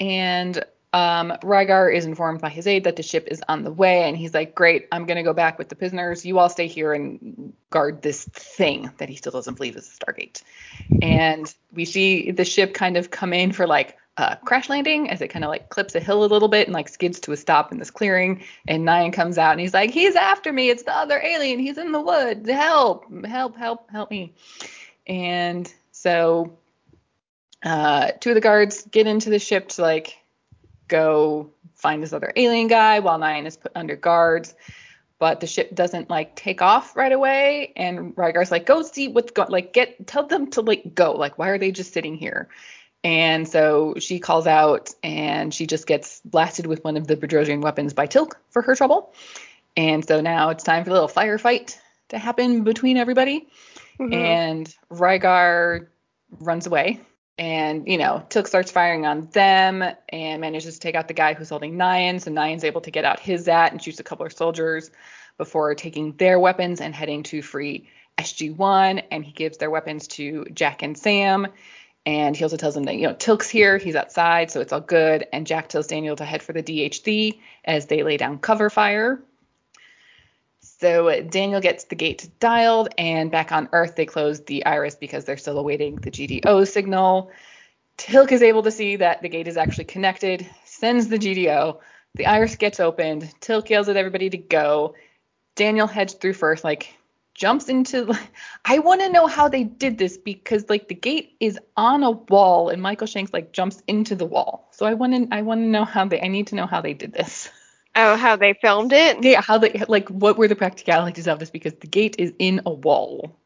And 0.00 0.64
um, 0.94 1.34
Rygar 1.42 1.94
is 1.94 2.06
informed 2.06 2.40
by 2.40 2.48
his 2.48 2.66
aide 2.66 2.84
that 2.84 2.96
the 2.96 3.02
ship 3.02 3.28
is 3.30 3.42
on 3.46 3.62
the 3.62 3.70
way, 3.70 4.04
and 4.04 4.16
he's 4.16 4.32
like, 4.32 4.54
"Great, 4.54 4.88
I'm 4.90 5.04
gonna 5.04 5.22
go 5.22 5.34
back 5.34 5.58
with 5.58 5.68
the 5.68 5.76
prisoners. 5.76 6.24
You 6.24 6.38
all 6.38 6.48
stay 6.48 6.66
here 6.66 6.94
and 6.94 7.52
guard 7.68 8.00
this 8.00 8.24
thing 8.24 8.90
that 8.96 9.10
he 9.10 9.16
still 9.16 9.32
doesn't 9.32 9.58
believe 9.58 9.76
is 9.76 9.86
a 9.86 10.02
Stargate." 10.02 10.42
And 11.02 11.54
we 11.74 11.84
see 11.84 12.30
the 12.30 12.46
ship 12.46 12.72
kind 12.72 12.96
of 12.96 13.10
come 13.10 13.34
in 13.34 13.52
for 13.52 13.66
like 13.66 13.98
a 14.18 14.36
crash 14.44 14.68
landing 14.68 15.08
as 15.08 15.22
it 15.22 15.28
kind 15.28 15.44
of 15.44 15.48
like 15.48 15.70
clips 15.70 15.94
a 15.94 16.00
hill 16.00 16.24
a 16.24 16.26
little 16.26 16.48
bit 16.48 16.66
and 16.66 16.74
like 16.74 16.88
skids 16.88 17.18
to 17.20 17.32
a 17.32 17.36
stop 17.36 17.72
in 17.72 17.78
this 17.78 17.90
clearing. 17.90 18.42
And 18.68 18.86
Nyan 18.86 19.12
comes 19.12 19.38
out 19.38 19.52
and 19.52 19.60
he's 19.60 19.74
like, 19.74 19.90
"He's 19.90 20.16
after 20.16 20.52
me. 20.52 20.68
It's 20.68 20.82
the 20.82 20.94
other 20.94 21.18
alien. 21.18 21.58
He's 21.58 21.78
in 21.78 21.92
the 21.92 22.00
woods. 22.00 22.48
Help! 22.48 23.06
Help! 23.24 23.56
Help! 23.56 23.90
Help 23.90 24.10
me!" 24.10 24.34
And 25.06 25.72
so 25.92 26.58
uh, 27.62 28.12
two 28.20 28.30
of 28.30 28.34
the 28.34 28.40
guards 28.40 28.86
get 28.90 29.06
into 29.06 29.30
the 29.30 29.38
ship 29.38 29.68
to 29.70 29.82
like 29.82 30.18
go 30.88 31.50
find 31.74 32.02
this 32.02 32.12
other 32.12 32.32
alien 32.36 32.68
guy 32.68 33.00
while 33.00 33.18
Nyan 33.18 33.46
is 33.46 33.56
put 33.56 33.72
under 33.74 33.96
guards. 33.96 34.54
But 35.18 35.40
the 35.40 35.46
ship 35.46 35.74
doesn't 35.74 36.10
like 36.10 36.34
take 36.34 36.60
off 36.60 36.96
right 36.96 37.12
away, 37.12 37.72
and 37.76 38.14
Rygar's 38.16 38.50
like, 38.50 38.66
"Go 38.66 38.82
see 38.82 39.08
what's 39.08 39.30
going. 39.30 39.50
Like, 39.50 39.72
get 39.72 40.06
tell 40.06 40.26
them 40.26 40.50
to 40.50 40.60
like 40.60 40.94
go. 40.94 41.12
Like, 41.12 41.38
why 41.38 41.48
are 41.48 41.58
they 41.58 41.70
just 41.70 41.94
sitting 41.94 42.16
here?" 42.16 42.48
And 43.04 43.48
so 43.48 43.94
she 43.98 44.20
calls 44.20 44.46
out, 44.46 44.90
and 45.02 45.52
she 45.52 45.66
just 45.66 45.86
gets 45.86 46.20
blasted 46.24 46.66
with 46.66 46.84
one 46.84 46.96
of 46.96 47.06
the 47.06 47.16
Bedrosian 47.16 47.60
weapons 47.60 47.92
by 47.94 48.06
Teal'c 48.06 48.34
for 48.50 48.62
her 48.62 48.76
trouble. 48.76 49.12
And 49.76 50.06
so 50.06 50.20
now 50.20 50.50
it's 50.50 50.62
time 50.62 50.84
for 50.84 50.90
a 50.90 50.92
little 50.92 51.08
firefight 51.08 51.76
to 52.10 52.18
happen 52.18 52.62
between 52.62 52.96
everybody. 52.96 53.48
Mhm. 53.98 54.14
And 54.14 54.76
Rygar 54.90 55.88
runs 56.40 56.66
away. 56.66 57.00
And, 57.38 57.88
you 57.88 57.98
know, 57.98 58.24
Teal'c 58.28 58.46
starts 58.46 58.70
firing 58.70 59.06
on 59.06 59.28
them 59.32 59.82
and 60.10 60.40
manages 60.40 60.74
to 60.74 60.80
take 60.80 60.94
out 60.94 61.08
the 61.08 61.14
guy 61.14 61.34
who's 61.34 61.48
holding 61.48 61.74
Nyan. 61.74 62.20
So 62.20 62.30
Nyan's 62.30 62.62
able 62.62 62.82
to 62.82 62.90
get 62.90 63.04
out 63.04 63.18
his 63.18 63.44
Zat 63.44 63.72
and 63.72 63.82
shoots 63.82 63.98
a 63.98 64.04
couple 64.04 64.26
of 64.26 64.32
soldiers 64.32 64.90
before 65.38 65.74
taking 65.74 66.12
their 66.18 66.38
weapons 66.38 66.80
and 66.80 66.94
heading 66.94 67.22
to 67.24 67.42
free 67.42 67.88
SG1. 68.18 69.02
And 69.10 69.24
he 69.24 69.32
gives 69.32 69.56
their 69.58 69.70
weapons 69.70 70.06
to 70.08 70.44
Jack 70.52 70.82
and 70.82 70.96
Sam. 70.96 71.48
And 72.04 72.36
he 72.36 72.42
also 72.42 72.56
tells 72.56 72.74
them 72.74 72.84
that, 72.84 72.96
you 72.96 73.06
know, 73.06 73.14
Teal'c's 73.14 73.48
here, 73.48 73.78
he's 73.78 73.94
outside, 73.94 74.50
so 74.50 74.60
it's 74.60 74.72
all 74.72 74.80
good. 74.80 75.26
And 75.32 75.46
Jack 75.46 75.68
tells 75.68 75.86
Daniel 75.86 76.16
to 76.16 76.24
head 76.24 76.42
for 76.42 76.52
the 76.52 76.62
DHD 76.62 77.38
as 77.64 77.86
they 77.86 78.02
lay 78.02 78.16
down 78.16 78.38
cover 78.38 78.70
fire. 78.70 79.22
So 80.60 81.08
uh, 81.08 81.20
Daniel 81.20 81.60
gets 81.60 81.84
the 81.84 81.94
gate 81.94 82.28
dialed, 82.40 82.88
and 82.98 83.30
back 83.30 83.52
on 83.52 83.68
Earth, 83.72 83.94
they 83.94 84.06
close 84.06 84.40
the 84.44 84.64
iris 84.64 84.96
because 84.96 85.24
they're 85.24 85.36
still 85.36 85.58
awaiting 85.58 85.96
the 85.96 86.10
GDO 86.10 86.66
signal. 86.66 87.30
Teal'c 87.98 88.32
is 88.32 88.42
able 88.42 88.64
to 88.64 88.70
see 88.72 88.96
that 88.96 89.22
the 89.22 89.28
gate 89.28 89.46
is 89.46 89.56
actually 89.56 89.84
connected, 89.84 90.44
sends 90.64 91.06
the 91.06 91.18
GDO. 91.18 91.78
The 92.14 92.26
iris 92.26 92.56
gets 92.56 92.80
opened. 92.80 93.32
Teal'c 93.40 93.70
yells 93.70 93.88
at 93.88 93.96
everybody 93.96 94.28
to 94.30 94.38
go. 94.38 94.94
Daniel 95.54 95.86
heads 95.86 96.14
through 96.14 96.32
first, 96.32 96.64
like 96.64 96.94
jumps 97.34 97.68
into. 97.68 98.12
I 98.64 98.78
want 98.78 99.00
to 99.00 99.08
know 99.08 99.26
how 99.26 99.48
they 99.48 99.64
did 99.64 99.98
this 99.98 100.16
because 100.16 100.68
like 100.68 100.88
the 100.88 100.94
gate 100.94 101.36
is 101.40 101.58
on 101.76 102.02
a 102.02 102.10
wall, 102.10 102.68
and 102.68 102.80
Michael 102.82 103.06
Shanks 103.06 103.32
like 103.32 103.52
jumps 103.52 103.82
into 103.86 104.14
the 104.14 104.26
wall. 104.26 104.68
So 104.72 104.86
I 104.86 104.94
want 104.94 105.30
to 105.30 105.34
I 105.36 105.42
want 105.42 105.60
to 105.62 105.66
know 105.66 105.84
how 105.84 106.06
they. 106.06 106.20
I 106.20 106.28
need 106.28 106.48
to 106.48 106.54
know 106.54 106.66
how 106.66 106.80
they 106.80 106.94
did 106.94 107.12
this. 107.12 107.50
Oh, 107.94 108.16
how 108.16 108.36
they 108.36 108.54
filmed 108.54 108.94
it? 108.94 109.22
Yeah, 109.22 109.42
how 109.42 109.58
they 109.58 109.84
like 109.86 110.08
what 110.08 110.38
were 110.38 110.48
the 110.48 110.56
practicalities 110.56 111.28
of 111.28 111.38
this 111.38 111.50
because 111.50 111.74
the 111.74 111.86
gate 111.86 112.16
is 112.18 112.32
in 112.38 112.62
a 112.64 112.72
wall. 112.72 113.36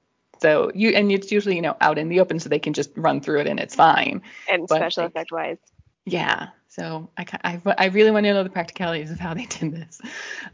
So 0.41 0.71
you 0.73 0.91
and 0.91 1.11
it's 1.11 1.33
usually 1.33 1.57
you 1.57 1.63
know 1.63 1.77
out 1.81 1.99
in 1.99 2.09
the 2.09 2.21
open 2.21 2.39
so 2.39 2.49
they 2.49 2.61
can 2.61 2.73
just 2.73 2.91
run 2.95 3.21
through 3.21 3.41
it 3.41 3.49
and 3.49 3.59
it's 3.59 3.75
fine. 3.75 4.23
And 4.49 4.69
But 4.69 4.77
special 4.77 5.03
they- 5.03 5.07
effect 5.09 5.33
wise. 5.33 5.59
Yeah. 6.05 6.51
So 6.69 7.11
I 7.19 7.25
I, 7.43 7.61
I 7.77 7.87
really 7.87 8.13
want 8.13 8.23
to 8.27 8.35
know 8.35 8.45
the 8.45 8.51
practicalities 8.51 9.11
of 9.11 9.19
how 9.19 9.35
they 9.35 9.47
did 9.47 9.73
this. 9.75 10.01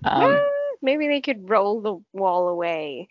Um, 0.05 0.23
Well, 0.23 0.51
maybe 0.81 1.09
they 1.09 1.21
could 1.21 1.51
roll 1.51 1.83
the 1.83 1.99
wall 2.19 2.49
away. 2.49 3.09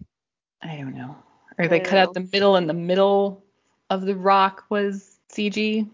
I 0.64 0.78
don't 0.78 0.95
know. 0.95 1.16
Or 1.57 1.68
they 1.68 1.80
cut 1.80 1.97
out 1.97 2.14
the 2.14 2.28
middle 2.32 2.55
and 2.55 2.70
the 2.70 2.74
middle 2.74 3.43
of 3.89 4.01
the 4.01 4.16
rock 4.16 4.66
was 4.70 5.18
CG. 5.32 5.88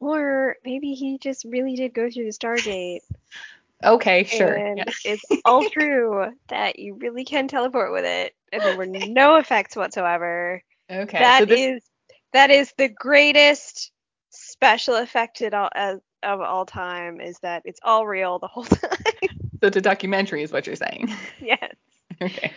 Or 0.00 0.56
maybe 0.64 0.94
he 0.94 1.18
just 1.18 1.44
really 1.44 1.74
did 1.76 1.94
go 1.94 2.10
through 2.10 2.24
the 2.24 2.30
Stargate. 2.30 3.00
Okay, 3.84 4.24
sure. 4.24 4.54
And 4.54 4.78
Yeah. 4.78 4.84
it's 5.04 5.22
all 5.44 5.62
true 5.70 6.32
that 6.48 6.80
you 6.80 6.94
really 6.94 7.24
can 7.24 7.46
teleport 7.46 7.92
with 7.92 8.04
it. 8.04 8.34
And 8.52 8.60
there 8.60 8.76
were 8.76 8.86
no 8.86 9.36
effects 9.38 9.76
whatsoever. 9.76 10.60
Okay. 10.90 11.18
That 11.20 11.38
so 11.38 11.44
is 11.44 11.48
this, 11.48 11.82
that 12.32 12.50
is 12.50 12.72
the 12.76 12.88
greatest 12.88 13.92
special 14.30 14.96
effect 14.96 15.42
at 15.42 15.54
all, 15.54 15.68
as, 15.76 16.00
of 16.24 16.40
all 16.40 16.66
time 16.66 17.20
is 17.20 17.38
that 17.42 17.62
it's 17.64 17.78
all 17.84 18.04
real 18.04 18.40
the 18.40 18.48
whole 18.48 18.64
time. 18.64 18.90
so 19.62 19.70
the 19.70 19.80
documentary 19.80 20.42
is 20.42 20.50
what 20.50 20.66
you're 20.66 20.74
saying. 20.74 21.14
yes. 21.40 21.72
okay. 22.20 22.52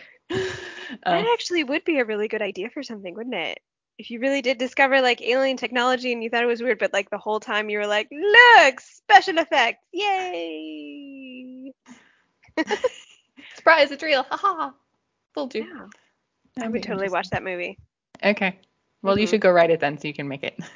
That 1.04 1.18
Um, 1.18 1.24
actually 1.34 1.64
would 1.64 1.84
be 1.84 1.98
a 1.98 2.04
really 2.04 2.28
good 2.28 2.42
idea 2.42 2.70
for 2.70 2.82
something, 2.82 3.14
wouldn't 3.14 3.34
it? 3.34 3.60
If 3.98 4.10
you 4.10 4.20
really 4.20 4.42
did 4.42 4.58
discover 4.58 5.00
like 5.00 5.20
alien 5.22 5.56
technology 5.56 6.12
and 6.12 6.22
you 6.22 6.30
thought 6.30 6.42
it 6.42 6.46
was 6.46 6.62
weird, 6.62 6.78
but 6.78 6.92
like 6.92 7.10
the 7.10 7.18
whole 7.18 7.40
time 7.40 7.68
you 7.70 7.78
were 7.78 7.86
like, 7.86 8.08
look, 8.10 8.80
special 8.80 9.38
effects, 9.38 9.84
yay! 9.92 11.72
surprise, 13.54 13.90
it's 13.90 14.02
real. 14.02 14.24
Haha. 14.30 14.70
Fooled 15.34 15.54
you. 15.54 15.64
Yeah, 15.64 15.86
I 16.64 16.68
would 16.68 16.82
totally 16.82 17.08
watch 17.08 17.30
that 17.30 17.42
movie. 17.42 17.78
Okay. 18.24 18.58
Well, 19.02 19.18
you 19.18 19.26
Mhm. 19.26 19.30
should 19.30 19.40
go 19.40 19.50
write 19.50 19.70
it 19.70 19.80
then 19.80 19.98
so 19.98 20.08
you 20.08 20.14
can 20.14 20.28
make 20.28 20.42
it. 20.44 20.58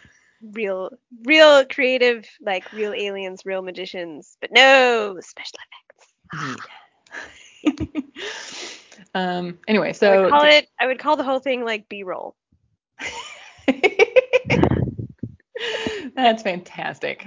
Real, 0.42 0.90
real 1.24 1.64
creative, 1.64 2.28
like 2.40 2.68
real 2.72 2.92
aliens, 2.92 3.42
real 3.46 3.62
magicians, 3.62 4.36
but 4.40 4.52
no 4.52 5.18
special 5.20 5.58
effects. 5.64 6.12
um. 9.14 9.58
Anyway, 9.68 9.92
so 9.92 10.12
I 10.12 10.20
would 10.20 10.30
call 10.30 10.44
it. 10.44 10.68
I 10.78 10.86
would 10.86 10.98
call 10.98 11.16
the 11.16 11.24
whole 11.24 11.40
thing 11.40 11.64
like 11.64 11.88
B-roll. 11.88 12.36
That's 16.14 16.42
fantastic. 16.42 17.26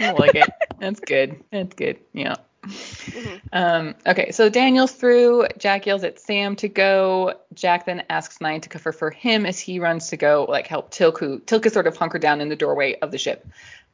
I 0.00 0.12
like 0.12 0.34
it. 0.34 0.48
That's 0.78 1.00
good. 1.00 1.42
That's 1.50 1.74
good. 1.74 1.98
Yeah. 2.12 2.36
Mhm. 2.62 3.40
Um, 3.52 3.94
okay, 4.06 4.30
so 4.32 4.48
Daniel's 4.48 4.92
through. 4.92 5.46
Jack 5.58 5.86
yells 5.86 6.04
at 6.04 6.20
Sam 6.20 6.56
to 6.56 6.68
go. 6.68 7.34
Jack 7.54 7.86
then 7.86 8.04
asks 8.10 8.38
Nyan 8.38 8.62
to 8.62 8.68
cover 8.68 8.92
for 8.92 9.10
him 9.10 9.46
as 9.46 9.58
he 9.58 9.80
runs 9.80 10.08
to 10.08 10.16
go 10.16 10.46
like 10.48 10.66
help 10.66 10.90
Teal'c, 10.90 11.18
who 11.18 11.40
Teal'c 11.40 11.66
is 11.66 11.72
sort 11.72 11.86
of 11.86 11.96
hunkered 11.96 12.22
down 12.22 12.40
in 12.40 12.48
the 12.48 12.56
doorway 12.56 12.96
of 13.00 13.10
the 13.10 13.18
ship. 13.18 13.46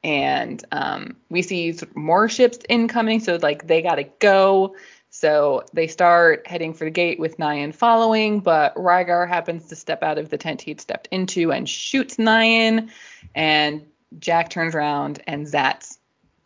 And 0.02 0.64
um, 0.72 1.16
we 1.30 1.42
see 1.42 1.78
more 1.94 2.28
ships 2.28 2.58
incoming, 2.68 3.20
so 3.20 3.38
like 3.40 3.66
they 3.66 3.82
gotta 3.82 4.04
go. 4.18 4.74
So 5.18 5.64
they 5.72 5.86
start 5.86 6.46
heading 6.46 6.74
for 6.74 6.84
the 6.84 6.90
gate 6.90 7.18
with 7.18 7.38
Nyan 7.38 7.74
following, 7.74 8.40
but 8.40 8.74
Rygar 8.74 9.26
happens 9.26 9.64
to 9.68 9.74
step 9.74 10.02
out 10.02 10.18
of 10.18 10.28
the 10.28 10.36
tent 10.36 10.60
he'd 10.60 10.78
stepped 10.78 11.08
into 11.10 11.50
and 11.52 11.66
shoots 11.66 12.16
Nyan. 12.16 12.90
And 13.34 13.86
Jack 14.18 14.50
turns 14.50 14.74
around 14.74 15.22
and 15.26 15.46
zats 15.46 15.96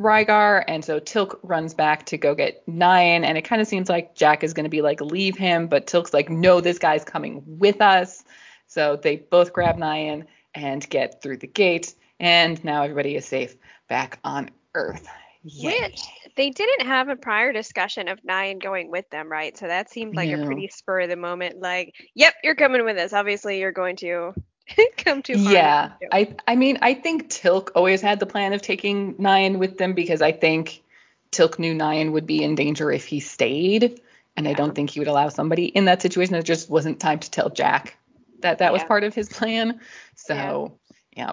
Rygar, 0.01 0.63
and 0.69 0.85
so 0.85 1.01
Teal'c 1.01 1.37
runs 1.43 1.75
back 1.75 2.07
to 2.07 2.17
go 2.17 2.37
get 2.37 2.65
Nyan, 2.69 3.25
and 3.25 3.37
it 3.37 3.43
kind 3.43 3.61
of 3.61 3.67
seems 3.67 3.89
like 3.89 4.15
Jack 4.15 4.45
is 4.45 4.55
going 4.55 4.65
to 4.65 4.71
be 4.71 4.83
like, 4.83 5.01
leave 5.01 5.37
him, 5.37 5.67
but 5.67 5.89
Teal'c's 5.89 6.15
like, 6.15 6.31
no, 6.31 6.61
this 6.61 6.79
guy's 6.79 7.03
coming 7.03 7.43
with 7.45 7.81
us. 7.81 8.23
So 8.69 8.95
they 8.95 9.17
both 9.17 9.53
grab 9.53 9.79
Nyan 9.79 10.27
and 10.55 10.89
get 10.89 11.21
through 11.21 11.39
the 11.39 11.49
gate, 11.49 11.97
and 12.21 12.63
now 12.63 12.85
everybody 12.85 13.17
is 13.17 13.27
safe 13.27 13.57
back 13.89 14.21
on 14.23 14.51
Earth. 14.77 15.09
Yay. 15.43 15.81
Which 15.83 16.03
they 16.37 16.51
didn't 16.51 16.87
have 16.87 17.09
a 17.09 17.17
prior 17.17 17.53
discussion 17.53 18.09
of 18.09 18.21
Nyan 18.23 18.63
going 18.63 18.91
with 18.91 19.09
them, 19.11 19.31
right? 19.31 19.57
So 19.57 19.67
that 19.67 19.91
seemed 19.91 20.15
like 20.17 20.31
No. 20.31 20.43
a 20.43 20.47
pretty 20.47 20.69
spur 20.69 21.01
of 21.01 21.09
the 21.09 21.17
moment. 21.17 21.61
Like, 21.61 21.95
yep, 22.15 22.35
you're 22.43 22.55
coming 22.55 22.85
with 22.85 22.97
us. 22.99 23.13
Obviously, 23.13 23.59
you're 23.61 23.73
going 23.73 23.97
to 23.97 24.33
come 24.97 25.23
too 25.23 25.43
far. 25.43 25.53
Yeah. 25.53 25.93
I 26.13 26.35
I 26.47 26.57
mean 26.57 26.79
I 26.83 26.95
think 26.95 27.29
Teal'c 27.29 27.71
always 27.75 28.01
had 28.01 28.21
the 28.21 28.27
plan 28.27 28.53
of 28.53 28.63
taking 28.63 29.15
Nyan 29.15 29.59
with 29.59 29.79
them 29.79 29.95
because 29.95 30.23
I 30.23 30.33
think 30.33 30.83
Teal'c 31.33 31.59
knew 31.59 31.75
Nyan 31.75 32.13
would 32.13 32.27
be 32.27 32.43
in 32.43 32.55
danger 32.55 32.91
if 32.91 33.07
he 33.07 33.21
stayed, 33.21 34.01
and 34.37 34.49
I 34.49 34.53
don't 34.53 34.75
think 34.75 34.91
he 34.91 35.01
would 35.01 35.09
allow 35.09 35.29
somebody 35.29 35.67
in 35.67 35.85
that 35.87 36.03
situation. 36.03 36.35
It 36.35 36.45
just 36.45 36.71
wasn't 36.71 37.01
time 37.01 37.19
to 37.21 37.31
tell 37.31 37.51
Jack 37.51 37.97
that 38.41 38.59
that 38.59 38.73
was 38.73 38.83
part 38.85 39.05
of 39.05 39.15
his 39.15 39.29
plan. 39.29 39.81
So, 40.17 40.79
yeah. 41.17 41.33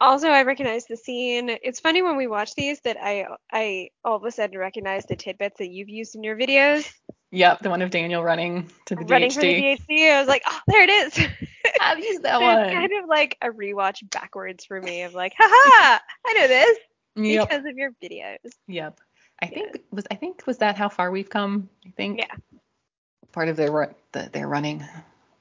Also, 0.00 0.28
I 0.28 0.42
recognize 0.44 0.86
the 0.86 0.96
scene. 0.96 1.50
It's 1.62 1.80
funny 1.80 2.02
when 2.02 2.16
we 2.16 2.26
watch 2.28 2.54
these 2.54 2.80
that 2.82 2.96
I 3.02 3.26
I 3.50 3.88
all 4.04 4.16
of 4.16 4.24
a 4.24 4.30
sudden 4.30 4.58
recognize 4.58 5.04
the 5.06 5.16
tidbits 5.16 5.58
that 5.58 5.70
you've 5.70 5.88
used 5.88 6.14
in 6.14 6.22
your 6.22 6.36
videos. 6.36 6.88
Yep, 7.30 7.60
the 7.60 7.68
one 7.70 7.82
of 7.82 7.90
Daniel 7.90 8.22
running 8.22 8.70
to 8.86 8.94
the 8.94 9.02
running 9.04 9.28
DHD. 9.30 9.34
for 9.34 9.40
the 9.40 9.94
DHC, 9.96 10.10
I 10.12 10.18
was 10.20 10.28
like, 10.28 10.42
oh, 10.46 10.60
there 10.68 10.82
it 10.84 10.88
is. 10.90 11.18
I've 11.80 11.98
used 11.98 12.22
that 12.22 12.38
So 12.38 12.40
one. 12.40 12.58
it's 12.60 12.72
kind 12.72 12.92
of 13.02 13.08
like 13.08 13.36
a 13.42 13.48
rewatch 13.48 14.08
backwards 14.10 14.64
for 14.64 14.80
me 14.80 15.02
of 15.02 15.12
like, 15.14 15.34
haha, 15.36 15.98
I 16.26 16.32
know 16.34 16.46
this 16.48 16.78
Yep. 17.16 17.48
because 17.50 17.64
of 17.66 17.76
your 17.76 17.90
videos. 18.02 18.38
Yep. 18.68 18.98
I 19.42 19.46
think 19.46 19.78
was 19.90 20.04
I 20.10 20.14
think 20.14 20.46
was 20.46 20.58
that 20.58 20.76
how 20.76 20.88
far 20.88 21.10
we've 21.10 21.28
come? 21.28 21.68
I 21.86 21.90
think. 21.96 22.18
Yeah. 22.20 22.34
Part 23.32 23.48
of 23.48 23.56
their 23.56 23.70
run, 23.72 23.94
the, 24.12 24.30
their 24.32 24.48
running, 24.48 24.80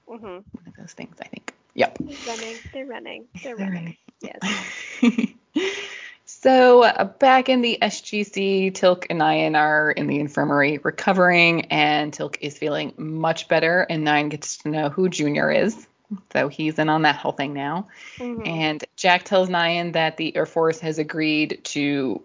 Mm-hmm. 0.10 0.26
one 0.26 0.44
of 0.68 0.74
those 0.78 0.94
things. 0.94 1.16
I 1.22 1.28
think. 1.28 1.54
Yep. 1.76 2.00
They're 2.00 2.18
running. 2.28 2.56
They're 2.74 2.86
running. 2.86 3.28
They're 3.44 3.56
They're 3.56 3.66
running. 3.68 3.98
Yes. 4.22 5.34
so 6.26 6.84
uh, 6.84 7.04
back 7.06 7.50
in 7.50 7.62
the 7.62 7.78
SGC, 7.82 8.72
Teal'c 8.74 9.06
and 9.10 9.22
Nyan 9.22 9.56
are 9.58 9.92
in 9.92 10.08
the 10.08 10.20
infirmary 10.20 10.80
recovering, 10.80 11.66
and 11.66 12.12
Teal'c 12.14 12.38
is 12.42 12.58
feeling 12.58 12.94
much 12.98 13.48
better, 13.48 13.82
and 13.90 14.06
Nyan 14.06 14.30
gets 14.30 14.58
to 14.60 14.70
know 14.70 14.90
who 14.90 15.10
Junior 15.10 15.52
is. 15.52 15.88
So 16.32 16.48
he's 16.48 16.80
in 16.80 16.88
on 16.88 17.02
that 17.02 17.18
whole 17.18 17.34
thing 17.34 17.54
now. 17.54 17.88
Mhm. 18.18 18.48
And 18.48 18.84
Jack 18.96 19.24
tells 19.24 19.50
Nyan 19.50 19.94
that 19.94 20.16
the 20.18 20.36
Air 20.36 20.46
Force 20.46 20.80
has 20.80 21.00
agreed 21.00 21.60
to. 21.66 22.22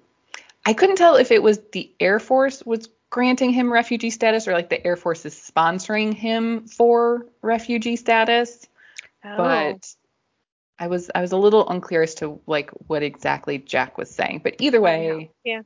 I 0.65 0.73
couldn't 0.73 0.97
tell 0.97 1.17
if 1.17 1.33
it 1.33 1.43
was 1.43 1.59
the 1.73 1.91
Air 1.99 2.21
Force 2.21 2.65
was 2.65 2.89
granting 3.11 3.51
him 3.51 3.73
refugee 3.73 4.11
status 4.11 4.47
or 4.47 4.53
like 4.53 4.69
the 4.71 4.87
Air 4.87 4.97
Force 4.97 5.27
is 5.27 5.35
sponsoring 5.35 6.15
him 6.15 6.67
for 6.69 7.27
refugee 7.43 7.97
status 7.97 8.67
Oh. 9.25 9.37
but 9.37 9.95
I 10.83 10.89
was 10.89 11.13
I 11.15 11.21
was 11.21 11.31
a 11.31 11.37
little 11.37 11.69
unclear 11.69 12.03
as 12.03 12.17
to 12.17 12.41
like 12.49 12.71
what 12.89 13.05
exactly 13.05 13.57
Jack 13.59 13.97
was 13.99 14.11
saying, 14.11 14.41
but 14.43 14.57
either 14.59 14.81
way, 14.81 15.31
Yeah. 15.45 15.63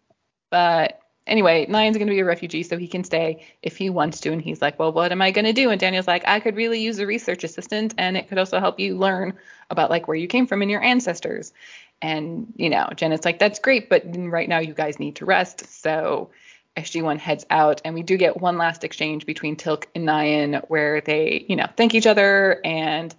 but 0.51 1.01
anyway, 1.27 1.65
Nyan's 1.65 1.97
going 1.97 2.07
to 2.07 2.13
be 2.13 2.21
a 2.21 2.25
refugee, 2.27 2.63
so 2.63 2.77
he 2.77 2.87
can 2.87 3.03
stay 3.03 3.47
if 3.63 3.79
he 3.79 3.89
wants 3.89 4.21
to. 4.21 4.33
And 4.33 4.43
he's 4.43 4.61
like, 4.61 4.79
well, 4.79 4.93
what 4.93 5.13
am 5.13 5.23
I 5.23 5.31
going 5.31 5.47
to 5.47 5.55
do? 5.55 5.71
And 5.71 5.81
Daniel's 5.81 6.07
like, 6.07 6.29
I 6.29 6.39
could 6.41 6.55
really 6.55 6.81
use 6.81 6.99
a 6.99 7.07
research 7.07 7.45
assistant, 7.45 7.95
and 7.97 8.15
it 8.15 8.29
could 8.29 8.37
also 8.37 8.61
help 8.61 8.79
you 8.79 8.99
learn 8.99 9.33
about 9.71 9.89
like 9.89 10.07
where 10.07 10.19
you 10.19 10.27
came 10.27 10.47
from 10.47 10.61
and 10.61 10.71
your 10.71 10.83
ancestors. 10.83 11.55
And 12.03 12.53
you 12.57 12.69
know, 12.69 12.87
Janet's 12.95 13.25
like, 13.25 13.39
that's 13.39 13.59
great, 13.59 13.89
but 13.89 14.03
right 14.15 14.51
now 14.51 14.59
you 14.59 14.75
guys 14.75 15.01
need 15.01 15.17
to 15.17 15.25
rest. 15.25 15.81
So 15.81 16.29
SG1 16.77 17.17
heads 17.17 17.47
out, 17.49 17.81
and 17.87 17.95
we 17.95 18.03
do 18.03 18.19
get 18.19 18.39
one 18.39 18.59
last 18.59 18.85
exchange 18.85 19.25
between 19.25 19.57
Teal'c 19.57 19.87
and 19.95 20.07
Nyan 20.07 20.63
where 20.69 21.01
they, 21.01 21.47
you 21.49 21.57
know, 21.57 21.69
thank 21.75 21.95
each 21.95 22.07
other 22.07 22.61
and 22.67 23.15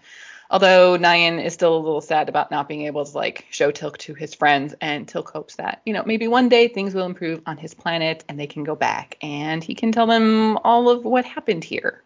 Although 0.49 0.97
Nyan 0.97 1.43
is 1.43 1.53
still 1.53 1.75
a 1.75 1.79
little 1.79 2.01
sad 2.01 2.29
about 2.29 2.51
not 2.51 2.69
being 2.69 2.83
able 2.83 3.03
to 3.03 3.17
like 3.17 3.45
show 3.49 3.71
Teal'c 3.71 3.97
to 3.97 4.13
his 4.13 4.33
friends, 4.33 4.73
and 4.79 5.07
Teal'c 5.07 5.29
hopes 5.29 5.55
that 5.55 5.81
you 5.85 5.93
know 5.93 6.03
maybe 6.05 6.27
one 6.27 6.47
day 6.47 6.67
things 6.67 6.93
will 6.93 7.05
improve 7.05 7.41
on 7.45 7.57
his 7.57 7.73
planet 7.73 8.23
and 8.29 8.39
they 8.39 8.47
can 8.47 8.63
go 8.63 8.75
back 8.75 9.17
and 9.21 9.63
he 9.63 9.75
can 9.75 9.91
tell 9.91 10.07
them 10.07 10.57
all 10.63 10.89
of 10.89 11.03
what 11.03 11.25
happened 11.25 11.63
here. 11.63 12.01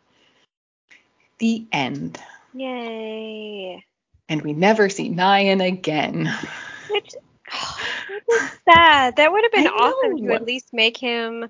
The 1.38 1.66
end. 1.72 2.20
Yay. 2.54 3.84
And 4.30 4.42
we 4.42 4.54
never 4.54 4.90
see 4.90 5.10
Nyan 5.10 5.66
again. 5.66 6.32
Which, 6.90 7.14
is 8.32 8.50
sad. 8.70 9.16
That 9.18 9.32
would 9.32 9.44
have 9.44 9.52
been 9.52 9.68
awesome 9.68 10.18
to 10.18 10.34
at 10.34 10.46
least 10.46 10.70
make 10.72 10.98
him 10.98 11.48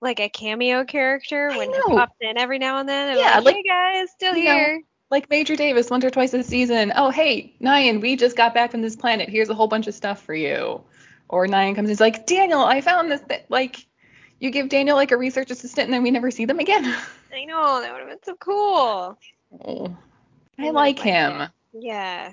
like 0.00 0.20
a 0.20 0.28
cameo 0.28 0.84
character 0.84 1.50
when 1.50 1.70
he 1.72 1.80
pops 1.82 2.16
in 2.20 2.38
every 2.38 2.58
now 2.58 2.78
and 2.78 2.88
then. 2.88 3.10
And 3.10 3.18
Yeah, 3.18 3.36
like, 3.36 3.44
like, 3.44 3.56
hey 3.56 3.62
guys, 3.62 4.10
still 4.12 4.36
you 4.36 4.44
know, 4.44 4.54
here. 4.54 4.82
Like 5.10 5.28
Major 5.28 5.56
Davis 5.56 5.90
once 5.90 6.04
or 6.04 6.10
twice 6.10 6.32
a 6.34 6.42
season. 6.42 6.92
Oh 6.94 7.10
hey, 7.10 7.54
Nyan, 7.60 8.00
we 8.00 8.16
just 8.16 8.36
got 8.36 8.54
back 8.54 8.70
from 8.70 8.82
this 8.82 8.94
planet. 8.96 9.28
Here's 9.28 9.48
a 9.48 9.54
whole 9.54 9.66
bunch 9.66 9.86
of 9.88 9.94
stuff 9.94 10.22
for 10.22 10.34
you. 10.34 10.82
Or 11.28 11.46
Nyan 11.46 11.74
comes 11.74 11.88
and 11.88 11.90
is 11.90 12.00
like, 12.00 12.26
Daniel, 12.26 12.60
I 12.60 12.80
found 12.80 13.10
this. 13.10 13.20
Th-. 13.28 13.42
Like, 13.48 13.86
you 14.40 14.50
give 14.50 14.68
Daniel 14.68 14.96
like 14.96 15.10
a 15.12 15.16
research 15.16 15.50
assistant 15.50 15.86
and 15.86 15.92
then 15.94 16.02
we 16.02 16.10
never 16.10 16.30
see 16.30 16.44
them 16.44 16.58
again. 16.58 16.84
I 17.32 17.44
know 17.44 17.80
that 17.80 17.92
would 17.92 18.00
have 18.00 18.08
been 18.08 18.18
so 18.24 18.34
cool. 18.36 19.18
Oh, 19.64 19.96
I 20.58 20.68
I 20.68 20.70
like 20.70 20.98
him. 20.98 21.48
Yeah, 21.72 22.32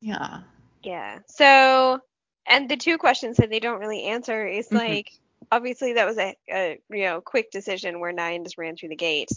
Yeah. 0.00 0.40
yeah. 0.82 1.18
So, 1.26 2.00
and 2.46 2.68
the 2.68 2.76
two 2.76 2.96
questions 2.98 3.36
that 3.38 3.50
they 3.50 3.58
don't 3.60 3.80
really 3.80 4.04
answer 4.04 4.46
is 4.46 4.68
Mhm. 4.68 4.76
like, 4.76 5.10
obviously 5.50 5.94
that 5.94 6.06
was 6.06 6.18
a, 6.18 6.36
a 6.50 6.80
you 6.90 7.04
know 7.04 7.20
quick 7.20 7.50
decision 7.50 7.98
where 8.00 8.12
Nyan 8.12 8.44
just 8.44 8.58
ran 8.58 8.76
through 8.76 8.90
the 8.90 8.96
gate. 8.96 9.30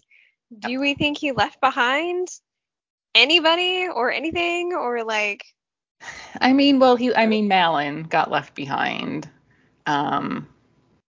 Do 0.60 0.80
we 0.80 0.94
think 0.94 1.18
he 1.18 1.32
left 1.32 1.60
behind 1.62 2.28
anybody 3.16 3.88
or 3.88 4.12
anything 4.12 4.74
or 4.74 5.04
like? 5.04 5.46
I 6.40 6.54
mean, 6.54 6.80
well, 6.80 6.96
he, 6.96 7.14
I 7.16 7.28
mean, 7.28 7.48
Malin 7.48 8.04
got 8.04 8.32
left 8.32 8.56
behind. 8.56 9.30
Um, 9.86 10.48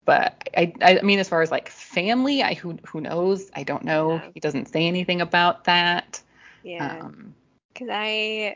but 0.05 0.49
I, 0.57 0.73
I 0.81 1.01
mean, 1.01 1.19
as 1.19 1.29
far 1.29 1.41
as 1.41 1.51
like 1.51 1.69
family, 1.69 2.43
I 2.43 2.55
who, 2.55 2.77
who 2.85 3.01
knows? 3.01 3.49
I 3.53 3.63
don't 3.63 3.83
know. 3.83 4.15
Yeah. 4.15 4.29
He 4.33 4.39
doesn't 4.39 4.67
say 4.67 4.87
anything 4.87 5.21
about 5.21 5.63
that. 5.65 6.21
Yeah. 6.63 6.97
Um, 7.01 7.33
Because 7.73 7.89
I, 7.91 8.55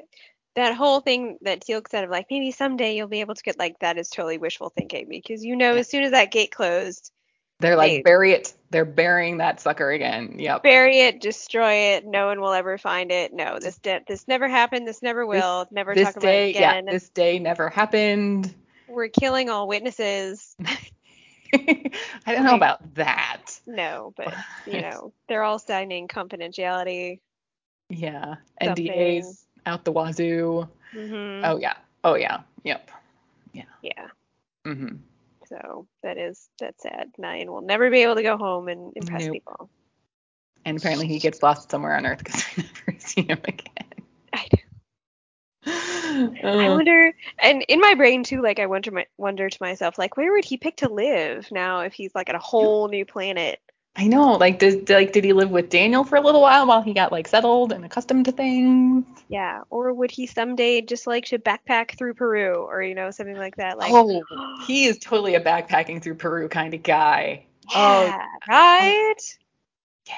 that 0.56 0.74
whole 0.76 1.00
thing 1.02 1.38
that 1.42 1.62
Teal'c 1.62 1.88
said 1.90 2.04
of 2.04 2.10
like 2.10 2.28
maybe 2.30 2.52
someday 2.52 2.96
you'll 2.96 3.08
be 3.08 3.22
able 3.22 3.36
to 3.36 3.44
get 3.44 3.60
like 3.60 3.80
that 3.80 3.98
is 3.98 4.10
totally 4.10 4.38
wishful 4.38 4.70
thinking 4.70 5.08
because 5.10 5.44
you 5.44 5.56
know 5.56 5.74
Yeah. 5.74 5.80
as 5.80 5.90
soon 5.90 6.04
as 6.04 6.12
that 6.12 6.32
gate 6.32 6.52
closed, 6.52 7.12
they're 7.60 7.76
like 7.78 7.92
They- 7.92 8.02
bury 8.02 8.32
it. 8.34 8.54
They're 8.76 8.84
burying 8.84 9.38
that 9.38 9.62
sucker 9.62 9.90
again. 9.90 10.36
Yep. 10.38 10.62
bury 10.62 11.00
it, 11.00 11.22
destroy 11.22 11.72
it, 11.96 12.06
no 12.06 12.26
one 12.26 12.42
will 12.42 12.52
ever 12.52 12.78
find 12.78 13.10
it. 13.10 13.32
No, 13.34 13.58
this 13.58 13.78
de- 13.78 14.04
this 14.06 14.28
never 14.28 14.50
happened. 14.50 14.86
This 14.86 15.02
never 15.02 15.26
will. 15.26 15.66
never 15.72 15.96
this 15.96 16.06
talk 16.06 16.18
about 16.18 16.34
it 16.34 16.50
again. 16.50 16.86
yeah, 16.86 16.92
this 16.92 17.08
day 17.08 17.40
never 17.40 17.70
happened. 17.70 18.54
We're 18.90 19.08
killing 19.08 19.50
all 19.50 19.70
witnesses. 19.70 20.58
I 21.54 21.90
don't 22.28 22.44
know 22.44 22.56
about 22.56 22.96
that. 22.96 23.44
No, 23.66 24.14
but 24.18 24.34
you 24.66 24.82
know 24.82 25.14
they're 25.30 25.44
all 25.44 25.58
signing 25.58 26.10
confidentiality. 26.10 27.22
Yeah. 27.88 28.36
Something. 28.62 28.88
NDAs 28.88 29.46
out 29.66 29.86
the 29.86 29.94
wazoo. 29.94 30.68
hmm 30.92 31.42
Oh 31.46 31.58
yeah. 31.60 31.76
Oh 32.04 32.16
yeah. 32.16 32.42
Yep. 32.66 32.92
Yeah. 33.54 33.64
Yeah. 33.82 34.08
hmm 34.66 34.96
So 35.48 35.88
that 36.04 36.18
is 36.18 36.50
that's 36.60 36.82
sad. 36.84 37.12
Nyan 37.20 37.48
will 37.48 37.62
never 37.62 37.90
be 37.90 38.02
able 38.04 38.16
to 38.16 38.24
go 38.24 38.38
home 38.38 38.68
and 38.68 38.94
impress 38.96 39.24
Nope. 39.26 39.34
people. 39.34 39.70
And 40.66 40.78
apparently 40.78 41.08
he 41.08 41.20
gets 41.20 41.44
lost 41.44 41.70
somewhere 41.70 41.96
on 41.96 42.06
Earth 42.06 42.20
because 42.20 42.44
we 42.58 42.64
never 42.88 43.00
see 43.00 43.22
him 43.22 43.40
again. 43.44 44.06
I 44.34 44.48
do. 44.50 44.58
I 45.68 46.70
Uh, 46.70 46.76
wonder, 46.76 47.14
and 47.40 47.64
in 47.68 47.80
my 47.80 47.96
brain 47.96 48.24
too, 48.24 48.42
like 48.42 48.60
I 48.60 48.66
wonder, 48.68 48.92
my, 48.92 49.06
wonder 49.18 49.50
to 49.50 49.58
myself, 49.62 49.98
like 49.98 50.18
where 50.18 50.32
would 50.34 50.46
he 50.46 50.58
pick 50.58 50.78
to 50.78 50.90
live 50.90 51.52
now 51.52 51.82
if 51.82 51.94
he's 51.94 52.14
like 52.16 52.30
at 52.30 52.36
a 52.36 52.40
whole 52.40 52.88
new 52.88 53.06
planet? 53.06 53.60
I 53.98 54.08
know. 54.08 54.34
Like, 54.34 54.60
did 54.60 54.90
like 54.90 55.14
did 55.14 55.24
he 55.24 55.32
live 55.32 55.52
with 55.52 55.70
Daniel 55.70 56.04
for 56.04 56.18
a 56.18 56.22
little 56.22 56.42
while 56.42 56.68
while 56.68 56.82
he 56.82 56.94
got 56.94 57.14
like 57.14 57.28
settled 57.28 57.72
and 57.72 57.86
accustomed 57.86 58.26
to 58.26 58.34
things? 58.34 59.06
Yeah, 59.30 59.62
or 59.70 59.94
would 59.94 60.12
he 60.12 60.28
someday 60.28 60.82
just 60.82 61.08
like 61.08 61.26
to 61.26 61.40
backpack 61.40 61.98
through 61.98 62.16
Peru 62.16 62.56
or 62.56 62.82
you 62.82 62.94
know 62.94 63.12
something 63.12 63.38
like 63.38 63.56
that? 63.56 63.78
Like, 63.78 63.92
oh, 63.94 64.22
he 64.68 64.86
is 64.86 64.98
totally 64.98 65.36
a 65.36 65.42
backpacking 65.42 66.02
through 66.02 66.16
Peru 66.16 66.50
kind 66.50 66.74
of 66.74 66.84
guy. 66.84 67.46
Oh, 67.74 68.06
yeah, 68.06 68.26
right? 68.50 69.38
yeah. 70.08 70.14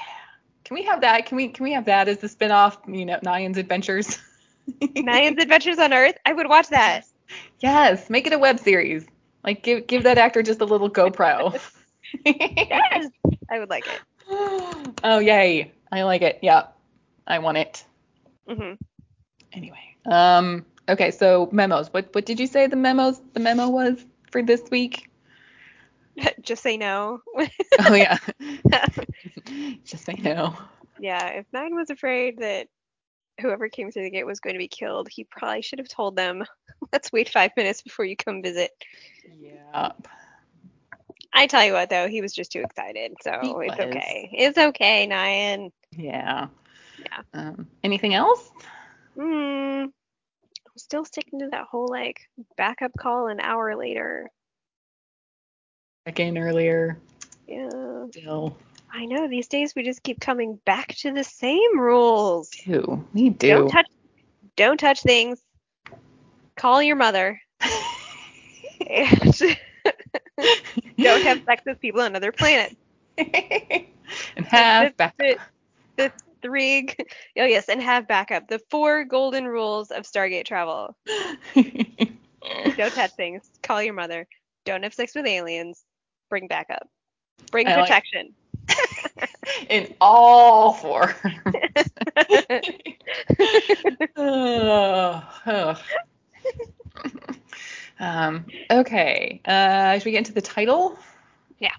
Can 0.64 0.74
we 0.74 0.82
have 0.82 1.00
that? 1.02 1.26
Can 1.26 1.36
we 1.36 1.48
can 1.48 1.62
we 1.62 1.72
have 1.72 1.84
that 1.84 2.08
as 2.08 2.18
the 2.18 2.28
spin-off, 2.28 2.78
you 2.88 3.06
know, 3.06 3.20
Nyan's 3.22 3.58
Adventures? 3.58 4.18
Nyan's 4.80 5.40
Adventures 5.40 5.78
on 5.78 5.92
Earth. 5.92 6.16
I 6.26 6.32
would 6.32 6.48
watch 6.48 6.68
that. 6.68 7.04
Yes, 7.60 8.10
make 8.10 8.26
it 8.26 8.32
a 8.32 8.38
web 8.38 8.58
series. 8.58 9.06
Like 9.44 9.62
give 9.62 9.86
give 9.86 10.02
that 10.02 10.18
actor 10.18 10.42
just 10.42 10.60
a 10.60 10.64
little 10.64 10.90
GoPro. 10.90 11.58
Yes, 12.24 13.08
I 13.50 13.58
would 13.58 13.70
like 13.70 13.86
it. 13.86 14.00
oh 15.04 15.18
yay. 15.18 15.72
I 15.90 16.02
like 16.02 16.22
it. 16.22 16.38
Yeah. 16.42 16.66
I 17.26 17.38
want 17.38 17.58
it. 17.58 17.84
hmm 18.48 18.74
Anyway. 19.52 19.96
Um 20.06 20.64
okay, 20.88 21.10
so 21.10 21.48
memos. 21.52 21.92
What 21.92 22.14
what 22.14 22.24
did 22.26 22.40
you 22.40 22.46
say 22.46 22.66
the 22.66 22.76
memos 22.76 23.20
the 23.34 23.40
memo 23.40 23.68
was 23.68 24.04
for 24.30 24.42
this 24.42 24.62
week? 24.70 25.10
just 26.42 26.62
say 26.62 26.76
no. 26.76 27.20
Oh 27.88 27.94
yeah. 27.94 28.18
just 29.84 30.04
say 30.04 30.14
no. 30.14 30.54
yeah, 30.98 31.28
if 31.28 31.46
Nyan 31.54 31.76
was 31.76 31.90
afraid 31.90 32.38
that 32.38 32.68
whoever 33.40 33.68
came 33.68 33.90
through 33.90 34.02
the 34.04 34.10
gate 34.10 34.26
was 34.26 34.40
going 34.40 34.54
to 34.54 34.58
be 34.58 34.68
killed, 34.68 35.08
he 35.10 35.24
probably 35.24 35.62
should 35.62 35.78
have 35.78 35.88
told 35.88 36.16
them, 36.16 36.44
"Let's 36.92 37.12
wait 37.12 37.28
five 37.28 37.52
minutes 37.56 37.82
before 37.82 38.04
you 38.04 38.16
come 38.16 38.42
visit." 38.42 38.70
Yeah. 39.40 39.92
I 41.32 41.46
tell 41.46 41.64
you 41.64 41.72
what, 41.72 41.90
though, 41.90 42.08
he 42.08 42.20
was 42.20 42.32
just 42.32 42.52
too 42.52 42.60
excited, 42.60 43.14
so 43.22 43.60
it's 43.60 43.78
okay. 43.78 44.30
It's 44.32 44.58
okay, 44.58 45.08
Nyan. 45.10 45.70
Yeah. 45.96 46.48
Yeah. 46.98 47.22
Um 47.34 47.68
anything 47.84 48.14
else? 48.14 48.50
Hmm. 49.16 49.84
I'm 49.84 50.76
still 50.76 51.04
sticking 51.04 51.40
to 51.40 51.48
that 51.50 51.66
whole 51.70 51.88
like 51.88 52.20
backup 52.56 52.92
call 52.98 53.28
an 53.28 53.40
hour 53.40 53.76
later. 53.76 54.30
Check 56.06 56.20
in 56.20 56.38
earlier. 56.38 56.98
Yeah, 57.46 58.06
Still 58.10 58.56
I 58.92 59.04
know. 59.06 59.28
These 59.28 59.48
days 59.48 59.74
we 59.74 59.82
just 59.82 60.02
keep 60.02 60.20
coming 60.20 60.58
back 60.64 60.94
to 60.96 61.12
the 61.12 61.24
same 61.24 61.78
rules. 61.78 62.50
do. 62.64 63.04
We 63.14 63.30
do. 63.30 63.48
Don't 63.48 63.68
touch. 63.68 63.86
Don't 64.56 64.80
touch 64.80 65.02
things. 65.02 65.40
Call 66.56 66.82
your 66.82 66.96
mother. 66.96 67.40
And 68.88 69.34
don't 71.08 71.22
have 71.22 71.42
sex 71.44 71.62
with 71.66 71.80
people 71.80 72.00
on 72.00 72.14
other 72.16 72.32
planets. 72.32 72.76
and 73.18 74.46
have 74.46 74.92
the, 74.92 74.96
back. 74.96 75.16
the, 75.18 75.38
the 75.96 76.12
three. 76.42 76.88
Oh 77.36 77.44
yes, 77.44 77.68
and 77.68 77.82
have 77.82 78.06
backup. 78.08 78.48
The 78.48 78.60
four 78.70 79.04
golden 79.04 79.46
rules 79.46 79.90
of 79.90 80.04
Stargate 80.04 80.44
travel. 80.44 80.96
Don't 81.54 82.92
touch 82.94 83.12
things. 83.16 83.50
Call 83.62 83.82
your 83.82 83.94
mother. 83.94 84.26
Don't 84.64 84.82
have 84.82 84.94
sex 84.94 85.14
with 85.14 85.26
aliens. 85.26 85.84
Bring 86.30 86.46
backup. 86.46 86.88
Bring 87.50 87.66
I 87.66 87.76
like- 87.76 87.86
protection. 87.86 88.34
In 89.70 89.94
all 90.00 90.74
four. 90.74 91.14
Ugh, 94.16 95.24
ugh. 95.46 95.78
Oh, 95.80 95.82
oh. 97.06 97.34
Um, 97.98 98.44
okay. 98.70 99.40
Uh, 99.44 99.94
should 99.98 100.04
we 100.06 100.12
get 100.12 100.18
into 100.18 100.32
the 100.32 100.40
title? 100.42 100.98
Yeah. 101.58 101.74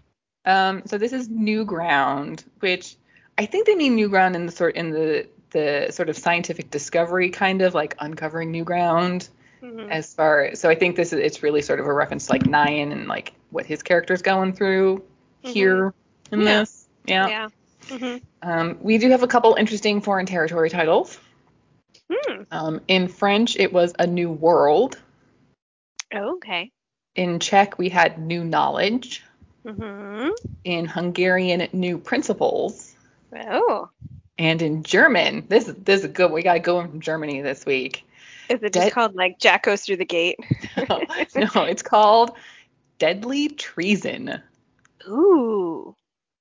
Um, 0.45 0.83
so 0.85 0.97
this 0.97 1.13
is 1.13 1.29
New 1.29 1.65
Ground, 1.65 2.43
which 2.59 2.95
I 3.37 3.45
think 3.45 3.65
they 3.67 3.75
mean 3.75 3.95
New 3.95 4.09
Ground 4.09 4.35
in 4.35 4.45
the 4.45 4.51
sort 4.51 4.75
in 4.75 4.91
the 4.91 5.27
the 5.51 5.87
sort 5.91 6.09
of 6.09 6.17
scientific 6.17 6.69
discovery 6.69 7.29
kind 7.29 7.61
of 7.61 7.73
like 7.73 7.95
uncovering 7.99 8.51
new 8.51 8.63
ground 8.63 9.29
Mhm. 9.63 9.89
as 9.89 10.13
far 10.13 10.53
so 10.53 10.69
I 10.69 10.75
think 10.75 10.95
this 10.95 11.11
is 11.11 11.19
it's 11.19 11.41
really 11.43 11.61
sort 11.63 11.79
of 11.79 11.87
a 11.87 11.93
reference 11.93 12.27
to 12.27 12.33
like 12.33 12.43
Nyan 12.43 12.91
and 12.91 13.07
like 13.07 13.33
what 13.49 13.65
his 13.65 13.81
character's 13.81 14.21
going 14.21 14.53
through 14.53 15.03
here 15.41 15.93
in 16.31 16.41
Yeah. 16.41 16.59
this. 16.59 16.87
Yeah. 17.05 17.27
Yeah. 17.27 17.47
hmm 17.89 18.17
Um, 18.43 18.77
we 18.81 18.99
do 18.99 19.09
have 19.09 19.23
a 19.23 19.27
couple 19.27 19.55
interesting 19.55 20.01
foreign 20.01 20.27
territory 20.27 20.69
titles. 20.69 21.19
Hmm. 22.11 22.43
Um, 22.51 22.81
in 22.87 23.07
French, 23.07 23.57
it 23.57 23.73
was 23.73 23.93
A 23.99 24.05
New 24.07 24.29
World. 24.31 24.97
Oh, 26.13 26.35
okay. 26.35 26.71
In 27.15 27.39
Czech, 27.39 27.77
we 27.77 27.89
had 27.89 28.19
New 28.19 28.43
Knowledge. 28.43 29.23
Mm-hmm. 29.65 30.29
In 30.63 30.85
Hungarian, 30.85 31.67
New 31.73 31.97
Principles. 31.97 32.95
Oh. 33.35 33.89
And 34.37 34.61
in 34.61 34.83
German, 34.83 35.45
this 35.49 35.67
is 35.67 35.75
this 35.75 36.03
is 36.03 36.11
good. 36.11 36.31
We 36.31 36.43
got 36.43 36.53
to 36.53 36.59
go 36.59 36.79
in 36.79 36.89
from 36.89 37.01
Germany 37.01 37.41
this 37.41 37.65
week. 37.65 38.05
Is 38.49 38.63
it 38.63 38.73
just 38.73 38.93
called 38.93 39.15
like 39.15 39.37
Jack 39.37 39.63
goes 39.63 39.81
through 39.81 39.97
the 39.97 40.05
gate? 40.05 40.37
no, 40.77 41.01
no, 41.35 41.63
it's 41.63 41.83
called 41.83 42.31
Deadly 42.97 43.49
Treason. 43.49 44.41
Ooh. 45.07 45.95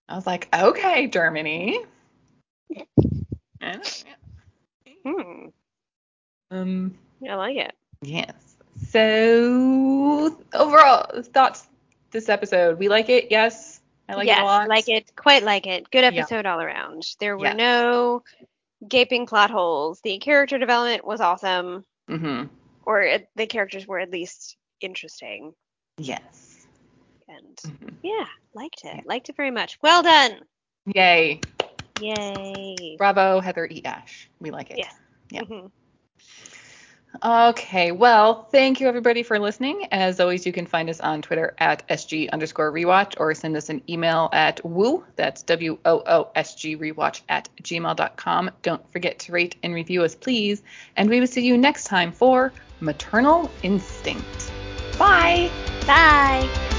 I 0.09 0.15
was 0.15 0.27
like, 0.27 0.49
okay, 0.55 1.09
Germany. 1.09 1.81
Hmm. 5.05 5.47
Um, 6.51 6.99
I 7.29 7.35
like 7.35 7.57
it. 7.57 7.75
yes. 8.03 8.48
So 8.91 10.37
overall 10.55 11.23
thoughts 11.23 11.67
this 12.11 12.29
episode, 12.29 12.79
we 12.79 12.89
like 12.89 13.09
it. 13.09 13.27
Yes, 13.31 13.81
I 14.09 14.15
like 14.15 14.27
yes, 14.27 14.39
it 14.39 14.43
a 14.43 14.45
lot. 14.47 14.69
like 14.69 14.89
it, 14.89 15.15
quite 15.15 15.43
like 15.43 15.67
it. 15.67 15.91
Good 15.91 16.03
Yeah. 16.15 16.21
episode 16.23 16.47
all 16.47 16.61
around. 16.61 17.05
There 17.21 17.37
were 17.37 17.45
Yes. 17.47 17.57
no 17.57 18.23
gaping 18.87 19.27
plot 19.27 19.51
holes. 19.51 20.01
The 20.03 20.19
character 20.19 20.59
development 20.59 21.05
was 21.07 21.21
awesome, 21.21 21.85
Mm-hmm. 22.09 22.47
or 22.87 23.03
it, 23.03 23.29
the 23.37 23.47
characters 23.47 23.87
were 23.87 23.99
at 23.99 24.11
least 24.11 24.57
interesting. 24.81 25.53
Yes. 25.99 26.67
And 27.29 27.57
Mhm. 27.59 27.95
yeah, 28.03 28.27
liked 28.55 28.83
it. 28.85 29.05
Liked 29.07 29.29
it 29.29 29.37
very 29.37 29.51
much. 29.51 29.79
Well 29.83 30.03
done. 30.03 30.41
Yay. 30.87 31.41
Yay. 32.01 32.95
Bravo, 32.97 33.41
Heather 33.41 33.67
E. 33.67 33.83
Ash. 33.85 34.31
We 34.41 34.51
like 34.51 34.71
it. 34.71 34.79
Yes. 34.79 34.95
Yeah. 35.31 35.43
Mhm. 35.43 35.71
Okay, 37.25 37.91
well, 37.91 38.45
thank 38.53 38.81
you 38.81 38.87
everybody 38.87 39.23
for 39.23 39.39
listening. 39.39 39.89
As 39.91 40.21
always, 40.21 40.47
you 40.47 40.53
can 40.53 40.67
find 40.67 40.89
us 40.89 41.01
on 41.01 41.23
Twitter 41.23 41.55
at 41.59 41.87
SG 41.89 42.31
underscore 42.31 42.71
rewatch 42.71 43.15
or 43.19 43.35
send 43.35 43.57
us 43.57 43.71
an 43.71 43.83
email 43.89 44.29
at 44.33 44.65
woo, 44.65 45.05
that's 45.17 45.43
W 45.43 45.79
O 45.85 46.03
O 46.07 46.31
S 46.35 46.55
G 46.55 46.77
rewatch 46.77 47.23
at 47.29 47.49
gmail.com. 47.63 48.51
Don't 48.63 48.93
forget 48.93 49.19
to 49.21 49.33
rate 49.33 49.57
and 49.63 49.75
review 49.75 50.05
us, 50.05 50.15
please. 50.15 50.63
And 50.97 51.11
we 51.11 51.19
will 51.19 51.27
see 51.27 51.45
you 51.45 51.59
next 51.59 51.85
time 51.85 52.13
for 52.13 52.53
Maternal 52.81 53.51
Instinct. 53.63 54.53
Bye. 54.99 55.51
Bye. 55.87 56.78